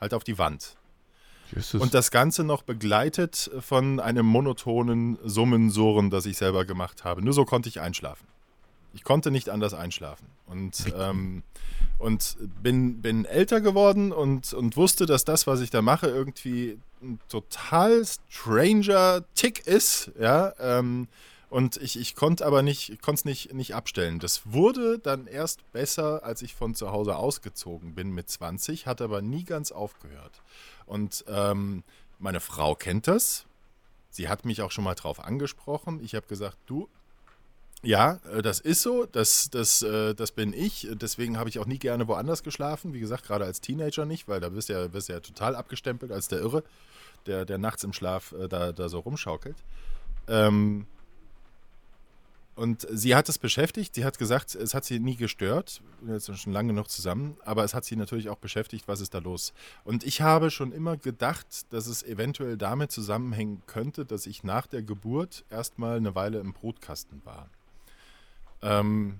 halt 0.02 0.14
auf 0.14 0.26
die 0.26 0.38
Wand. 0.38 0.76
Jesus. 1.56 1.82
Und 1.82 1.94
das 1.94 2.12
Ganze 2.12 2.44
noch 2.44 2.64
begleitet 2.64 3.50
von 3.62 4.02
einem 4.02 4.26
monotonen 4.26 5.18
Summensurren, 5.24 6.10
das 6.10 6.26
ich 6.26 6.36
selber 6.38 6.66
gemacht 6.66 7.06
habe. 7.06 7.22
Nur 7.22 7.34
so 7.34 7.46
konnte 7.46 7.70
ich 7.70 7.80
einschlafen. 7.80 8.28
Ich 8.94 9.04
konnte 9.04 9.32
nicht 9.32 9.50
anders 9.50 9.74
einschlafen. 9.74 10.28
Und, 10.48 10.92
ähm, 10.98 11.44
und 12.00 12.38
bin, 12.62 13.02
bin 13.02 13.26
älter 13.26 13.62
geworden 13.62 14.12
und, 14.12 14.54
und 14.54 14.78
wusste, 14.78 15.06
dass 15.06 15.26
das, 15.26 15.48
was 15.48 15.62
ich 15.62 15.70
da 15.70 15.82
mache, 15.82 16.08
irgendwie 16.08 16.80
ein 17.02 17.20
total 17.30 18.04
stranger 18.06 19.24
Tick 19.36 19.68
ist. 19.68 20.12
Ja, 20.20 20.54
ähm, 20.60 21.08
und 21.50 21.78
ich, 21.78 21.98
ich 21.98 22.16
konnte 22.16 22.46
aber 22.46 22.62
nicht, 22.62 22.90
ich 22.90 23.02
konnte 23.02 23.20
es 23.20 23.26
nicht, 23.26 23.54
nicht 23.54 23.74
abstellen. 23.74 24.20
Das 24.20 24.52
wurde 24.52 25.00
dann 25.00 25.28
erst 25.28 25.72
besser, 25.72 26.24
als 26.24 26.42
ich 26.42 26.56
von 26.56 26.76
zu 26.76 26.92
Hause 26.92 27.16
ausgezogen 27.16 27.96
bin 27.96 28.12
mit 28.12 28.30
20, 28.30 28.86
hat 28.86 29.02
aber 29.02 29.22
nie 29.22 29.46
ganz 29.46 29.72
aufgehört. 29.72 30.42
Und 30.86 31.24
ähm, 31.30 31.84
meine 32.20 32.42
Frau 32.42 32.76
kennt 32.76 33.08
das. 33.08 33.46
Sie 34.10 34.28
hat 34.28 34.46
mich 34.46 34.62
auch 34.62 34.72
schon 34.72 34.84
mal 34.84 34.96
drauf 34.96 35.24
angesprochen. 35.24 36.02
Ich 36.04 36.16
habe 36.16 36.28
gesagt, 36.28 36.58
du, 36.66 36.90
ja, 37.84 38.20
äh, 38.34 38.42
das 38.42 38.60
ist 38.60 38.82
so, 38.82 39.06
das, 39.06 39.50
das, 39.50 39.82
äh, 39.82 40.14
das 40.16 40.32
bin 40.32 40.54
ich. 40.54 40.88
Deswegen 40.94 41.38
habe 41.38 41.50
ich 41.50 41.60
auch 41.60 41.66
nie 41.66 41.80
gerne 41.80 42.08
woanders 42.08 42.44
geschlafen. 42.44 42.94
Wie 42.94 43.00
gesagt, 43.00 43.26
gerade 43.26 43.46
als 43.46 43.62
Teenager 43.62 44.06
nicht, 44.06 44.28
weil 44.28 44.40
da 44.40 44.50
bist 44.50 44.70
du 44.70 44.74
ja, 44.74 44.88
du 44.88 44.98
ja 44.98 45.20
total 45.20 45.56
abgestempelt 45.56 46.12
als 46.12 46.28
der 46.28 46.40
Irre, 46.40 46.64
der, 47.26 47.46
der 47.46 47.58
nachts 47.58 47.84
im 47.84 47.94
Schlaf 47.94 48.34
äh, 48.34 48.48
da, 48.48 48.72
da 48.72 48.90
so 48.90 49.00
rumschaukelt. 49.00 49.58
Ähm, 50.28 50.88
und 52.56 52.88
sie 52.90 53.16
hat 53.16 53.30
es 53.30 53.38
beschäftigt. 53.38 53.94
Sie 53.94 54.04
hat 54.04 54.18
gesagt, 54.18 54.56
es 54.56 54.74
hat 54.74 54.84
sie 54.84 55.00
nie 55.00 55.16
gestört. 55.16 55.80
Wir 56.02 56.20
sind 56.20 56.40
schon 56.40 56.54
lange 56.54 56.74
noch 56.74 56.88
zusammen. 56.88 57.38
Aber 57.46 57.64
es 57.64 57.76
hat 57.76 57.86
sie 57.86 57.96
natürlich 57.96 58.30
auch 58.30 58.40
beschäftigt, 58.40 58.88
was 58.88 59.00
ist 59.00 59.14
da 59.14 59.20
los. 59.20 59.54
Und 59.84 60.04
ich 60.04 60.22
habe 60.22 60.50
schon 60.50 60.72
immer 60.72 60.98
gedacht, 60.98 61.72
dass 61.72 61.86
es 61.86 62.02
eventuell 62.02 62.58
damit 62.58 62.92
zusammenhängen 62.92 63.62
könnte, 63.68 64.06
dass 64.06 64.26
ich 64.26 64.44
nach 64.44 64.66
der 64.66 64.82
Geburt 64.82 65.46
erstmal 65.52 65.98
eine 65.98 66.16
Weile 66.16 66.40
im 66.40 66.54
Brutkasten 66.54 67.22
war. 67.24 67.48
Ähm, 68.62 69.20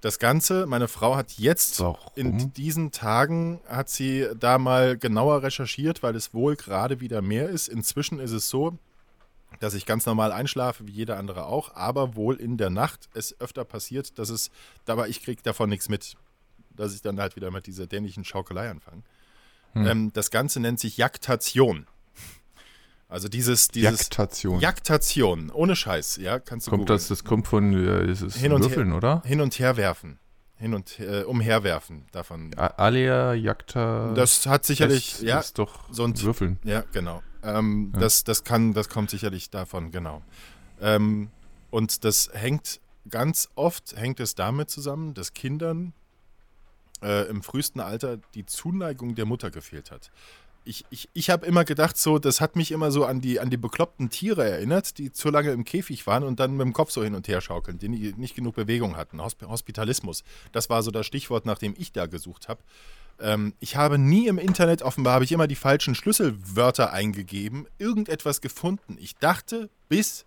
das 0.00 0.18
Ganze, 0.18 0.66
meine 0.66 0.86
Frau 0.86 1.16
hat 1.16 1.32
jetzt 1.38 1.80
Warum? 1.80 2.10
in 2.14 2.52
diesen 2.52 2.92
Tagen 2.92 3.60
hat 3.66 3.88
sie 3.88 4.28
da 4.38 4.58
mal 4.58 4.98
genauer 4.98 5.42
recherchiert, 5.42 6.02
weil 6.02 6.14
es 6.14 6.34
wohl 6.34 6.56
gerade 6.56 7.00
wieder 7.00 7.22
mehr 7.22 7.48
ist. 7.48 7.68
Inzwischen 7.68 8.20
ist 8.20 8.32
es 8.32 8.50
so, 8.50 8.78
dass 9.60 9.72
ich 9.72 9.86
ganz 9.86 10.04
normal 10.04 10.30
einschlafe, 10.30 10.86
wie 10.86 10.92
jeder 10.92 11.16
andere 11.16 11.46
auch, 11.46 11.74
aber 11.74 12.16
wohl 12.16 12.36
in 12.36 12.58
der 12.58 12.68
Nacht 12.68 13.08
es 13.14 13.40
öfter 13.40 13.64
passiert, 13.64 14.18
dass 14.18 14.28
es, 14.28 14.50
aber 14.86 15.08
ich 15.08 15.22
kriege 15.22 15.42
davon 15.42 15.70
nichts 15.70 15.88
mit, 15.88 16.16
dass 16.76 16.94
ich 16.94 17.00
dann 17.00 17.18
halt 17.18 17.34
wieder 17.36 17.50
mit 17.50 17.66
dieser 17.66 17.86
dämlichen 17.86 18.24
Schaukelei 18.24 18.68
anfange. 18.68 19.02
Hm. 19.72 19.86
Ähm, 19.86 20.12
das 20.12 20.30
Ganze 20.30 20.60
nennt 20.60 20.80
sich 20.80 20.98
Jaktation. 20.98 21.86
Also 23.08 23.28
dieses, 23.28 23.68
dieses 23.68 24.00
Jaktation. 24.00 24.60
Jaktation, 24.60 25.50
ohne 25.50 25.76
Scheiß, 25.76 26.16
ja, 26.16 26.38
kannst 26.40 26.66
du 26.66 26.70
kommt 26.70 26.90
das, 26.90 27.08
das 27.08 27.22
kommt 27.24 27.46
von 27.46 27.72
äh, 27.72 28.10
ist 28.10 28.34
Hin 28.36 28.52
und 28.52 28.62
Würfeln, 28.62 28.88
her. 28.88 28.96
oder? 28.96 29.22
Hin 29.24 29.40
und 29.40 29.58
her 29.58 29.76
werfen. 29.76 30.18
Hin 30.56 30.72
und 30.74 30.98
äh, 31.00 31.22
umherwerfen 31.24 32.06
davon. 32.12 32.52
A- 32.56 32.68
Alea, 32.68 33.34
Jakta. 33.34 34.14
Das 34.14 34.46
hat 34.46 34.64
sicherlich, 34.64 35.12
das 35.12 35.20
ja, 35.22 35.38
ist 35.40 35.58
doch 35.58 35.92
so 35.92 36.04
ein- 36.04 36.20
Würfeln. 36.20 36.58
Ja, 36.64 36.82
genau. 36.92 37.22
Ähm, 37.42 37.90
Ja. 37.94 38.00
Das, 38.00 38.24
das 38.24 38.42
kann, 38.44 38.72
das 38.72 38.88
kommt 38.88 39.10
sicherlich 39.10 39.50
davon, 39.50 39.90
genau. 39.90 40.22
Ähm, 40.80 41.30
und 41.70 42.04
das 42.04 42.30
hängt 42.32 42.80
ganz 43.10 43.50
oft 43.54 43.94
hängt 43.96 44.18
es 44.20 44.34
damit 44.34 44.70
zusammen, 44.70 45.12
dass 45.12 45.34
Kindern 45.34 45.92
äh, 47.02 47.28
im 47.28 47.42
frühesten 47.42 47.80
Alter 47.80 48.16
die 48.34 48.46
Zuneigung 48.46 49.14
der 49.14 49.26
Mutter 49.26 49.50
gefehlt 49.50 49.90
hat. 49.90 50.10
Ich, 50.66 50.84
ich, 50.88 51.10
ich 51.12 51.28
habe 51.28 51.44
immer 51.44 51.64
gedacht, 51.64 51.98
so, 51.98 52.18
das 52.18 52.40
hat 52.40 52.56
mich 52.56 52.72
immer 52.72 52.90
so 52.90 53.04
an 53.04 53.20
die, 53.20 53.38
an 53.38 53.50
die 53.50 53.58
bekloppten 53.58 54.08
Tiere 54.08 54.48
erinnert, 54.48 54.96
die 54.96 55.12
zu 55.12 55.30
lange 55.30 55.50
im 55.50 55.64
Käfig 55.64 56.06
waren 56.06 56.24
und 56.24 56.40
dann 56.40 56.52
mit 56.52 56.64
dem 56.64 56.72
Kopf 56.72 56.90
so 56.90 57.04
hin 57.04 57.14
und 57.14 57.28
her 57.28 57.42
schaukeln, 57.42 57.78
die 57.78 57.88
nicht 57.88 58.34
genug 58.34 58.54
Bewegung 58.54 58.96
hatten. 58.96 59.22
Hosp 59.22 59.42
Hospitalismus. 59.42 60.24
Das 60.52 60.70
war 60.70 60.82
so 60.82 60.90
das 60.90 61.06
Stichwort, 61.06 61.44
nach 61.44 61.58
dem 61.58 61.74
ich 61.76 61.92
da 61.92 62.06
gesucht 62.06 62.48
habe. 62.48 62.62
Ähm, 63.20 63.54
ich 63.60 63.76
habe 63.76 63.98
nie 63.98 64.26
im 64.26 64.38
Internet, 64.38 64.82
offenbar 64.82 65.14
habe 65.14 65.24
ich 65.24 65.32
immer 65.32 65.46
die 65.46 65.54
falschen 65.54 65.94
Schlüsselwörter 65.94 66.92
eingegeben, 66.92 67.66
irgendetwas 67.78 68.40
gefunden. 68.40 68.96
Ich 68.98 69.16
dachte 69.16 69.68
bis 69.88 70.24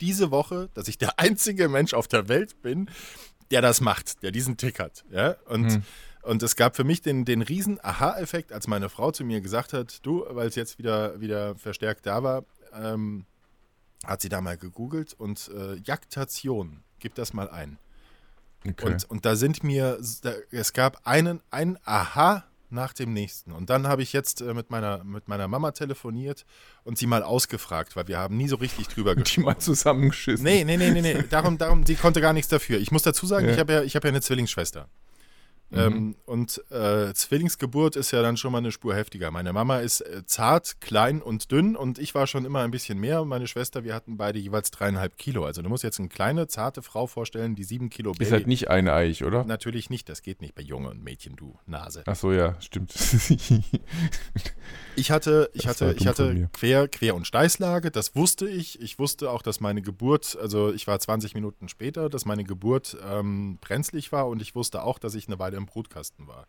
diese 0.00 0.30
Woche, 0.30 0.68
dass 0.74 0.88
ich 0.88 0.98
der 0.98 1.18
einzige 1.18 1.68
Mensch 1.68 1.94
auf 1.94 2.08
der 2.08 2.28
Welt 2.28 2.60
bin, 2.62 2.90
der 3.50 3.62
das 3.62 3.80
macht, 3.80 4.22
der 4.22 4.32
diesen 4.32 4.56
Tick 4.56 4.78
hat. 4.80 5.04
Ja? 5.10 5.36
Und, 5.46 5.72
Hm. 5.72 5.82
Und 6.22 6.42
es 6.42 6.56
gab 6.56 6.76
für 6.76 6.84
mich 6.84 7.02
den, 7.02 7.24
den 7.24 7.42
riesen 7.42 7.78
Aha-Effekt, 7.82 8.52
als 8.52 8.66
meine 8.68 8.88
Frau 8.88 9.10
zu 9.10 9.24
mir 9.24 9.40
gesagt 9.40 9.72
hat, 9.72 10.04
du, 10.04 10.24
weil 10.30 10.48
es 10.48 10.54
jetzt 10.54 10.78
wieder, 10.78 11.20
wieder 11.20 11.54
verstärkt 11.56 12.06
da 12.06 12.22
war, 12.22 12.44
ähm, 12.74 13.26
hat 14.04 14.20
sie 14.22 14.28
da 14.28 14.40
mal 14.40 14.56
gegoogelt 14.56 15.14
und 15.14 15.50
äh, 15.54 15.76
Jaktation, 15.84 16.82
gib 16.98 17.14
das 17.14 17.32
mal 17.32 17.48
ein. 17.50 17.78
Okay. 18.66 18.86
Und, 18.86 19.10
und 19.10 19.24
da 19.26 19.34
sind 19.36 19.64
mir, 19.64 19.98
da, 20.22 20.32
es 20.50 20.72
gab 20.72 21.00
einen, 21.06 21.40
ein 21.50 21.78
Aha 21.84 22.44
nach 22.70 22.92
dem 22.94 23.12
nächsten. 23.12 23.52
Und 23.52 23.68
dann 23.68 23.86
habe 23.86 24.02
ich 24.02 24.12
jetzt 24.14 24.40
äh, 24.40 24.54
mit, 24.54 24.70
meiner, 24.70 25.04
mit 25.04 25.28
meiner 25.28 25.46
Mama 25.46 25.72
telefoniert 25.72 26.46
und 26.84 26.96
sie 26.96 27.06
mal 27.06 27.22
ausgefragt, 27.22 27.96
weil 27.96 28.08
wir 28.08 28.18
haben 28.18 28.36
nie 28.36 28.48
so 28.48 28.56
richtig 28.56 28.88
drüber 28.88 29.14
die 29.16 29.22
gesprochen. 29.22 29.44
mal 29.44 29.58
zusammengeschissen. 29.58 30.44
Nee, 30.44 30.64
nee, 30.64 30.76
nee, 30.76 30.90
nee, 30.90 31.02
nee. 31.02 31.22
Darum, 31.28 31.58
darum, 31.58 31.84
sie 31.84 31.96
konnte 31.96 32.20
gar 32.20 32.32
nichts 32.32 32.48
dafür. 32.48 32.78
Ich 32.78 32.90
muss 32.90 33.02
dazu 33.02 33.26
sagen, 33.26 33.46
Ja. 33.46 33.52
ich 33.52 33.58
habe 33.58 33.72
ja, 33.74 33.82
ich 33.82 33.94
habe 33.94 34.08
ja 34.08 34.12
eine 34.12 34.22
Zwillingsschwester. 34.22 34.88
Mhm. 35.72 35.78
Ähm, 35.78 36.16
und 36.26 36.62
äh, 36.70 37.12
Zwillingsgeburt 37.14 37.96
ist 37.96 38.10
ja 38.10 38.20
dann 38.20 38.36
schon 38.36 38.52
mal 38.52 38.58
eine 38.58 38.72
Spur 38.72 38.94
heftiger. 38.94 39.30
Meine 39.30 39.52
Mama 39.52 39.78
ist 39.78 40.02
äh, 40.02 40.22
zart, 40.26 40.80
klein 40.80 41.22
und 41.22 41.50
dünn 41.50 41.76
und 41.76 41.98
ich 41.98 42.14
war 42.14 42.26
schon 42.26 42.44
immer 42.44 42.60
ein 42.60 42.70
bisschen 42.70 42.98
mehr. 42.98 43.24
Meine 43.24 43.46
Schwester, 43.46 43.82
wir 43.82 43.94
hatten 43.94 44.18
beide 44.18 44.38
jeweils 44.38 44.70
dreieinhalb 44.70 45.16
Kilo. 45.16 45.46
Also 45.46 45.62
du 45.62 45.70
musst 45.70 45.82
jetzt 45.82 45.98
eine 45.98 46.08
kleine, 46.08 46.46
zarte 46.46 46.82
Frau 46.82 47.06
vorstellen, 47.06 47.54
die 47.54 47.64
sieben 47.64 47.88
Kilo 47.88 48.12
Baby. 48.12 48.24
Ist 48.24 48.32
halt 48.32 48.46
nicht 48.46 48.68
eineich, 48.68 49.24
oder? 49.24 49.44
Natürlich 49.44 49.88
nicht, 49.88 50.08
das 50.10 50.20
geht 50.20 50.42
nicht 50.42 50.54
bei 50.54 50.62
Junge 50.62 50.90
und 50.90 51.02
Mädchen, 51.02 51.36
du 51.36 51.58
Nase. 51.64 52.02
Ach 52.06 52.16
so, 52.16 52.32
ja, 52.32 52.60
stimmt. 52.60 52.94
ich 54.96 55.10
hatte, 55.10 55.50
ich 55.54 55.66
hatte, 55.66 55.94
ich 55.98 56.06
hatte 56.06 56.50
Quer, 56.52 56.88
Quer- 56.88 57.14
und 57.14 57.26
Steißlage, 57.26 57.90
das 57.90 58.14
wusste 58.14 58.46
ich. 58.46 58.80
Ich 58.82 58.98
wusste 58.98 59.30
auch, 59.30 59.40
dass 59.40 59.60
meine 59.60 59.80
Geburt, 59.80 60.36
also 60.40 60.70
ich 60.72 60.86
war 60.86 60.98
20 60.98 61.34
Minuten 61.34 61.70
später, 61.70 62.10
dass 62.10 62.26
meine 62.26 62.44
Geburt 62.44 62.96
ähm, 63.10 63.56
brenzlig 63.60 64.12
war 64.12 64.28
und 64.28 64.42
ich 64.42 64.54
wusste 64.54 64.82
auch, 64.82 64.98
dass 64.98 65.14
ich 65.14 65.28
eine 65.28 65.38
Weile 65.38 65.61
im 65.62 65.66
Brutkasten 65.66 66.26
war. 66.26 66.46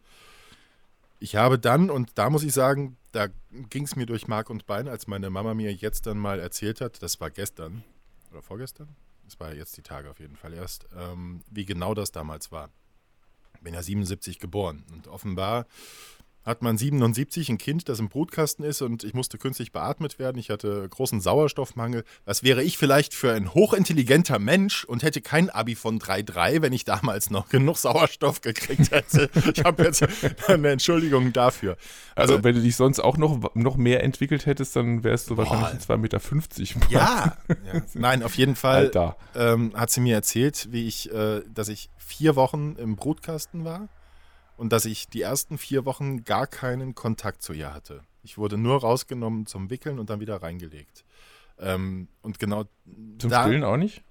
Ich 1.19 1.35
habe 1.35 1.57
dann, 1.57 1.89
und 1.89 2.11
da 2.15 2.29
muss 2.29 2.43
ich 2.43 2.53
sagen, 2.53 2.97
da 3.13 3.27
ging 3.69 3.85
es 3.85 3.95
mir 3.95 4.05
durch 4.05 4.27
Mark 4.27 4.49
und 4.49 4.65
Bein, 4.65 4.87
als 4.87 5.07
meine 5.07 5.29
Mama 5.29 5.53
mir 5.53 5.73
jetzt 5.73 6.05
dann 6.05 6.17
mal 6.17 6.39
erzählt 6.39 6.81
hat, 6.81 7.01
das 7.01 7.21
war 7.21 7.29
gestern 7.29 7.83
oder 8.31 8.41
vorgestern, 8.41 8.89
das 9.23 9.39
war 9.39 9.53
jetzt 9.53 9.77
die 9.77 9.83
Tage 9.83 10.09
auf 10.09 10.19
jeden 10.19 10.35
Fall 10.35 10.53
erst, 10.53 10.87
ähm, 10.97 11.41
wie 11.49 11.65
genau 11.65 11.93
das 11.93 12.11
damals 12.11 12.51
war. 12.51 12.69
Ich 13.55 13.61
bin 13.61 13.73
ja 13.73 13.81
77 13.81 14.39
geboren 14.39 14.83
und 14.91 15.07
offenbar 15.07 15.65
hat 16.45 16.61
man 16.61 16.77
77 16.77 17.49
ein 17.49 17.57
Kind, 17.57 17.89
das 17.89 17.99
im 17.99 18.09
Brutkasten 18.09 18.65
ist 18.65 18.81
und 18.81 19.03
ich 19.03 19.13
musste 19.13 19.37
künstlich 19.37 19.71
beatmet 19.71 20.19
werden. 20.19 20.37
Ich 20.37 20.49
hatte 20.49 20.87
großen 20.89 21.21
Sauerstoffmangel. 21.21 22.03
Was 22.25 22.43
wäre 22.43 22.63
ich 22.63 22.77
vielleicht 22.77 23.13
für 23.13 23.33
ein 23.33 23.53
hochintelligenter 23.53 24.39
Mensch 24.39 24.83
und 24.83 25.03
hätte 25.03 25.21
kein 25.21 25.49
Abi 25.49 25.75
von 25.75 25.99
3,3, 25.99 26.61
wenn 26.61 26.73
ich 26.73 26.83
damals 26.85 27.29
noch 27.29 27.49
genug 27.49 27.77
Sauerstoff 27.77 28.41
gekriegt 28.41 28.91
hätte. 28.91 29.29
Ich 29.53 29.63
habe 29.63 29.83
jetzt 29.83 30.05
eine 30.47 30.69
Entschuldigung 30.69 31.33
dafür. 31.33 31.77
Also, 32.15 32.33
also, 32.33 32.43
wenn 32.43 32.55
du 32.55 32.61
dich 32.61 32.75
sonst 32.75 32.99
auch 32.99 33.17
noch, 33.17 33.55
noch 33.55 33.77
mehr 33.77 34.03
entwickelt 34.03 34.45
hättest, 34.45 34.75
dann 34.75 35.03
wärst 35.03 35.29
du 35.29 35.37
wahrscheinlich 35.37 35.83
2,50 35.83 35.97
Meter. 35.97 36.89
Ja, 36.89 37.37
ja, 37.49 37.81
nein, 37.93 38.23
auf 38.23 38.35
jeden 38.35 38.55
Fall 38.55 38.91
ähm, 39.35 39.73
hat 39.75 39.89
sie 39.89 40.01
mir 40.01 40.15
erzählt, 40.15 40.69
wie 40.71 40.87
ich, 40.87 41.11
äh, 41.11 41.41
dass 41.53 41.69
ich 41.69 41.89
vier 41.97 42.35
Wochen 42.35 42.75
im 42.77 42.95
Brutkasten 42.95 43.65
war 43.65 43.87
und 44.57 44.71
dass 44.71 44.85
ich 44.85 45.07
die 45.07 45.21
ersten 45.21 45.57
vier 45.57 45.85
Wochen 45.85 46.23
gar 46.23 46.47
keinen 46.47 46.95
Kontakt 46.95 47.41
zu 47.41 47.53
ihr 47.53 47.73
hatte. 47.73 48.01
Ich 48.23 48.37
wurde 48.37 48.57
nur 48.57 48.81
rausgenommen 48.81 49.45
zum 49.45 49.69
Wickeln 49.69 49.99
und 49.99 50.09
dann 50.09 50.19
wieder 50.19 50.41
reingelegt. 50.41 51.03
Ähm, 51.59 52.07
und 52.21 52.39
genau. 52.39 52.65
Zum 53.19 53.29
da, 53.29 53.43
Stillen 53.43 53.63
auch 53.63 53.77
nicht? 53.77 54.03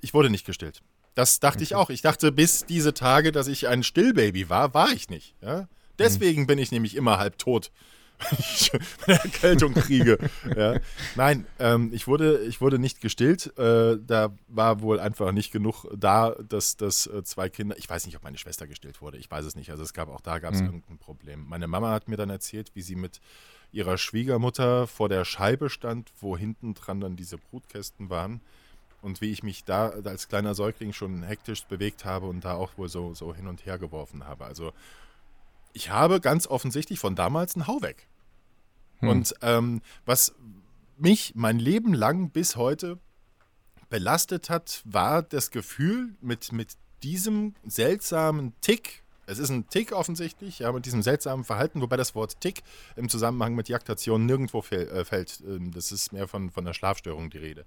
Ich 0.00 0.14
wurde 0.14 0.30
nicht 0.30 0.46
gestillt. 0.46 0.82
Das 1.14 1.40
dachte 1.40 1.58
okay. 1.58 1.64
ich 1.64 1.74
auch. 1.74 1.90
Ich 1.90 2.02
dachte 2.02 2.32
bis 2.32 2.64
diese 2.64 2.94
Tage, 2.94 3.32
dass 3.32 3.48
ich 3.48 3.68
ein 3.68 3.82
Stillbaby 3.82 4.48
war, 4.48 4.72
war 4.74 4.92
ich 4.92 5.10
nicht. 5.10 5.34
Ja? 5.42 5.68
Deswegen 5.98 6.42
mhm. 6.42 6.46
bin 6.46 6.58
ich 6.58 6.70
nämlich 6.70 6.94
immer 6.94 7.18
halb 7.18 7.38
tot 7.38 7.70
eine 9.06 9.18
Erkältung 9.20 9.74
kriege. 9.74 10.18
ja. 10.56 10.76
Nein, 11.16 11.46
ähm, 11.58 11.90
ich, 11.92 12.06
wurde, 12.06 12.40
ich 12.40 12.60
wurde 12.60 12.78
nicht 12.78 13.00
gestillt. 13.00 13.56
Äh, 13.58 13.98
da 14.04 14.32
war 14.48 14.80
wohl 14.80 15.00
einfach 15.00 15.32
nicht 15.32 15.52
genug 15.52 15.86
da, 15.96 16.34
dass, 16.48 16.76
dass 16.76 17.06
äh, 17.06 17.22
zwei 17.22 17.48
Kinder, 17.48 17.76
ich 17.78 17.88
weiß 17.88 18.06
nicht, 18.06 18.16
ob 18.16 18.24
meine 18.24 18.38
Schwester 18.38 18.66
gestillt 18.66 19.00
wurde, 19.00 19.18
ich 19.18 19.30
weiß 19.30 19.44
es 19.44 19.56
nicht. 19.56 19.70
Also 19.70 19.82
es 19.82 19.94
gab 19.94 20.08
auch 20.08 20.20
da 20.20 20.38
gab 20.38 20.54
es 20.54 20.60
mhm. 20.60 20.66
irgendein 20.66 20.98
Problem. 20.98 21.46
Meine 21.48 21.66
Mama 21.66 21.90
hat 21.90 22.08
mir 22.08 22.16
dann 22.16 22.30
erzählt, 22.30 22.70
wie 22.74 22.82
sie 22.82 22.96
mit 22.96 23.20
ihrer 23.72 23.98
Schwiegermutter 23.98 24.86
vor 24.86 25.08
der 25.08 25.24
Scheibe 25.24 25.70
stand, 25.70 26.10
wo 26.20 26.36
hinten 26.36 26.74
dran 26.74 27.00
dann 27.00 27.16
diese 27.16 27.38
Brutkästen 27.38 28.10
waren. 28.10 28.40
Und 29.00 29.20
wie 29.20 29.30
ich 29.30 29.44
mich 29.44 29.64
da 29.64 29.90
als 29.90 30.26
kleiner 30.26 30.56
Säugling 30.56 30.92
schon 30.92 31.22
hektisch 31.22 31.64
bewegt 31.66 32.04
habe 32.04 32.26
und 32.26 32.44
da 32.44 32.54
auch 32.54 32.76
wohl 32.76 32.88
so, 32.88 33.14
so 33.14 33.32
hin 33.32 33.46
und 33.46 33.64
her 33.64 33.78
geworfen 33.78 34.26
habe. 34.26 34.44
Also 34.44 34.72
ich 35.72 35.90
habe 35.90 36.20
ganz 36.20 36.46
offensichtlich 36.46 36.98
von 36.98 37.14
damals 37.14 37.54
einen 37.54 37.66
Hau 37.66 37.82
weg. 37.82 38.08
Hm. 39.00 39.08
Und 39.08 39.34
ähm, 39.42 39.82
was 40.04 40.34
mich 40.96 41.32
mein 41.34 41.58
Leben 41.58 41.94
lang 41.94 42.30
bis 42.30 42.56
heute 42.56 42.98
belastet 43.88 44.50
hat, 44.50 44.82
war 44.84 45.22
das 45.22 45.50
Gefühl 45.50 46.14
mit, 46.20 46.52
mit 46.52 46.76
diesem 47.02 47.54
seltsamen 47.64 48.52
Tick, 48.60 49.02
es 49.26 49.38
ist 49.38 49.50
ein 49.50 49.68
Tick 49.68 49.92
offensichtlich, 49.92 50.60
ja, 50.60 50.72
mit 50.72 50.86
diesem 50.86 51.02
seltsamen 51.02 51.44
Verhalten, 51.44 51.82
wobei 51.82 51.98
das 51.98 52.14
Wort 52.14 52.40
Tick 52.40 52.62
im 52.96 53.10
Zusammenhang 53.10 53.54
mit 53.54 53.68
Jaktation 53.68 54.24
nirgendwo 54.24 54.60
äh, 54.70 55.04
fällt. 55.04 55.42
Ähm, 55.46 55.70
das 55.70 55.92
ist 55.92 56.12
mehr 56.12 56.26
von, 56.26 56.50
von 56.50 56.66
einer 56.66 56.72
Schlafstörung 56.72 57.28
die 57.28 57.38
Rede. 57.38 57.66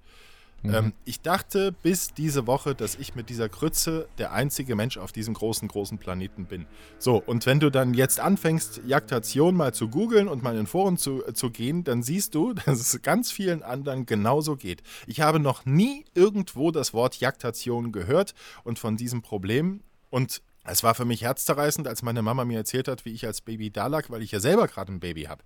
Mhm. 0.64 0.74
Ähm, 0.74 0.93
ich 1.05 1.22
dachte 1.22 1.72
bis 1.72 2.14
diese 2.14 2.47
Woche, 2.47 2.76
dass 2.76 2.95
ich 2.95 3.16
mit 3.16 3.30
dieser 3.30 3.49
Krütze 3.49 4.07
der 4.18 4.34
einzige 4.34 4.76
Mensch 4.76 4.97
auf 4.97 5.12
diesem 5.12 5.34
großen, 5.34 5.68
großen 5.68 5.97
Planeten 5.97 6.45
bin. 6.45 6.66
So, 6.99 7.18
und 7.18 7.45
wenn 7.45 7.59
du 7.59 7.70
dann 7.70 7.93
jetzt 7.93 8.20
anfängst, 8.20 8.82
Jaktation 8.86 9.55
mal 9.55 9.74
zu 9.74 9.89
googeln 9.89 10.28
und 10.28 10.43
mal 10.43 10.57
in 10.57 10.68
Foren 10.68 10.97
zu, 10.97 11.26
äh, 11.26 11.34
zu 11.34 11.49
gehen, 11.49 11.84
dann 11.84 12.03
siehst 12.03 12.36
du, 12.36 12.53
dass 12.66 12.80
es 12.80 13.01
ganz 13.01 13.32
vielen 13.32 13.64
anderen 13.64 14.05
genauso 14.05 14.55
geht. 14.55 14.84
Ich 15.07 15.22
habe 15.22 15.39
noch 15.39 15.66
nie 15.66 16.05
irgendwo 16.14 16.72
das 16.72 16.93
Wort 16.93 17.20
Jaktation 17.20 17.91
gehört 17.91 18.34
und 18.64 18.80
von 18.80 18.97
diesem 18.97 19.22
Problem 19.22 19.82
und 20.09 20.41
es 20.64 20.84
war 20.84 20.93
für 20.93 21.05
mich 21.05 21.24
herzzerreißend, 21.24 21.88
als 21.88 22.03
meine 22.03 22.22
Mama 22.22 22.45
mir 22.45 22.59
erzählt 22.59 22.88
hat, 22.88 23.03
wie 23.05 23.14
ich 23.14 23.26
als 23.26 23.41
Baby 23.41 23.72
da 23.72 23.88
lag, 23.88 24.09
weil 24.09 24.22
ich 24.22 24.32
ja 24.32 24.39
selber 24.39 24.68
gerade 24.68 24.91
ein 24.91 24.99
Baby 24.99 25.24
habe. 25.24 25.43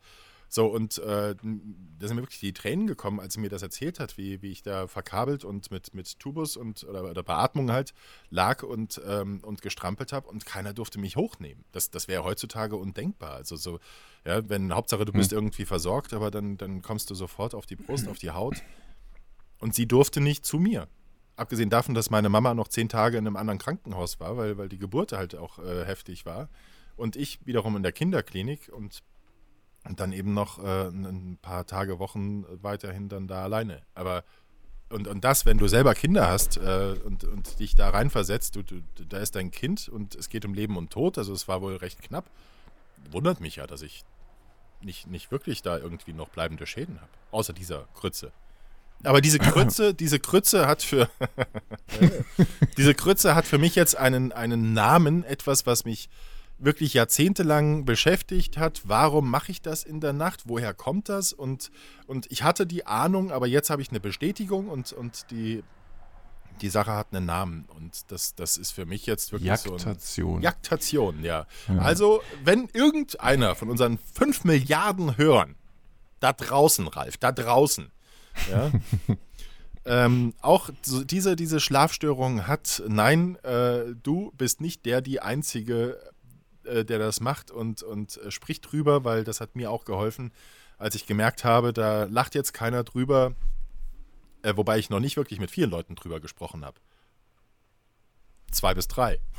So, 0.49 0.67
und 0.67 0.97
äh, 0.99 1.35
da 1.35 2.07
sind 2.07 2.15
mir 2.15 2.21
wirklich 2.21 2.39
die 2.39 2.53
Tränen 2.53 2.87
gekommen, 2.87 3.19
als 3.19 3.33
sie 3.33 3.39
mir 3.39 3.49
das 3.49 3.61
erzählt 3.61 3.99
hat, 3.99 4.17
wie, 4.17 4.41
wie 4.41 4.51
ich 4.51 4.61
da 4.61 4.87
verkabelt 4.87 5.43
und 5.43 5.71
mit, 5.71 5.93
mit 5.93 6.19
Tubus 6.19 6.55
und 6.55 6.83
oder, 6.83 7.03
oder 7.03 7.23
Beatmung 7.23 7.71
halt 7.71 7.93
lag 8.29 8.63
und, 8.63 9.01
ähm, 9.07 9.39
und 9.43 9.61
gestrampelt 9.61 10.13
habe 10.13 10.27
und 10.27 10.45
keiner 10.45 10.73
durfte 10.73 10.99
mich 10.99 11.15
hochnehmen. 11.15 11.65
Das, 11.71 11.89
das 11.89 12.07
wäre 12.07 12.23
heutzutage 12.23 12.75
undenkbar. 12.75 13.33
Also 13.33 13.55
so, 13.55 13.79
ja, 14.25 14.47
wenn 14.49 14.73
Hauptsache 14.73 15.05
du 15.05 15.13
bist 15.13 15.31
hm. 15.31 15.37
irgendwie 15.39 15.65
versorgt, 15.65 16.13
aber 16.13 16.31
dann, 16.31 16.57
dann 16.57 16.81
kommst 16.81 17.09
du 17.09 17.15
sofort 17.15 17.55
auf 17.55 17.65
die 17.65 17.75
Brust, 17.75 18.07
auf 18.07 18.19
die 18.19 18.31
Haut. 18.31 18.61
Und 19.59 19.73
sie 19.73 19.87
durfte 19.87 20.21
nicht 20.21 20.45
zu 20.45 20.57
mir. 20.59 20.87
Abgesehen 21.37 21.69
davon, 21.69 21.95
dass 21.95 22.09
meine 22.09 22.29
Mama 22.29 22.53
noch 22.53 22.67
zehn 22.69 22.87
Tage 22.87 23.17
in 23.17 23.27
einem 23.27 23.35
anderen 23.35 23.59
Krankenhaus 23.59 24.19
war, 24.19 24.37
weil, 24.37 24.57
weil 24.57 24.69
die 24.69 24.77
Geburt 24.77 25.11
halt 25.11 25.35
auch 25.35 25.59
äh, 25.59 25.85
heftig 25.85 26.25
war. 26.25 26.49
Und 26.95 27.15
ich 27.15 27.45
wiederum 27.45 27.75
in 27.75 27.83
der 27.83 27.91
Kinderklinik 27.91 28.71
und 28.71 29.03
und 29.87 29.99
dann 29.99 30.11
eben 30.11 30.33
noch 30.33 30.63
äh, 30.63 30.87
ein 30.87 31.37
paar 31.41 31.65
Tage, 31.65 31.99
Wochen 31.99 32.45
weiterhin 32.61 33.09
dann 33.09 33.27
da 33.27 33.43
alleine. 33.43 33.81
Aber 33.93 34.23
und, 34.89 35.07
und 35.07 35.23
das, 35.23 35.45
wenn 35.45 35.57
du 35.57 35.67
selber 35.67 35.95
Kinder 35.95 36.27
hast 36.27 36.57
äh, 36.57 36.95
und, 37.03 37.23
und 37.23 37.59
dich 37.59 37.75
da 37.75 37.89
reinversetzt, 37.89 38.55
du, 38.55 38.61
du, 38.61 38.81
da 39.09 39.17
ist 39.17 39.35
dein 39.35 39.51
Kind 39.51 39.89
und 39.89 40.15
es 40.15 40.29
geht 40.29 40.45
um 40.45 40.53
Leben 40.53 40.77
und 40.77 40.91
Tod, 40.91 41.17
also 41.17 41.33
es 41.33 41.47
war 41.47 41.61
wohl 41.61 41.75
recht 41.77 42.01
knapp, 42.01 42.25
wundert 43.11 43.41
mich 43.41 43.57
ja, 43.57 43.67
dass 43.67 43.81
ich 43.81 44.03
nicht, 44.81 45.07
nicht 45.07 45.31
wirklich 45.31 45.63
da 45.63 45.77
irgendwie 45.77 46.13
noch 46.13 46.29
bleibende 46.29 46.67
Schäden 46.67 47.01
habe. 47.01 47.11
Außer 47.31 47.53
dieser 47.53 47.87
Krütze. 47.95 48.31
Aber 49.03 49.21
diese 49.21 49.39
Krütze, 49.39 49.93
diese 49.95 50.19
Krütze 50.19 50.67
hat 50.67 50.83
für 50.83 51.09
diese 52.77 52.93
Krütze 52.93 53.35
hat 53.35 53.45
für 53.45 53.57
mich 53.57 53.75
jetzt 53.75 53.97
einen, 53.97 54.31
einen 54.31 54.73
Namen, 54.73 55.23
etwas, 55.23 55.65
was 55.65 55.85
mich 55.85 56.09
wirklich 56.57 56.93
jahrzehntelang 56.93 57.85
beschäftigt 57.85 58.57
hat. 58.57 58.81
Warum 58.85 59.29
mache 59.29 59.51
ich 59.51 59.61
das 59.61 59.83
in 59.83 59.99
der 59.99 60.13
Nacht? 60.13 60.43
Woher 60.45 60.73
kommt 60.73 61.09
das? 61.09 61.33
Und, 61.33 61.71
und 62.07 62.31
ich 62.31 62.43
hatte 62.43 62.65
die 62.65 62.85
Ahnung, 62.85 63.31
aber 63.31 63.47
jetzt 63.47 63.69
habe 63.69 63.81
ich 63.81 63.89
eine 63.89 63.99
Bestätigung 63.99 64.69
und, 64.69 64.93
und 64.93 65.31
die, 65.31 65.63
die 66.61 66.69
Sache 66.69 66.93
hat 66.93 67.07
einen 67.11 67.25
Namen. 67.25 67.65
Und 67.75 68.11
das, 68.11 68.35
das 68.35 68.57
ist 68.57 68.71
für 68.71 68.85
mich 68.85 69.05
jetzt 69.05 69.31
wirklich 69.31 69.47
Jaktation. 69.47 69.97
so. 69.99 70.35
Ein, 70.37 70.41
Jaktation, 70.41 71.23
ja. 71.23 71.45
ja. 71.67 71.77
Also, 71.79 72.21
wenn 72.43 72.69
irgendeiner 72.73 73.55
von 73.55 73.69
unseren 73.69 73.97
5 73.97 74.45
Milliarden 74.45 75.17
Hörern 75.17 75.55
da 76.21 76.31
draußen, 76.31 76.87
Ralf, 76.87 77.17
da 77.17 77.33
draußen, 77.33 77.91
ja, 78.49 78.71
ähm, 79.85 80.33
auch 80.41 80.69
diese, 80.85 81.35
diese 81.35 81.59
Schlafstörung 81.59 82.47
hat, 82.47 82.81
nein, 82.87 83.35
äh, 83.43 83.93
du 84.01 84.31
bist 84.37 84.61
nicht 84.61 84.85
der, 84.85 85.01
die 85.01 85.19
einzige 85.19 85.99
äh, 86.65 86.85
der 86.85 86.99
das 86.99 87.19
macht 87.19 87.51
und, 87.51 87.83
und 87.83 88.17
äh, 88.17 88.31
spricht 88.31 88.71
drüber, 88.71 89.03
weil 89.03 89.23
das 89.23 89.41
hat 89.41 89.55
mir 89.55 89.71
auch 89.71 89.85
geholfen, 89.85 90.31
als 90.77 90.95
ich 90.95 91.05
gemerkt 91.05 91.43
habe, 91.43 91.73
da 91.73 92.05
lacht 92.05 92.35
jetzt 92.35 92.53
keiner 92.53 92.83
drüber, 92.83 93.33
äh, 94.41 94.55
wobei 94.55 94.77
ich 94.77 94.89
noch 94.89 94.99
nicht 94.99 95.17
wirklich 95.17 95.39
mit 95.39 95.51
vielen 95.51 95.69
Leuten 95.69 95.95
drüber 95.95 96.19
gesprochen 96.19 96.65
habe. 96.65 96.79
Zwei 98.51 98.73
bis 98.73 98.87
drei. 98.87 99.19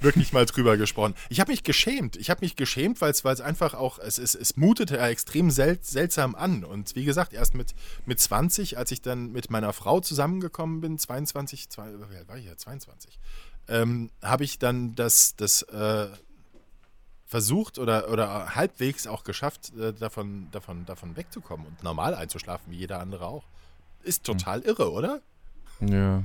wirklich 0.00 0.32
mal 0.32 0.46
drüber 0.46 0.76
gesprochen. 0.76 1.14
Ich 1.28 1.40
habe 1.40 1.50
mich 1.50 1.64
geschämt. 1.64 2.16
Ich 2.16 2.30
habe 2.30 2.40
mich 2.42 2.56
geschämt, 2.56 3.00
weil 3.00 3.12
es 3.12 3.40
einfach 3.40 3.74
auch, 3.74 3.98
es, 3.98 4.18
es, 4.18 4.34
es 4.34 4.56
mutete 4.56 4.98
extrem 4.98 5.50
sel 5.50 5.78
seltsam 5.82 6.34
an. 6.34 6.64
Und 6.64 6.94
wie 6.94 7.04
gesagt, 7.04 7.32
erst 7.32 7.54
mit, 7.54 7.74
mit 8.06 8.20
20, 8.20 8.78
als 8.78 8.92
ich 8.92 9.02
dann 9.02 9.32
mit 9.32 9.50
meiner 9.50 9.72
Frau 9.72 10.00
zusammengekommen 10.00 10.80
bin, 10.80 10.98
22, 10.98 11.68
zwei, 11.68 11.92
war 12.26 12.36
ich 12.36 12.46
ja 12.46 12.56
22, 12.56 13.18
ähm, 13.68 14.10
habe 14.22 14.44
ich 14.44 14.58
dann 14.58 14.94
das, 14.94 15.36
das 15.36 15.62
äh, 15.62 16.08
versucht 17.28 17.78
oder, 17.78 18.10
oder 18.10 18.56
halbwegs 18.56 19.06
auch 19.06 19.22
geschafft, 19.22 19.72
äh, 19.78 19.92
davon, 19.92 20.48
davon, 20.50 20.84
davon 20.84 21.16
wegzukommen 21.16 21.66
und 21.66 21.82
normal 21.84 22.14
einzuschlafen, 22.14 22.72
wie 22.72 22.78
jeder 22.78 22.98
andere 23.00 23.26
auch. 23.26 23.44
Ist 24.02 24.26
hm. 24.26 24.38
total 24.38 24.62
irre, 24.62 24.90
oder? 24.90 25.20
Ja. 25.80 25.88
ja. 25.88 26.24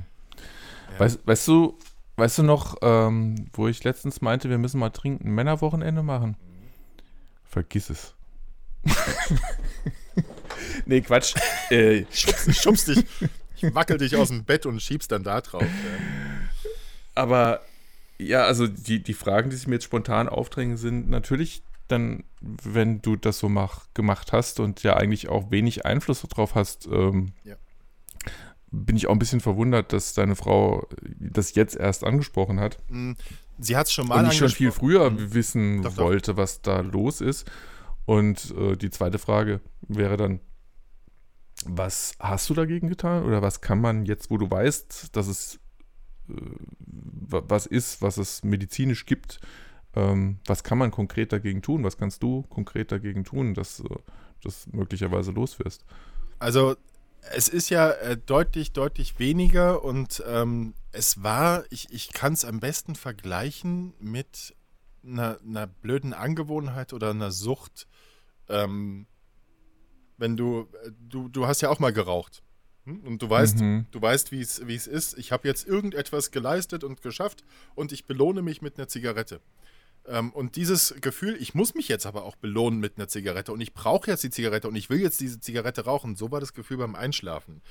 Weißt, 0.98 1.20
weißt 1.24 1.46
du, 1.46 1.78
Weißt 2.16 2.38
du 2.38 2.42
noch, 2.44 2.76
ähm, 2.82 3.48
wo 3.52 3.66
ich 3.66 3.82
letztens 3.82 4.20
meinte, 4.20 4.48
wir 4.48 4.58
müssen 4.58 4.78
mal 4.78 4.90
trinken, 4.90 5.34
Männerwochenende 5.34 6.04
machen? 6.04 6.36
Vergiss 7.44 7.90
es. 7.90 8.14
nee, 10.86 11.00
Quatsch. 11.00 11.34
Äh, 11.70 12.04
Schubst, 12.12 12.62
schubst 12.62 12.88
dich, 12.88 13.04
ich 13.56 13.74
wackel 13.74 13.98
dich 13.98 14.14
aus 14.14 14.28
dem 14.28 14.44
Bett 14.44 14.64
und 14.64 14.80
schiebst 14.80 15.10
dann 15.10 15.24
da 15.24 15.40
drauf. 15.40 15.66
aber 17.16 17.62
ja, 18.18 18.44
also 18.44 18.66
die, 18.66 19.02
die 19.02 19.14
Fragen, 19.14 19.50
die 19.50 19.56
sich 19.56 19.66
mir 19.66 19.74
jetzt 19.74 19.84
spontan 19.84 20.28
aufdrängen, 20.28 20.76
sind 20.76 21.08
natürlich 21.08 21.62
dann, 21.88 22.24
wenn 22.40 23.02
du 23.02 23.16
das 23.16 23.38
so 23.38 23.48
mach, 23.48 23.86
gemacht 23.94 24.32
hast 24.32 24.58
und 24.60 24.82
ja 24.82 24.96
eigentlich 24.96 25.28
auch 25.28 25.50
wenig 25.50 25.84
Einfluss 25.84 26.22
darauf 26.22 26.54
hast, 26.54 26.86
ähm, 26.86 27.32
Ja. 27.44 27.56
bin 28.70 28.96
ich 28.96 29.06
auch 29.06 29.12
ein 29.12 29.18
bisschen 29.18 29.40
verwundert, 29.40 29.92
dass 29.92 30.14
deine 30.14 30.34
Frau 30.36 30.88
das 31.18 31.54
jetzt 31.54 31.76
erst 31.76 32.04
angesprochen 32.04 32.58
hat. 32.60 32.78
Ja. 32.90 33.14
Sie 33.58 33.76
hat 33.76 33.86
es 33.86 33.92
schon 33.92 34.08
mal 34.08 34.18
und 34.20 34.28
nicht 34.28 34.38
schon 34.38 34.48
viel 34.48 34.72
früher 34.72 35.12
wissen 35.32 35.82
Doch, 35.82 35.94
doch. 35.94 36.04
wollte, 36.04 36.36
was 36.36 36.60
da 36.62 36.80
los 36.80 37.20
ist. 37.20 37.48
Und 38.06 38.52
äh, 38.58 38.76
die 38.76 38.90
zweite 38.90 39.18
Frage 39.18 39.60
wäre 39.82 40.16
dann, 40.16 40.40
was 41.66 42.14
hast 42.18 42.50
du 42.50 42.54
dagegen 42.54 42.88
getan? 42.88 43.24
Oder 43.24 43.42
was 43.42 43.60
kann 43.60 43.80
man 43.80 44.06
jetzt, 44.06 44.30
wo 44.30 44.38
du 44.38 44.50
weißt, 44.50 45.16
dass 45.16 45.28
es 45.28 45.60
was 46.26 47.66
ist, 47.66 48.02
was 48.02 48.16
es 48.16 48.42
medizinisch 48.42 49.06
gibt, 49.06 49.40
ähm, 49.94 50.38
was 50.46 50.64
kann 50.64 50.78
man 50.78 50.90
konkret 50.90 51.32
dagegen 51.32 51.62
tun? 51.62 51.84
Was 51.84 51.96
kannst 51.96 52.22
du 52.22 52.42
konkret 52.42 52.92
dagegen 52.92 53.24
tun, 53.24 53.54
dass 53.54 53.78
du 53.78 53.88
das 54.42 54.66
möglicherweise 54.68 55.30
los 55.30 55.58
wirst? 55.58 55.84
Also 56.38 56.76
es 57.32 57.48
ist 57.48 57.70
ja 57.70 57.90
äh, 57.90 58.16
deutlich, 58.16 58.72
deutlich 58.72 59.18
weniger 59.18 59.84
und 59.84 60.22
ähm, 60.26 60.74
es 60.92 61.22
war, 61.22 61.64
ich, 61.70 61.90
ich 61.90 62.12
kann 62.12 62.34
es 62.34 62.44
am 62.44 62.60
besten 62.60 62.94
vergleichen 62.94 63.94
mit 63.98 64.54
einer, 65.04 65.38
einer 65.46 65.66
blöden 65.66 66.12
Angewohnheit 66.12 66.92
oder 66.92 67.10
einer 67.10 67.30
Sucht. 67.30 67.86
Ähm, 68.48 69.06
wenn 70.16 70.36
du, 70.36 70.68
äh, 70.84 70.90
du, 71.08 71.28
du 71.28 71.46
hast 71.46 71.60
ja 71.60 71.70
auch 71.70 71.78
mal 71.78 71.92
geraucht. 71.92 72.42
Hm? 72.84 73.00
Und 73.00 73.22
du 73.22 73.28
weißt, 73.30 73.58
Mhm. 73.60 73.86
du 73.90 74.00
weißt, 74.02 74.30
wie 74.32 74.40
es 74.40 74.58
ist. 74.86 75.18
Ich 75.18 75.32
habe 75.32 75.48
jetzt 75.48 75.66
irgendetwas 75.66 76.30
geleistet 76.30 76.84
und 76.84 77.02
geschafft 77.02 77.44
und 77.74 77.92
ich 77.92 78.04
belohne 78.06 78.42
mich 78.42 78.62
mit 78.62 78.78
einer 78.78 78.88
Zigarette. 78.88 79.40
Ähm, 80.06 80.32
und 80.32 80.56
dieses 80.56 80.94
Gefühl, 81.00 81.34
ich 81.40 81.54
muss 81.54 81.74
mich 81.74 81.88
jetzt 81.88 82.04
aber 82.04 82.24
auch 82.24 82.36
belohnen 82.36 82.78
mit 82.78 82.98
einer 82.98 83.08
Zigarette 83.08 83.52
und 83.52 83.62
ich 83.62 83.72
brauche 83.72 84.10
jetzt 84.10 84.22
die 84.22 84.28
Zigarette 84.28 84.68
und 84.68 84.76
ich 84.76 84.90
will 84.90 85.00
jetzt 85.00 85.18
diese 85.20 85.40
Zigarette 85.40 85.86
rauchen. 85.86 86.14
So 86.14 86.30
war 86.30 86.40
das 86.40 86.52
Gefühl 86.52 86.76
beim 86.76 86.94
Einschlafen. 86.94 87.62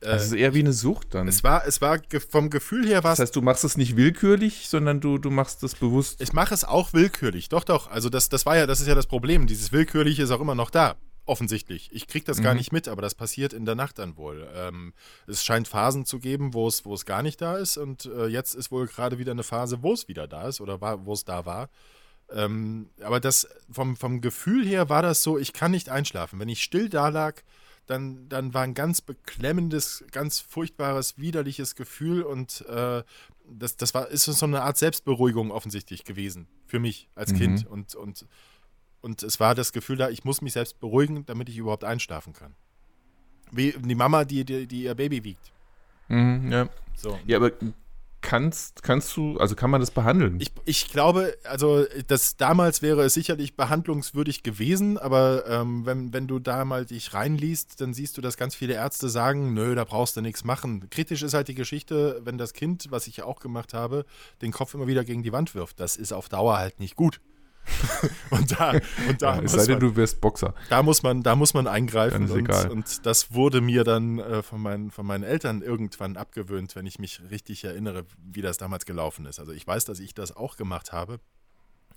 Äh, 0.00 0.06
Das 0.06 0.24
ist 0.24 0.32
eher 0.32 0.54
wie 0.54 0.60
eine 0.60 0.72
Sucht 0.72 1.12
dann. 1.12 1.28
es 1.28 1.44
war, 1.44 1.66
es 1.66 1.82
war 1.82 2.00
vom 2.30 2.48
Gefühl 2.48 2.86
her 2.88 3.04
war 3.04 3.12
das 3.12 3.18
heißt, 3.18 3.36
du 3.36 3.42
machst 3.42 3.64
es 3.64 3.76
nicht 3.76 3.94
willkürlich, 3.96 4.68
sondern 4.70 5.00
du, 5.02 5.18
du 5.18 5.30
machst 5.30 5.62
es 5.64 5.74
bewusst. 5.74 6.22
Ich 6.22 6.32
mache 6.32 6.54
es 6.54 6.64
auch 6.64 6.94
willkürlich. 6.94 7.50
Doch, 7.50 7.64
doch. 7.64 7.90
Also 7.90 8.08
das, 8.08 8.30
das 8.30 8.46
war 8.46 8.56
ja, 8.56 8.66
das 8.66 8.80
ist 8.80 8.86
ja 8.86 8.94
das 8.94 9.06
Problem. 9.06 9.46
Dieses 9.46 9.70
Willkürliche 9.70 10.22
ist 10.22 10.30
auch 10.30 10.40
immer 10.40 10.54
noch 10.54 10.70
da. 10.70 10.96
Offensichtlich. 11.24 11.88
Ich 11.92 12.08
kriege 12.08 12.24
das 12.24 12.42
gar 12.42 12.52
Mhm. 12.52 12.58
nicht 12.58 12.72
mit, 12.72 12.88
aber 12.88 13.00
das 13.00 13.14
passiert 13.14 13.52
in 13.52 13.64
der 13.64 13.76
Nacht 13.76 13.98
dann 13.98 14.16
wohl. 14.16 14.48
Ähm, 14.54 14.92
es 15.28 15.44
scheint 15.44 15.68
Phasen 15.68 16.04
zu 16.04 16.18
geben, 16.18 16.52
wo 16.52 16.66
es, 16.66 16.84
wo 16.84 16.94
es 16.94 17.06
gar 17.06 17.22
nicht 17.22 17.40
da 17.40 17.56
ist 17.56 17.76
und 17.76 18.06
äh, 18.06 18.26
jetzt 18.26 18.54
ist 18.54 18.72
wohl 18.72 18.86
gerade 18.88 19.18
wieder 19.18 19.30
eine 19.32 19.44
Phase, 19.44 19.82
wo 19.82 19.92
es 19.92 20.08
wieder 20.08 20.26
da 20.26 20.48
ist 20.48 20.60
oder 20.60 20.80
war, 20.80 21.06
wo 21.06 21.12
es 21.12 21.24
da 21.24 21.46
war. 21.46 21.68
Ähm, 22.30 22.90
aber 23.02 23.20
das 23.20 23.46
vom, 23.70 23.96
vom 23.96 24.20
Gefühl 24.20 24.66
her 24.66 24.88
war 24.88 25.02
das 25.02 25.22
so, 25.22 25.38
ich 25.38 25.52
kann 25.52 25.70
nicht 25.70 25.90
einschlafen. 25.90 26.40
Wenn 26.40 26.48
ich 26.48 26.62
still 26.62 26.88
da 26.88 27.08
lag, 27.08 27.42
dann, 27.86 28.28
dann 28.28 28.52
war 28.54 28.62
ein 28.62 28.74
ganz 28.74 29.00
beklemmendes, 29.00 30.04
ganz 30.10 30.40
furchtbares, 30.40 31.18
widerliches 31.18 31.74
Gefühl 31.76 32.22
und 32.22 32.62
äh, 32.68 33.02
das, 33.48 33.76
das 33.76 33.92
war, 33.92 34.08
ist 34.08 34.24
so 34.24 34.46
eine 34.46 34.62
Art 34.62 34.78
Selbstberuhigung 34.78 35.50
offensichtlich 35.50 36.04
gewesen 36.04 36.46
für 36.66 36.78
mich 36.78 37.08
als 37.14 37.32
Mhm. 37.32 37.36
Kind. 37.38 37.66
Und, 37.66 37.94
und, 37.94 38.26
und 39.02 39.22
es 39.22 39.40
war 39.40 39.54
das 39.54 39.72
Gefühl 39.72 39.96
da, 39.96 40.08
ich 40.08 40.24
muss 40.24 40.40
mich 40.40 40.54
selbst 40.54 40.80
beruhigen, 40.80 41.26
damit 41.26 41.48
ich 41.48 41.58
überhaupt 41.58 41.84
einschlafen 41.84 42.32
kann. 42.32 42.54
Wie 43.50 43.72
die 43.72 43.94
Mama, 43.94 44.24
die, 44.24 44.44
die, 44.44 44.66
die 44.66 44.84
ihr 44.84 44.94
Baby 44.94 45.24
wiegt. 45.24 45.52
Mhm, 46.08 46.50
ja. 46.50 46.68
So. 46.94 47.18
ja, 47.26 47.36
aber 47.36 47.50
kannst, 48.22 48.82
kannst 48.82 49.14
du, 49.16 49.36
also 49.38 49.54
kann 49.54 49.70
man 49.70 49.80
das 49.80 49.90
behandeln? 49.90 50.38
Ich, 50.40 50.52
ich 50.64 50.88
glaube, 50.88 51.36
also 51.44 51.84
das 52.06 52.36
damals 52.36 52.80
wäre 52.80 53.02
es 53.02 53.14
sicherlich 53.14 53.56
behandlungswürdig 53.56 54.42
gewesen, 54.42 54.96
aber 54.96 55.44
ähm, 55.48 55.84
wenn, 55.84 56.12
wenn 56.12 56.28
du 56.28 56.38
da 56.38 56.64
mal 56.64 56.86
dich 56.86 57.12
reinliest, 57.12 57.80
dann 57.80 57.92
siehst 57.92 58.16
du, 58.16 58.22
dass 58.22 58.36
ganz 58.36 58.54
viele 58.54 58.74
Ärzte 58.74 59.08
sagen, 59.08 59.52
nö, 59.52 59.74
da 59.74 59.84
brauchst 59.84 60.16
du 60.16 60.20
nichts 60.22 60.44
machen. 60.44 60.88
Kritisch 60.88 61.22
ist 61.22 61.34
halt 61.34 61.48
die 61.48 61.54
Geschichte, 61.54 62.20
wenn 62.24 62.38
das 62.38 62.54
Kind, 62.54 62.86
was 62.90 63.06
ich 63.06 63.18
ja 63.18 63.24
auch 63.24 63.40
gemacht 63.40 63.74
habe, 63.74 64.06
den 64.40 64.52
Kopf 64.52 64.72
immer 64.74 64.86
wieder 64.86 65.04
gegen 65.04 65.22
die 65.22 65.32
Wand 65.32 65.54
wirft. 65.54 65.80
Das 65.80 65.96
ist 65.96 66.12
auf 66.12 66.28
Dauer 66.28 66.56
halt 66.56 66.78
nicht 66.78 66.96
gut. 66.96 67.20
und 68.30 68.58
da, 68.58 68.72
und 69.08 69.22
da, 69.22 69.36
ja, 69.36 69.42
es 69.42 69.52
muss 69.52 69.52
sei 69.52 69.66
denn, 69.66 69.80
man, 69.80 69.90
du 69.90 69.96
wirst 69.96 70.20
Boxer. 70.20 70.54
da 70.68 70.82
muss 70.82 71.02
man, 71.02 71.22
da 71.22 71.36
muss 71.36 71.54
man 71.54 71.66
eingreifen 71.66 72.30
und, 72.30 72.38
egal. 72.38 72.70
und 72.70 73.06
das 73.06 73.32
wurde 73.32 73.60
mir 73.60 73.84
dann 73.84 74.18
äh, 74.18 74.42
von, 74.42 74.60
meinen, 74.60 74.90
von 74.90 75.06
meinen 75.06 75.24
Eltern 75.24 75.62
irgendwann 75.62 76.16
abgewöhnt, 76.16 76.74
wenn 76.76 76.86
ich 76.86 76.98
mich 76.98 77.20
richtig 77.30 77.64
erinnere, 77.64 78.04
wie 78.18 78.42
das 78.42 78.56
damals 78.56 78.84
gelaufen 78.84 79.26
ist. 79.26 79.38
Also 79.38 79.52
ich 79.52 79.66
weiß, 79.66 79.84
dass 79.84 80.00
ich 80.00 80.14
das 80.14 80.34
auch 80.36 80.56
gemacht 80.56 80.92
habe. 80.92 81.20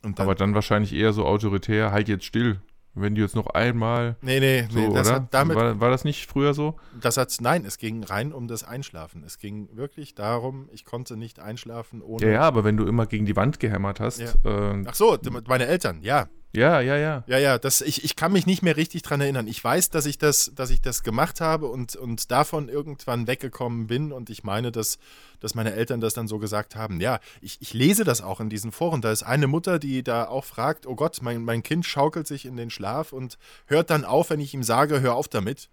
Und 0.04 0.20
dann, 0.20 0.26
Aber 0.28 0.36
dann 0.36 0.54
wahrscheinlich 0.54 0.94
eher 0.94 1.14
so 1.14 1.26
autoritär, 1.26 1.92
halt 1.92 2.08
jetzt 2.08 2.26
still. 2.26 2.62
Wenn 2.96 3.14
du 3.14 3.22
jetzt 3.22 3.36
noch 3.36 3.48
einmal 3.48 4.16
nee, 4.22 4.40
nee, 4.40 4.68
so, 4.70 4.80
nee 4.80 4.94
das 4.94 5.08
oder? 5.08 5.16
hat 5.18 5.34
damit, 5.34 5.58
war, 5.58 5.80
war 5.82 5.90
das 5.90 6.06
nicht 6.06 6.30
früher 6.30 6.54
so? 6.54 6.78
das 7.00 7.18
hat, 7.18 7.36
nein, 7.42 7.66
es 7.66 7.78
ging 7.78 8.04
rein 8.04 8.32
um 8.32 8.48
das 8.48 8.64
Einschlafen. 8.64 9.24
Es 9.26 9.38
ging 9.38 9.70
wirklich 9.74 10.16
darum, 10.16 10.70
ich 10.72 10.86
konnte 10.86 11.18
nicht 11.18 11.40
einschlafen 11.40 12.02
ohne. 12.02 12.26
Ja, 12.26 12.32
ja, 12.32 12.42
aber 12.42 12.64
wenn 12.64 12.78
du 12.78 12.86
immer 12.86 13.06
gegen 13.06 13.26
die 13.26 13.36
Wand 13.36 13.60
gehämmert 13.60 14.00
hast. 14.00 14.20
Ja. 14.20 14.32
ähm, 14.46 14.86
Ach 14.90 14.96
so, 14.96 15.18
meine 15.48 15.68
Eltern, 15.68 16.02
ja. 16.02 16.28
Ja, 16.54 16.80
ja, 16.80 16.96
ja. 16.96 17.24
Ja, 17.28 17.38
ja, 17.38 17.58
das, 17.58 17.82
ich, 17.82 18.04
ich 18.04 18.16
kann 18.16 18.32
mich 18.32 18.46
nicht 18.46 18.62
mehr 18.62 18.78
richtig 18.78 19.02
dran 19.02 19.22
erinnern. 19.22 19.48
Ich 19.48 19.62
weiß, 19.64 19.90
dass 19.90 20.06
ich 20.06 20.18
das, 20.18 20.52
dass 20.56 20.70
ich 20.70 20.82
das 20.82 21.04
gemacht 21.04 21.42
habe 21.42 21.68
und, 21.68 21.96
und 21.96 22.32
davon 22.32 22.70
irgendwann 22.70 23.28
weggekommen 23.28 23.88
bin. 23.88 24.12
Und 24.12 24.30
ich 24.30 24.44
meine, 24.44 24.72
dass, 24.72 24.98
dass 25.40 25.56
meine 25.56 25.74
Eltern 25.74 26.00
das 26.00 26.14
dann 26.14 26.28
so 26.28 26.40
gesagt 26.40 26.76
haben. 26.76 27.02
Ja, 27.02 27.20
ich, 27.42 27.58
ich 27.62 27.74
lese 27.74 28.04
das 28.04 28.22
auch 28.22 28.40
in 28.40 28.50
diesen 28.50 28.72
Foren. 28.72 29.02
Da 29.02 29.12
ist 29.12 29.24
eine 29.24 29.48
Mutter, 29.48 29.80
die 29.80 30.04
da 30.04 30.28
auch 30.28 30.46
fragt, 30.46 30.88
oh 30.88 30.96
Gott, 30.96 31.20
mein, 31.22 31.44
mein 31.44 31.64
Kind 31.64 31.86
schaukelt 31.86 32.28
sich 32.28 32.46
in 32.46 32.56
den 32.56 32.70
Schlaf 32.70 33.12
und 33.12 33.38
hört 33.66 33.90
dann 33.90 34.06
auf, 34.06 34.30
wenn 34.30 34.40
ich 34.40 34.54
ihm 34.54 34.64
sage, 34.64 35.02
hör 35.02 35.16
auf 35.16 35.28
damit. 35.28 35.70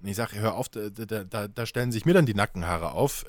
Und 0.00 0.08
ich 0.08 0.16
sage, 0.16 0.38
hör 0.38 0.54
auf, 0.54 0.68
da, 0.68 0.90
da, 0.90 1.24
da, 1.24 1.48
da 1.48 1.66
stellen 1.66 1.92
sich 1.92 2.04
mir 2.04 2.14
dann 2.14 2.26
die 2.26 2.34
Nackenhaare 2.34 2.92
auf. 2.92 3.24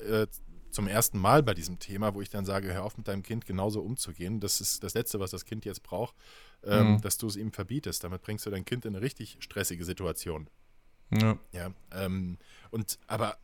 Zum 0.70 0.86
ersten 0.86 1.18
Mal 1.18 1.42
bei 1.42 1.54
diesem 1.54 1.78
Thema, 1.78 2.14
wo 2.14 2.20
ich 2.20 2.28
dann 2.30 2.44
sage, 2.44 2.72
hör 2.72 2.84
auf 2.84 2.96
mit 2.96 3.08
deinem 3.08 3.22
Kind 3.22 3.46
genauso 3.46 3.80
umzugehen. 3.80 4.40
Das 4.40 4.60
ist 4.60 4.82
das 4.84 4.94
Letzte, 4.94 5.18
was 5.20 5.30
das 5.32 5.44
Kind 5.44 5.64
jetzt 5.64 5.82
braucht, 5.82 6.14
ähm, 6.64 6.92
Mhm. 6.94 7.00
dass 7.00 7.18
du 7.18 7.26
es 7.26 7.36
ihm 7.36 7.52
verbietest. 7.52 8.04
Damit 8.04 8.22
bringst 8.22 8.46
du 8.46 8.50
dein 8.50 8.64
Kind 8.64 8.84
in 8.84 8.94
eine 8.94 9.02
richtig 9.04 9.36
stressige 9.40 9.84
Situation. 9.84 10.48
ja. 11.10 11.36
Ja, 11.52 11.72
ähm, 11.92 12.38
und 12.70 12.98
aber 13.08 13.36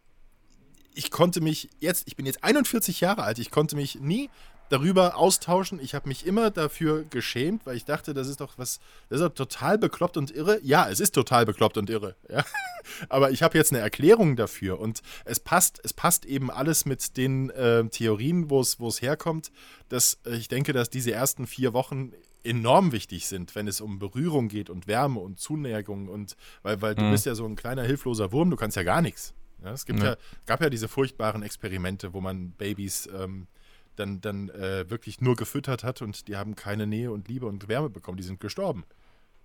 ich 0.95 1.11
konnte 1.11 1.41
mich 1.41 1.68
jetzt, 1.81 2.05
ich 2.07 2.16
bin 2.16 2.24
jetzt 2.27 2.43
41 2.45 3.01
Jahre 3.01 3.22
alt, 3.24 3.39
ich 3.39 3.51
konnte 3.51 3.74
mich 3.77 3.97
nie 4.01 4.31
darüber 4.68 5.16
austauschen. 5.16 5.78
Ich 5.80 5.94
habe 5.94 6.08
mich 6.08 6.26
immer 6.26 6.50
dafür 6.50 7.04
geschämt, 7.04 7.66
weil 7.66 7.76
ich 7.76 7.84
dachte, 7.84 8.14
das 8.14 8.28
ist 8.28 8.40
doch 8.40 8.54
was, 8.58 8.80
das 9.08 9.20
ist 9.20 9.26
doch 9.26 9.34
total 9.34 9.78
bekloppt 9.78 10.16
und 10.16 10.30
irre. 10.30 10.58
Ja, 10.62 10.88
es 10.88 11.00
ist 11.00 11.14
total 11.14 11.46
bekloppt 11.46 11.76
und 11.78 11.88
irre. 11.90 12.16
Ja. 12.28 12.44
Aber 13.08 13.30
ich 13.30 13.42
habe 13.42 13.58
jetzt 13.58 13.72
eine 13.72 13.80
Erklärung 13.82 14.36
dafür 14.36 14.78
und 14.80 15.02
es 15.24 15.40
passt, 15.40 15.80
es 15.84 15.92
passt 15.92 16.24
eben 16.24 16.50
alles 16.50 16.84
mit 16.84 17.16
den 17.16 17.50
äh, 17.50 17.88
Theorien, 17.88 18.50
wo 18.50 18.60
es 18.60 19.02
herkommt, 19.02 19.50
dass 19.88 20.18
äh, 20.26 20.36
ich 20.36 20.48
denke, 20.48 20.72
dass 20.72 20.90
diese 20.90 21.12
ersten 21.12 21.46
vier 21.46 21.72
Wochen 21.72 22.12
enorm 22.44 22.92
wichtig 22.92 23.26
sind, 23.26 23.56
wenn 23.56 23.66
es 23.66 23.80
um 23.80 23.98
Berührung 23.98 24.46
geht 24.48 24.70
und 24.70 24.86
Wärme 24.86 25.18
und 25.18 25.40
Zuneigung 25.40 26.08
und 26.08 26.36
weil, 26.62 26.80
weil 26.80 26.94
du 26.94 27.02
Mhm. 27.02 27.10
bist 27.10 27.26
ja 27.26 27.34
so 27.34 27.44
ein 27.44 27.56
kleiner 27.56 27.82
hilfloser 27.82 28.30
Wurm, 28.30 28.50
du 28.50 28.56
kannst 28.56 28.76
ja 28.76 28.84
gar 28.84 29.02
nichts. 29.02 29.34
Ja, 29.64 29.72
es 29.72 29.84
gibt 29.84 29.98
ja. 30.00 30.10
Ja. 30.10 30.16
gab 30.44 30.60
ja 30.60 30.70
diese 30.70 30.86
furchtbaren 30.86 31.42
Experimente, 31.42 32.12
wo 32.12 32.20
man 32.20 32.50
Babys 32.52 33.08
ähm, 33.12 33.48
dann, 33.97 34.20
dann 34.20 34.49
äh, 34.51 34.88
wirklich 34.88 35.20
nur 35.20 35.36
gefüttert 35.36 35.84
hat 35.84 36.03
und 36.03 36.28
die 36.28 36.36
haben 36.36 36.55
keine 36.55 36.86
Nähe 36.86 37.11
und 37.11 37.28
Liebe 37.28 37.47
und 37.47 37.68
Wärme 37.68 37.90
bekommen, 37.90 38.16
die 38.16 38.22
sind 38.22 38.40
gestorben. 38.40 38.84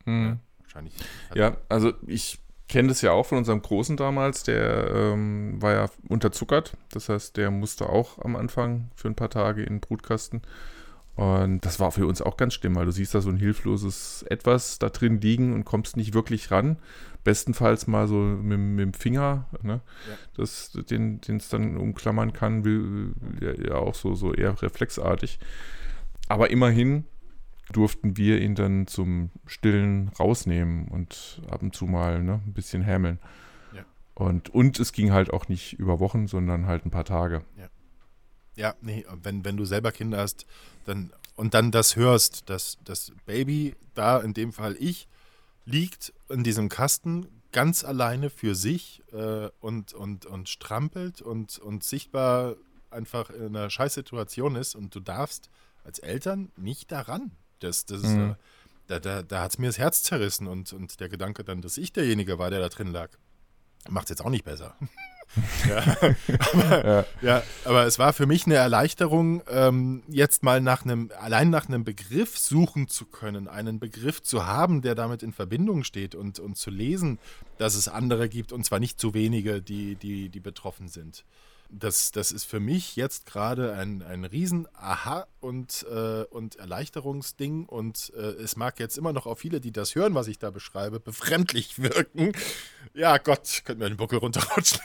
Mhm. 0.06 0.40
Wahrscheinlich. 0.60 0.94
Ja, 1.34 1.58
also 1.70 1.94
ich 2.08 2.40
kenne 2.68 2.88
das 2.88 3.02
ja 3.02 3.12
auch 3.12 3.26
von 3.26 3.40
unserem 3.40 3.62
Großen 3.62 3.98
damals, 3.98 4.44
der 4.44 4.90
ähm, 4.94 5.62
war 5.62 5.74
ja 5.74 5.90
unterzuckert. 6.08 6.78
Das 6.92 7.10
heißt, 7.10 7.36
der 7.36 7.52
musste 7.52 7.90
auch 7.90 8.20
am 8.20 8.36
Anfang 8.36 8.90
für 8.96 9.10
ein 9.10 9.16
paar 9.16 9.30
Tage 9.30 9.62
in 9.62 9.76
den 9.76 9.80
Brutkasten. 9.82 10.42
Und 11.22 11.68
das 11.68 11.80
war 11.80 11.92
für 11.92 12.08
uns 12.08 12.20
auch 12.20 12.36
ganz 12.36 12.56
schlimm, 12.56 12.76
weil 12.76 12.86
du 12.86 12.92
siehst 12.92 13.14
da 13.14 13.22
so 13.22 13.30
ein 13.30 13.38
hilfloses 13.38 14.24
Etwas 14.24 14.80
da 14.80 14.90
drin 14.90 15.22
liegen 15.22 15.54
und 15.54 15.66
kommst 15.66 15.96
nicht 15.96 16.16
wirklich 16.16 16.50
ran. 16.50 16.78
Bestenfalls 17.24 17.86
mal 17.86 18.08
so 18.08 18.16
mit, 18.16 18.58
mit 18.58 18.80
dem 18.80 18.94
Finger, 18.96 19.46
ne? 19.62 19.82
Ja. 20.10 20.18
das, 20.36 20.72
den 20.72 21.20
es 21.28 21.50
dann 21.50 21.78
umklammern 21.78 22.34
kann, 22.34 22.66
will, 22.66 23.14
ja, 23.40 23.54
ja 23.54 23.76
auch 23.76 23.94
so, 23.94 24.16
so 24.16 24.34
eher 24.34 24.60
reflexartig. 24.64 25.38
Aber 26.28 26.50
immerhin 26.50 27.06
durften 27.72 28.18
wir 28.18 28.42
ihn 28.42 28.56
dann 28.56 28.88
zum 28.88 29.30
Stillen 29.46 30.10
rausnehmen 30.20 30.88
und 30.88 31.44
ab 31.52 31.62
und 31.62 31.76
zu 31.76 31.86
mal 31.86 32.24
ne, 32.24 32.42
ein 32.48 32.54
bisschen 32.54 32.82
hämeln. 32.82 33.20
Ja. 33.76 33.84
Und, 34.16 34.50
und 34.50 34.80
es 34.80 34.92
ging 34.92 35.12
halt 35.12 35.32
auch 35.32 35.50
nicht 35.50 35.74
über 35.74 36.00
Wochen, 36.00 36.26
sondern 36.26 36.66
halt 36.66 36.84
ein 36.84 36.90
paar 36.90 37.06
Tage. 37.06 37.44
Ja. 37.60 37.70
Ja, 38.56 38.76
nee, 38.82 39.06
wenn, 39.24 39.46
wenn 39.46 39.58
du 39.58 39.66
selber 39.66 39.92
Kinder 39.92 40.20
hast, 40.20 40.46
dann 40.86 41.12
und 41.36 41.54
dann 41.54 41.72
das 41.72 41.96
hörst, 41.96 42.50
dass 42.50 42.78
das 42.84 43.14
Baby, 43.26 43.76
da 43.96 44.20
in 44.20 44.34
dem 44.34 44.52
Fall 44.54 44.76
ich, 44.80 45.08
liegt 45.66 46.14
in 46.30 46.44
diesem 46.44 46.70
Kasten 46.70 47.28
ganz 47.52 47.84
alleine 47.84 48.30
für 48.30 48.54
sich 48.56 49.02
äh, 49.12 49.50
und, 49.60 49.94
und, 49.94 50.26
und 50.26 50.50
strampelt 50.50 51.22
und, 51.22 51.58
und 51.60 51.84
sichtbar 51.84 52.56
einfach 52.92 53.30
in 53.30 53.56
einer 53.56 53.70
Scheißsituation 53.70 54.56
ist 54.56 54.76
und 54.76 54.94
du 54.94 55.00
darfst 55.00 55.50
als 55.84 56.00
Eltern 56.00 56.52
nicht 56.58 56.92
daran. 56.92 57.32
Das, 57.60 57.86
das 57.86 58.02
ist, 58.04 58.10
Mhm. 58.10 58.32
äh, 58.32 58.36
da 58.88 59.00
da, 59.00 59.22
da 59.24 59.42
hat 59.44 59.52
es 59.52 59.58
mir 59.58 59.68
das 59.68 59.78
Herz 59.78 60.04
zerrissen 60.04 60.48
und, 60.48 60.74
und 60.74 61.00
der 61.00 61.10
Gedanke 61.10 61.44
dann, 61.44 61.62
dass 61.62 61.78
ich 61.78 61.94
derjenige 61.94 62.38
war, 62.40 62.50
der 62.50 62.60
da 62.60 62.70
drin 62.70 62.92
lag, 62.92 63.10
macht 63.90 64.06
es 64.06 64.10
jetzt 64.12 64.22
auch 64.26 64.30
nicht 64.30 64.44
besser. 64.46 64.76
Ja, 65.68 65.98
aber, 66.54 66.86
Ja. 66.86 67.06
ja, 67.22 67.44
aber 67.66 67.86
es 67.86 68.00
war 68.00 68.14
für 68.14 68.26
mich 68.26 68.46
eine 68.46 68.56
Erleichterung, 68.56 69.44
ähm, 69.50 70.04
jetzt 70.08 70.44
mal 70.44 70.62
nach 70.62 70.84
einem, 70.84 71.12
allein 71.20 71.50
nach 71.50 71.68
einem 71.68 71.84
Begriff 71.84 72.38
suchen 72.38 72.88
zu 72.88 73.06
können, 73.06 73.48
einen 73.48 73.80
Begriff 73.80 74.22
zu 74.22 74.46
haben, 74.46 74.82
der 74.82 74.96
damit 74.96 75.24
in 75.24 75.34
Verbindung 75.34 75.84
steht 75.84 76.16
und, 76.16 76.40
und 76.40 76.58
zu 76.58 76.70
lesen, 76.70 77.20
dass 77.58 77.76
es 77.76 77.88
andere 77.88 78.30
gibt 78.30 78.52
und 78.52 78.66
zwar 78.66 78.80
nicht 78.80 79.00
zu 79.00 79.14
wenige, 79.14 79.62
die, 79.62 79.96
die, 79.96 80.30
die 80.30 80.40
betroffen 80.40 80.88
sind. 80.88 81.26
Das, 81.74 82.12
das 82.12 82.32
ist 82.32 82.44
für 82.44 82.60
mich 82.60 82.96
jetzt 82.96 83.26
gerade 83.26 83.74
ein, 83.74 84.02
ein 84.02 84.26
riesen 84.26 84.68
Aha- 84.74 85.28
und, 85.40 85.86
äh, 85.90 86.24
und 86.24 86.58
Erleichterungsding 86.58 87.66
und 87.66 88.12
äh, 88.16 88.20
es 88.20 88.56
mag 88.56 88.80
jetzt 88.80 88.98
immer 88.98 89.12
noch 89.12 89.26
auf 89.26 89.40
viele, 89.40 89.60
die 89.60 89.72
das 89.72 89.96
hören, 89.96 90.14
was 90.14 90.28
ich 90.28 90.38
da 90.38 90.52
beschreibe, 90.52 91.00
befremdlich 91.00 91.82
wirken. 91.82 92.34
Ja, 92.94 93.18
Gott, 93.18 93.64
könnte 93.66 93.84
mir 93.84 93.90
den 93.90 93.98
Buckel 93.98 94.20
runterrutschen. 94.20 94.80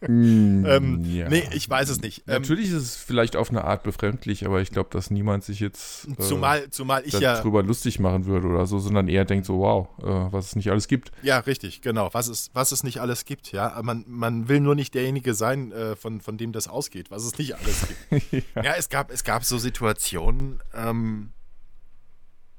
Mm, 0.00 0.64
ähm, 0.66 1.04
ja. 1.04 1.28
Nee, 1.28 1.48
ich 1.52 1.68
weiß 1.68 1.88
es 1.90 2.00
nicht. 2.00 2.24
Ähm, 2.26 2.42
Natürlich 2.42 2.68
ist 2.68 2.74
es 2.74 2.96
vielleicht 2.96 3.36
auf 3.36 3.50
eine 3.50 3.64
Art 3.64 3.82
befremdlich, 3.82 4.46
aber 4.46 4.60
ich 4.60 4.70
glaube, 4.70 4.90
dass 4.90 5.10
niemand 5.10 5.44
sich 5.44 5.60
jetzt 5.60 6.08
äh, 6.08 6.16
zumal, 6.22 6.70
zumal 6.70 7.02
ich 7.04 7.14
ja. 7.14 7.34
darüber 7.34 7.62
lustig 7.62 7.98
machen 7.98 8.26
würde 8.26 8.46
oder 8.46 8.66
so, 8.66 8.78
sondern 8.78 9.08
eher 9.08 9.24
denkt 9.24 9.46
so, 9.46 9.58
wow, 9.58 9.88
äh, 10.00 10.32
was 10.32 10.46
es 10.46 10.56
nicht 10.56 10.70
alles 10.70 10.88
gibt. 10.88 11.12
Ja, 11.22 11.38
richtig, 11.40 11.82
genau. 11.82 12.08
Was 12.12 12.28
es, 12.28 12.50
was 12.54 12.72
es 12.72 12.82
nicht 12.82 13.00
alles 13.00 13.24
gibt, 13.24 13.52
ja. 13.52 13.78
Man, 13.82 14.04
man 14.06 14.48
will 14.48 14.60
nur 14.60 14.74
nicht 14.74 14.94
derjenige 14.94 15.34
sein, 15.34 15.72
äh, 15.72 15.96
von, 15.96 16.20
von 16.28 16.36
dem 16.36 16.52
das 16.52 16.68
ausgeht, 16.68 17.10
was 17.10 17.24
es 17.24 17.38
nicht 17.38 17.56
alles 17.56 17.86
gibt. 18.10 18.54
ja. 18.54 18.74
es 18.74 18.90
gab, 18.90 19.10
es 19.10 19.24
gab 19.24 19.44
so 19.44 19.56
Situationen, 19.56 20.62
ähm, 20.74 21.32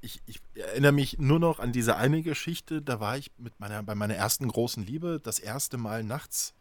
ich, 0.02 0.24
ich 0.26 0.42
erinnere 0.56 0.92
mich 0.92 1.20
nur 1.20 1.38
noch 1.38 1.60
an 1.60 1.72
diese 1.72 1.96
eine 1.96 2.24
Geschichte, 2.24 2.82
da 2.82 3.00
war 3.00 3.16
ich 3.16 3.30
mit 3.38 3.60
meiner, 3.60 3.84
bei 3.84 3.94
meiner 3.94 4.16
ersten 4.16 4.48
großen 4.48 4.84
Liebe 4.84 5.20
das 5.22 5.38
erste 5.38 5.78
Mal 5.78 6.04
nachts 6.04 6.56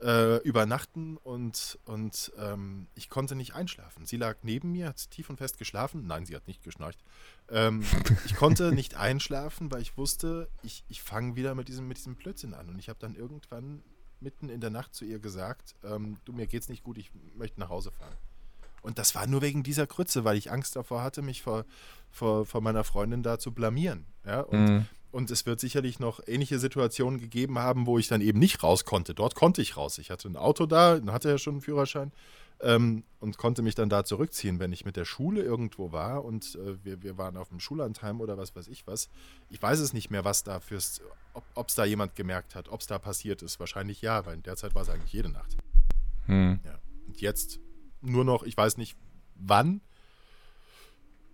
äh, 0.00 0.36
übernachten 0.42 1.16
und, 1.16 1.80
und 1.84 2.30
ähm, 2.38 2.86
ich 2.94 3.08
konnte 3.08 3.34
nicht 3.34 3.56
einschlafen. 3.56 4.06
Sie 4.06 4.16
lag 4.16 4.36
neben 4.42 4.70
mir, 4.70 4.86
hat 4.86 5.10
tief 5.10 5.28
und 5.28 5.38
fest 5.38 5.58
geschlafen. 5.58 6.06
Nein, 6.06 6.26
sie 6.26 6.36
hat 6.36 6.46
nicht 6.46 6.62
geschnarcht. 6.62 7.02
Ähm, 7.50 7.82
ich 8.24 8.36
konnte 8.36 8.70
nicht 8.72 8.94
einschlafen, 8.94 9.72
weil 9.72 9.82
ich 9.82 9.96
wusste, 9.96 10.48
ich, 10.62 10.84
ich 10.86 11.02
fange 11.02 11.34
wieder 11.34 11.56
mit 11.56 11.66
diesem, 11.66 11.88
mit 11.88 11.96
diesem 11.96 12.14
Blödsinn 12.14 12.54
an. 12.54 12.68
Und 12.68 12.78
ich 12.78 12.88
habe 12.88 13.00
dann 13.00 13.16
irgendwann 13.16 13.82
mitten 14.20 14.48
in 14.48 14.60
der 14.60 14.70
Nacht 14.70 14.94
zu 14.94 15.04
ihr 15.04 15.18
gesagt, 15.18 15.74
ähm, 15.84 16.16
du, 16.24 16.32
mir 16.32 16.46
geht's 16.46 16.68
nicht 16.68 16.82
gut, 16.84 16.98
ich 16.98 17.10
möchte 17.36 17.60
nach 17.60 17.68
Hause 17.68 17.90
fahren. 17.90 18.14
Und 18.82 18.98
das 18.98 19.14
war 19.14 19.26
nur 19.26 19.42
wegen 19.42 19.62
dieser 19.62 19.86
Krütze, 19.86 20.24
weil 20.24 20.36
ich 20.36 20.50
Angst 20.52 20.76
davor 20.76 21.02
hatte, 21.02 21.20
mich 21.22 21.42
vor, 21.42 21.64
vor, 22.10 22.46
vor 22.46 22.60
meiner 22.60 22.84
Freundin 22.84 23.22
da 23.22 23.38
zu 23.38 23.52
blamieren. 23.52 24.06
Ja? 24.24 24.40
Und, 24.42 24.64
Mhm. 24.64 24.86
und 25.10 25.30
es 25.30 25.44
wird 25.44 25.60
sicherlich 25.60 25.98
noch 25.98 26.20
ähnliche 26.26 26.58
Situationen 26.58 27.18
gegeben 27.20 27.58
haben, 27.58 27.86
wo 27.86 27.98
ich 27.98 28.06
dann 28.08 28.20
eben 28.20 28.38
nicht 28.38 28.62
raus 28.62 28.84
konnte. 28.84 29.14
Dort 29.14 29.34
konnte 29.34 29.60
ich 29.60 29.76
raus. 29.76 29.98
Ich 29.98 30.10
hatte 30.10 30.28
ein 30.28 30.36
Auto 30.36 30.66
da, 30.66 31.00
hatte 31.08 31.28
ja 31.30 31.38
schon 31.38 31.54
einen 31.54 31.60
Führerschein 31.62 32.12
ähm, 32.60 33.04
und 33.20 33.38
konnte 33.38 33.62
mich 33.62 33.74
dann 33.74 33.88
da 33.88 34.04
zurückziehen, 34.04 34.58
wenn 34.58 34.72
ich 34.72 34.84
mit 34.84 34.96
der 34.96 35.04
Schule 35.04 35.42
irgendwo 35.42 35.92
war 35.92 36.24
und 36.24 36.54
äh, 36.56 36.84
wir, 36.84 37.02
wir 37.02 37.18
waren 37.18 37.36
auf 37.36 37.48
dem 37.48 37.60
Schullandheim 37.60 38.20
oder 38.20 38.38
was 38.38 38.54
weiß 38.54 38.68
ich 38.68 38.86
was. 38.86 39.08
Ich 39.50 39.60
weiß 39.60 39.80
es 39.80 39.92
nicht 39.92 40.10
mehr, 40.10 40.24
was 40.24 40.44
da 40.44 40.60
fürs, 40.60 41.00
ob 41.54 41.68
es 41.68 41.74
da 41.74 41.84
jemand 41.84 42.14
gemerkt 42.16 42.54
hat, 42.54 42.68
ob 42.68 42.80
es 42.80 42.86
da 42.86 42.98
passiert 42.98 43.42
ist. 43.42 43.60
Wahrscheinlich 43.60 44.00
ja, 44.02 44.24
weil 44.26 44.34
in 44.34 44.42
der 44.42 44.56
Zeit 44.56 44.74
war 44.74 44.82
es 44.82 44.88
eigentlich 44.88 45.12
jede 45.12 45.28
Nacht. 45.28 45.56
Hm. 46.26 46.60
Ja. 46.64 46.78
Und 47.06 47.20
jetzt 47.20 47.60
nur 48.00 48.24
noch, 48.24 48.42
ich 48.42 48.56
weiß 48.56 48.78
nicht 48.78 48.96
wann, 49.34 49.80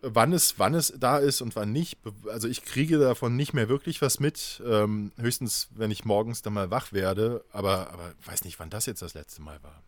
wann 0.00 0.32
es, 0.32 0.58
wann 0.58 0.74
es 0.74 0.92
da 0.98 1.18
ist 1.18 1.40
und 1.40 1.54
wann 1.54 1.72
nicht. 1.72 1.98
Also 2.28 2.48
ich 2.48 2.64
kriege 2.64 2.98
davon 2.98 3.36
nicht 3.36 3.52
mehr 3.52 3.68
wirklich 3.68 4.02
was 4.02 4.18
mit. 4.18 4.62
Ähm, 4.66 5.12
höchstens, 5.16 5.68
wenn 5.74 5.90
ich 5.90 6.04
morgens 6.04 6.42
dann 6.42 6.54
mal 6.54 6.70
wach 6.70 6.92
werde, 6.92 7.44
aber, 7.52 7.90
aber 7.92 8.14
weiß 8.24 8.44
nicht, 8.44 8.58
wann 8.58 8.70
das 8.70 8.86
jetzt 8.86 9.02
das 9.02 9.14
letzte 9.14 9.42
Mal 9.42 9.62
war. 9.62 9.82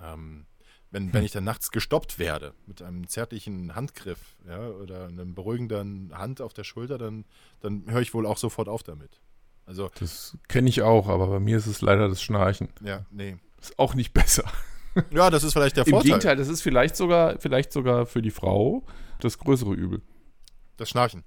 Ähm, 0.00 0.46
wenn, 0.90 1.12
wenn 1.12 1.24
ich 1.24 1.32
dann 1.32 1.44
nachts 1.44 1.70
gestoppt 1.70 2.18
werde 2.18 2.54
mit 2.66 2.82
einem 2.82 3.08
zärtlichen 3.08 3.74
Handgriff 3.74 4.18
ja, 4.48 4.68
oder 4.68 5.06
einem 5.06 5.34
beruhigenden 5.34 6.12
Hand 6.16 6.40
auf 6.40 6.54
der 6.54 6.64
Schulter, 6.64 6.98
dann, 6.98 7.24
dann 7.60 7.84
höre 7.88 8.00
ich 8.00 8.14
wohl 8.14 8.26
auch 8.26 8.38
sofort 8.38 8.68
auf 8.68 8.82
damit. 8.82 9.20
Also, 9.66 9.90
Das 9.98 10.36
kenne 10.48 10.68
ich 10.70 10.80
auch, 10.82 11.08
aber 11.08 11.26
bei 11.26 11.40
mir 11.40 11.58
ist 11.58 11.66
es 11.66 11.82
leider 11.82 12.08
das 12.08 12.22
Schnarchen. 12.22 12.68
ja, 12.82 13.04
nee. 13.10 13.36
Ist 13.60 13.78
auch 13.78 13.94
nicht 13.94 14.12
besser. 14.12 14.44
Ja, 15.12 15.30
das 15.30 15.44
ist 15.44 15.52
vielleicht 15.52 15.76
der 15.76 15.86
Im 15.86 15.90
Vorteil. 15.90 16.08
Gegenteil, 16.08 16.36
das 16.36 16.48
ist 16.48 16.60
vielleicht 16.60 16.96
sogar, 16.96 17.38
vielleicht 17.38 17.72
sogar 17.72 18.04
für 18.04 18.20
die 18.20 18.32
Frau 18.32 18.82
das 19.20 19.38
größere 19.38 19.72
Übel. 19.74 20.02
Das 20.76 20.88
Schnarchen. 20.88 21.22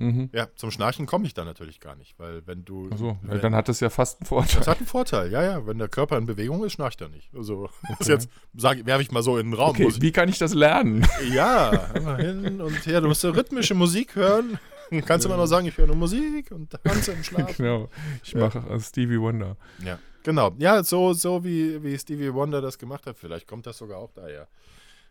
Mhm. 0.00 0.30
Ja, 0.32 0.46
zum 0.54 0.70
Schnarchen 0.70 1.06
komme 1.06 1.26
ich 1.26 1.34
dann 1.34 1.46
natürlich 1.46 1.80
gar 1.80 1.96
nicht, 1.96 2.18
weil 2.18 2.46
wenn 2.46 2.64
du. 2.64 2.88
Achso, 2.90 3.18
wenn, 3.22 3.40
dann 3.40 3.54
hat 3.54 3.68
das 3.68 3.80
ja 3.80 3.90
fast 3.90 4.20
einen 4.20 4.26
Vorteil. 4.26 4.58
das 4.58 4.66
hat 4.68 4.78
einen 4.78 4.86
Vorteil, 4.86 5.30
ja, 5.32 5.42
ja. 5.42 5.66
Wenn 5.66 5.78
der 5.78 5.88
Körper 5.88 6.16
in 6.18 6.26
Bewegung 6.26 6.64
ist, 6.64 6.74
schnarcht 6.74 7.00
er 7.00 7.08
nicht. 7.08 7.34
Also, 7.34 7.68
das 7.98 8.08
jetzt 8.08 8.30
werfe 8.52 9.02
ich 9.02 9.10
mal 9.10 9.22
so 9.22 9.38
in 9.38 9.50
den 9.50 9.54
Raum. 9.54 9.70
Okay, 9.70 9.88
wie 10.00 10.12
kann 10.12 10.28
ich 10.28 10.38
das 10.38 10.54
lernen? 10.54 11.06
ja, 11.32 11.70
immer 11.94 12.16
hin 12.16 12.60
und 12.60 12.86
her. 12.86 13.00
Du 13.00 13.08
musst 13.08 13.20
so 13.22 13.30
rhythmische 13.30 13.74
Musik 13.74 14.14
hören. 14.14 14.58
Dann 14.90 15.04
kannst 15.04 15.24
du 15.26 15.28
immer 15.28 15.36
noch 15.36 15.46
sagen, 15.46 15.66
ich 15.66 15.76
höre 15.76 15.86
nur 15.86 15.96
Musik 15.96 16.50
und 16.50 16.70
tanze 16.70 17.12
im 17.12 17.22
Schlaf. 17.22 17.56
genau. 17.56 17.88
Ich 18.22 18.32
Ja. 18.32 18.40
mache 18.40 18.58
äh, 18.70 18.80
Stevie 18.80 19.20
Wonder. 19.20 19.56
Ja, 19.84 19.98
genau. 20.22 20.52
Ja, 20.58 20.82
so, 20.82 21.12
so 21.12 21.44
wie, 21.44 21.82
wie 21.82 21.98
Stevie 21.98 22.32
Wonder 22.32 22.62
das 22.62 22.78
gemacht 22.78 23.06
hat. 23.06 23.18
Vielleicht 23.18 23.46
kommt 23.46 23.66
das 23.66 23.76
sogar 23.76 23.98
auch 23.98 24.12
daher. 24.12 24.48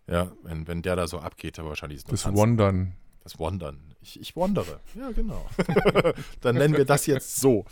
Ja, 0.07 0.31
wenn, 0.43 0.67
wenn 0.67 0.81
der 0.81 0.95
da 0.95 1.05
so 1.05 1.19
abgeht, 1.19 1.59
aber 1.59 1.69
wahrscheinlich 1.69 1.97
ist 1.97 2.11
es 2.11 2.23
Das. 2.23 2.35
Wandern. 2.35 2.93
Das 3.31 3.39
Wandern. 3.39 3.93
Ich, 4.01 4.19
ich 4.21 4.35
wandere. 4.35 4.79
Ja, 4.95 5.11
genau. 5.11 5.45
Dann 6.41 6.55
nennen 6.55 6.77
wir 6.77 6.85
das 6.85 7.05
jetzt 7.07 7.37
so. 7.37 7.65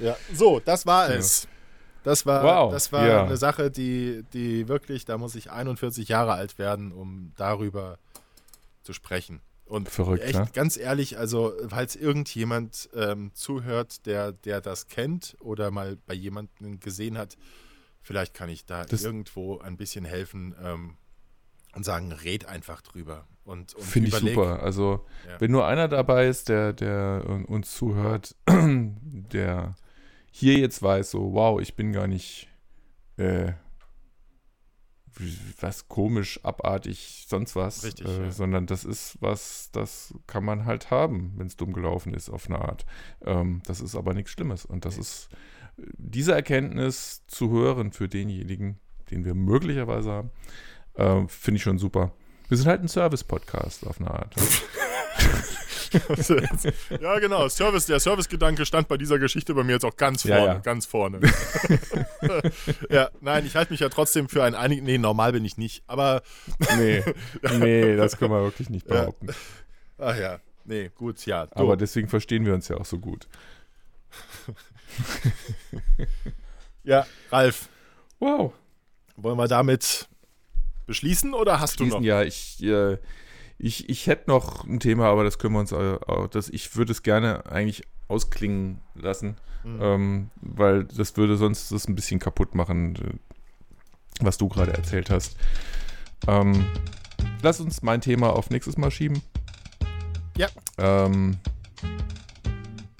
Ja, 0.00 0.16
so, 0.34 0.58
das 0.60 0.84
war 0.86 1.10
es. 1.10 1.46
Das 2.02 2.24
war, 2.26 2.42
Wow, 2.42 2.72
das 2.72 2.90
war 2.92 3.06
ja. 3.06 3.24
eine 3.24 3.36
Sache, 3.36 3.70
die, 3.70 4.24
die 4.32 4.68
wirklich, 4.68 5.04
da 5.04 5.16
muss 5.18 5.34
ich 5.34 5.50
41 5.50 6.08
Jahre 6.08 6.32
alt 6.32 6.58
werden, 6.58 6.90
um 6.92 7.32
darüber 7.36 7.98
zu 8.82 8.92
sprechen. 8.92 9.40
Und 9.64 9.88
Verrückt, 9.88 10.22
echt, 10.22 10.38
ne? 10.38 10.48
ganz 10.52 10.76
ehrlich, 10.76 11.18
also, 11.18 11.52
falls 11.68 11.96
irgendjemand 11.96 12.88
ähm, 12.94 13.32
zuhört, 13.34 14.06
der, 14.06 14.30
der 14.32 14.60
das 14.60 14.86
kennt 14.86 15.36
oder 15.40 15.72
mal 15.72 15.96
bei 16.06 16.14
jemandem 16.14 16.78
gesehen 16.78 17.18
hat, 17.18 17.36
vielleicht 18.02 18.34
kann 18.34 18.48
ich 18.48 18.64
da 18.64 18.84
Das- 18.84 19.02
irgendwo 19.02 19.58
ein 19.58 19.76
bisschen 19.76 20.04
helfen 20.04 20.54
ähm, 20.62 20.96
und 21.76 21.84
sagen, 21.84 22.10
red 22.10 22.46
einfach 22.46 22.80
drüber. 22.80 23.26
Und, 23.44 23.74
und 23.74 23.84
Finde 23.84 24.08
ich 24.08 24.14
super. 24.14 24.62
Also, 24.62 25.06
Ja. 25.28 25.40
wenn 25.40 25.52
nur 25.52 25.66
einer 25.66 25.86
dabei 25.88 26.26
ist, 26.26 26.48
der, 26.48 26.72
der 26.72 27.44
uns 27.48 27.72
zuhört, 27.74 28.34
der 28.48 29.76
hier 30.30 30.58
jetzt 30.58 30.82
weiß, 30.82 31.10
so, 31.12 31.32
wow, 31.32 31.60
ich 31.60 31.76
bin 31.76 31.92
gar 31.92 32.06
nicht, 32.08 32.48
äh, 33.18 33.52
was 35.60 35.88
komisch, 35.88 36.40
abartig, 36.44 37.24
sonst 37.28 37.56
was, 37.56 37.84
Richtig, 37.84 38.06
äh, 38.06 38.24
ja. 38.24 38.30
sondern 38.30 38.66
das 38.66 38.84
ist 38.84 39.16
was, 39.20 39.70
das 39.72 40.12
kann 40.26 40.44
man 40.44 40.66
halt 40.66 40.90
haben, 40.90 41.32
wenn 41.36 41.46
es 41.46 41.56
dumm 41.56 41.72
gelaufen 41.72 42.12
ist, 42.12 42.28
auf 42.28 42.48
eine 42.50 42.58
Art. 42.60 42.84
Ähm, 43.24 43.62
das 43.66 43.80
ist 43.80 43.94
aber 43.94 44.12
nichts 44.12 44.32
Schlimmes. 44.32 44.66
Und 44.66 44.84
das 44.84 44.98
ist, 44.98 45.28
äh, 45.78 45.86
diese 45.96 46.32
Erkenntnis 46.34 47.24
zu 47.28 47.50
hören 47.50 47.92
für 47.92 48.08
denjenigen, 48.08 48.78
den 49.10 49.24
wir 49.24 49.34
möglicherweise 49.34 50.10
haben, 50.10 50.30
äh, 50.96 51.26
finde 51.28 51.56
ich 51.56 51.62
schon 51.62 51.78
super. 51.78 52.12
Wir 52.48 52.56
sind 52.56 52.66
halt 52.68 52.80
ein 52.80 52.88
Service-Podcast 52.88 53.86
auf 53.86 54.00
eine 54.00 54.10
Art. 54.10 54.34
ja, 57.00 57.18
genau. 57.18 57.48
Service, 57.48 57.86
der 57.86 57.98
Servicegedanke 58.00 58.64
stand 58.66 58.86
bei 58.88 58.96
dieser 58.96 59.18
Geschichte 59.18 59.52
bei 59.54 59.62
mir 59.64 59.72
jetzt 59.72 59.84
auch 59.84 59.96
ganz 59.96 60.22
Ja, 60.24 60.36
vorne. 60.36 60.52
ja. 60.54 60.58
Ganz 60.60 60.86
vorne. 60.86 61.20
ja, 62.90 63.10
nein, 63.20 63.44
ich 63.46 63.56
halte 63.56 63.72
mich 63.72 63.80
ja 63.80 63.88
trotzdem 63.88 64.28
für 64.28 64.44
ein 64.44 64.54
einig. 64.54 64.82
Nee, 64.82 64.98
normal 64.98 65.32
bin 65.32 65.44
ich 65.44 65.56
nicht. 65.58 65.82
Aber, 65.88 66.22
Nee, 66.78 67.02
nee, 67.58 67.96
das 67.96 68.16
können 68.16 68.30
wir 68.32 68.42
wirklich 68.42 68.70
nicht 68.70 68.86
Ja. 68.88 69.00
behaupten. 69.00 69.28
ach 69.98 70.16
ja, 70.16 70.38
nee, 70.64 70.90
gut, 70.94 71.24
ja. 71.26 71.46
Du, 71.46 71.54
Aber 71.56 71.76
deswegen 71.76 72.08
verstehen 72.08 72.44
wir 72.46 72.54
uns 72.54 72.68
ja 72.68 72.76
auch 72.76 72.86
so 72.86 72.98
gut. 72.98 73.26
ja, 76.84 77.06
Ralf, 77.30 77.68
Wow. 78.18 78.52
wollen 79.16 79.36
wir 79.38 79.48
damit 79.48 80.08
beschließen 80.86 81.34
oder 81.34 81.60
hast 81.60 81.74
du 81.80 81.84
Schließen, 81.84 82.00
noch? 82.00 82.06
ja, 82.06 82.22
ich, 82.22 82.62
äh, 82.62 82.98
ich, 83.58 83.88
ich 83.88 84.06
hätte 84.06 84.30
noch 84.30 84.64
ein 84.66 84.80
Thema, 84.80 85.06
aber 85.06 85.24
das 85.24 85.38
können 85.38 85.54
wir 85.54 85.60
uns, 85.60 85.72
äh, 85.72 85.98
auch- 86.06 86.28
das, 86.28 86.48
ich 86.48 86.76
würde 86.76 86.92
es 86.92 87.02
gerne 87.02 87.46
eigentlich 87.46 87.82
ausklingen 88.08 88.80
lassen, 88.94 89.36
Mhm. 89.64 89.78
ähm, 89.82 90.30
weil 90.40 90.84
das 90.84 91.16
würde 91.16 91.36
sonst 91.36 91.72
das 91.72 91.88
ein 91.88 91.94
bisschen 91.96 92.20
kaputt 92.20 92.54
machen, 92.54 92.94
äh, 92.96 94.24
was 94.24 94.38
du 94.38 94.48
gerade 94.48 94.72
erzählt 94.72 95.10
hast. 95.10 95.36
Ähm, 96.28 96.66
lass 97.42 97.60
uns 97.60 97.82
mein 97.82 98.00
Thema 98.00 98.30
auf 98.30 98.48
nächstes 98.50 98.76
Mal 98.76 98.90
schieben. 98.92 99.22
Ja. 100.36 100.48
Ähm, 100.78 101.38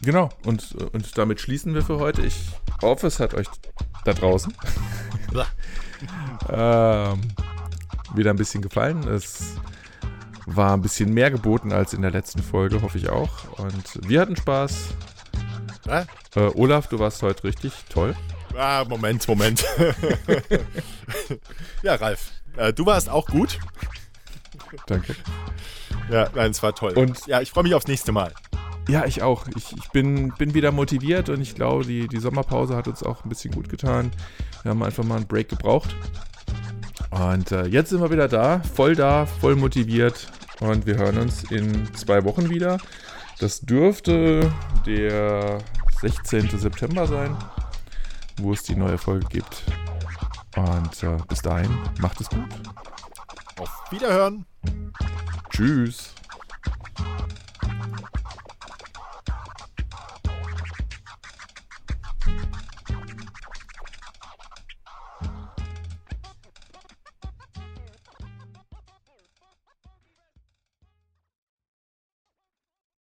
genau, 0.03 0.29
und, 0.45 0.75
und 0.93 1.17
damit 1.17 1.41
schließen 1.41 1.73
wir 1.75 1.83
für 1.83 1.99
heute. 1.99 2.23
Ich 2.27 2.37
hoffe, 2.83 3.07
es 3.07 3.21
hat 3.21 3.35
euch 3.35 3.47
da 4.05 4.13
draußen 4.15 4.53
ähm, 6.51 7.21
wieder 8.17 8.31
ein 8.31 8.37
bisschen 8.37 8.63
gefallen. 8.63 9.07
Es 9.09 9.55
war 10.47 10.75
ein 10.75 10.83
bisschen 10.83 11.13
mehr 11.13 11.31
geboten 11.31 11.73
als 11.73 11.93
in 11.93 12.03
der 12.03 12.11
letzten 12.11 12.43
Folge, 12.43 12.83
hoffe 12.83 12.99
ich 12.99 13.09
auch. 13.09 13.59
Und 13.59 14.09
wir 14.09 14.21
hatten 14.21 14.37
Spaß. 14.37 14.89
Äh, 15.87 16.05
Olaf, 16.55 16.89
du 16.89 16.99
warst 16.99 17.23
heute 17.23 17.45
richtig 17.45 17.73
toll. 17.89 18.15
Ah, 18.57 18.85
Moment, 18.89 19.27
Moment. 19.29 19.65
ja, 21.83 21.95
Ralf, 21.95 22.31
äh, 22.57 22.73
du 22.73 22.87
warst 22.87 23.09
auch 23.09 23.27
gut. 23.27 23.59
Danke. 24.87 25.15
Ja, 26.11 26.29
nein, 26.35 26.51
es 26.51 26.63
war 26.63 26.75
toll. 26.75 26.93
Und- 26.93 27.27
ja, 27.27 27.41
ich 27.41 27.51
freue 27.51 27.65
mich 27.65 27.75
aufs 27.75 27.87
nächste 27.87 28.13
Mal. 28.13 28.33
Ja, 28.89 29.05
ich 29.05 29.23
auch. 29.23 29.47
Ich, 29.57 29.73
ich 29.77 29.89
bin, 29.91 30.33
bin 30.39 30.55
wieder 30.55 30.71
motiviert 30.71 31.29
und 31.29 31.41
ich 31.41 31.57
glaube, 31.57 31.85
die, 31.85 32.07
die 32.07 32.21
Sommerpause 32.21 32.77
hat 32.77 32.87
uns 32.87 33.03
auch 33.03 33.25
ein 33.25 33.29
bisschen 33.29 33.53
gut 33.53 33.69
getan. 33.69 34.13
Wir 34.63 34.71
haben 34.71 34.83
einfach 34.83 35.03
mal 35.03 35.17
einen 35.17 35.27
Break 35.27 35.49
gebraucht. 35.49 35.97
Und 37.11 37.53
äh, 37.53 37.67
jetzt 37.67 37.91
sind 37.91 38.01
wir 38.01 38.11
wieder 38.11 38.29
da, 38.29 38.61
voll 38.75 38.95
da, 38.95 39.27
voll 39.27 39.57
motiviert. 39.57 40.29
Und 40.61 40.87
wir 40.87 40.97
hören 40.97 41.19
uns 41.19 41.45
in 41.51 41.95
zwei 41.95 42.25
Wochen 42.25 42.49
wieder. 42.49 42.79
Das 43.39 43.61
dürfte 43.61 44.51
der 44.87 45.59
16. 46.01 46.59
September 46.59 47.07
sein, 47.07 47.37
wo 48.39 48.53
es 48.53 48.63
die 48.63 48.75
neue 48.75 48.99
Folge 48.99 49.27
gibt. 49.29 49.63
Und 50.57 51.03
äh, 51.03 51.19
bis 51.29 51.43
dahin, 51.43 51.71
macht 52.01 52.21
es 52.21 52.29
gut. 52.31 52.49
Auf 53.59 53.71
Wiederhören. 53.91 54.47
Tschüss. 55.51 56.15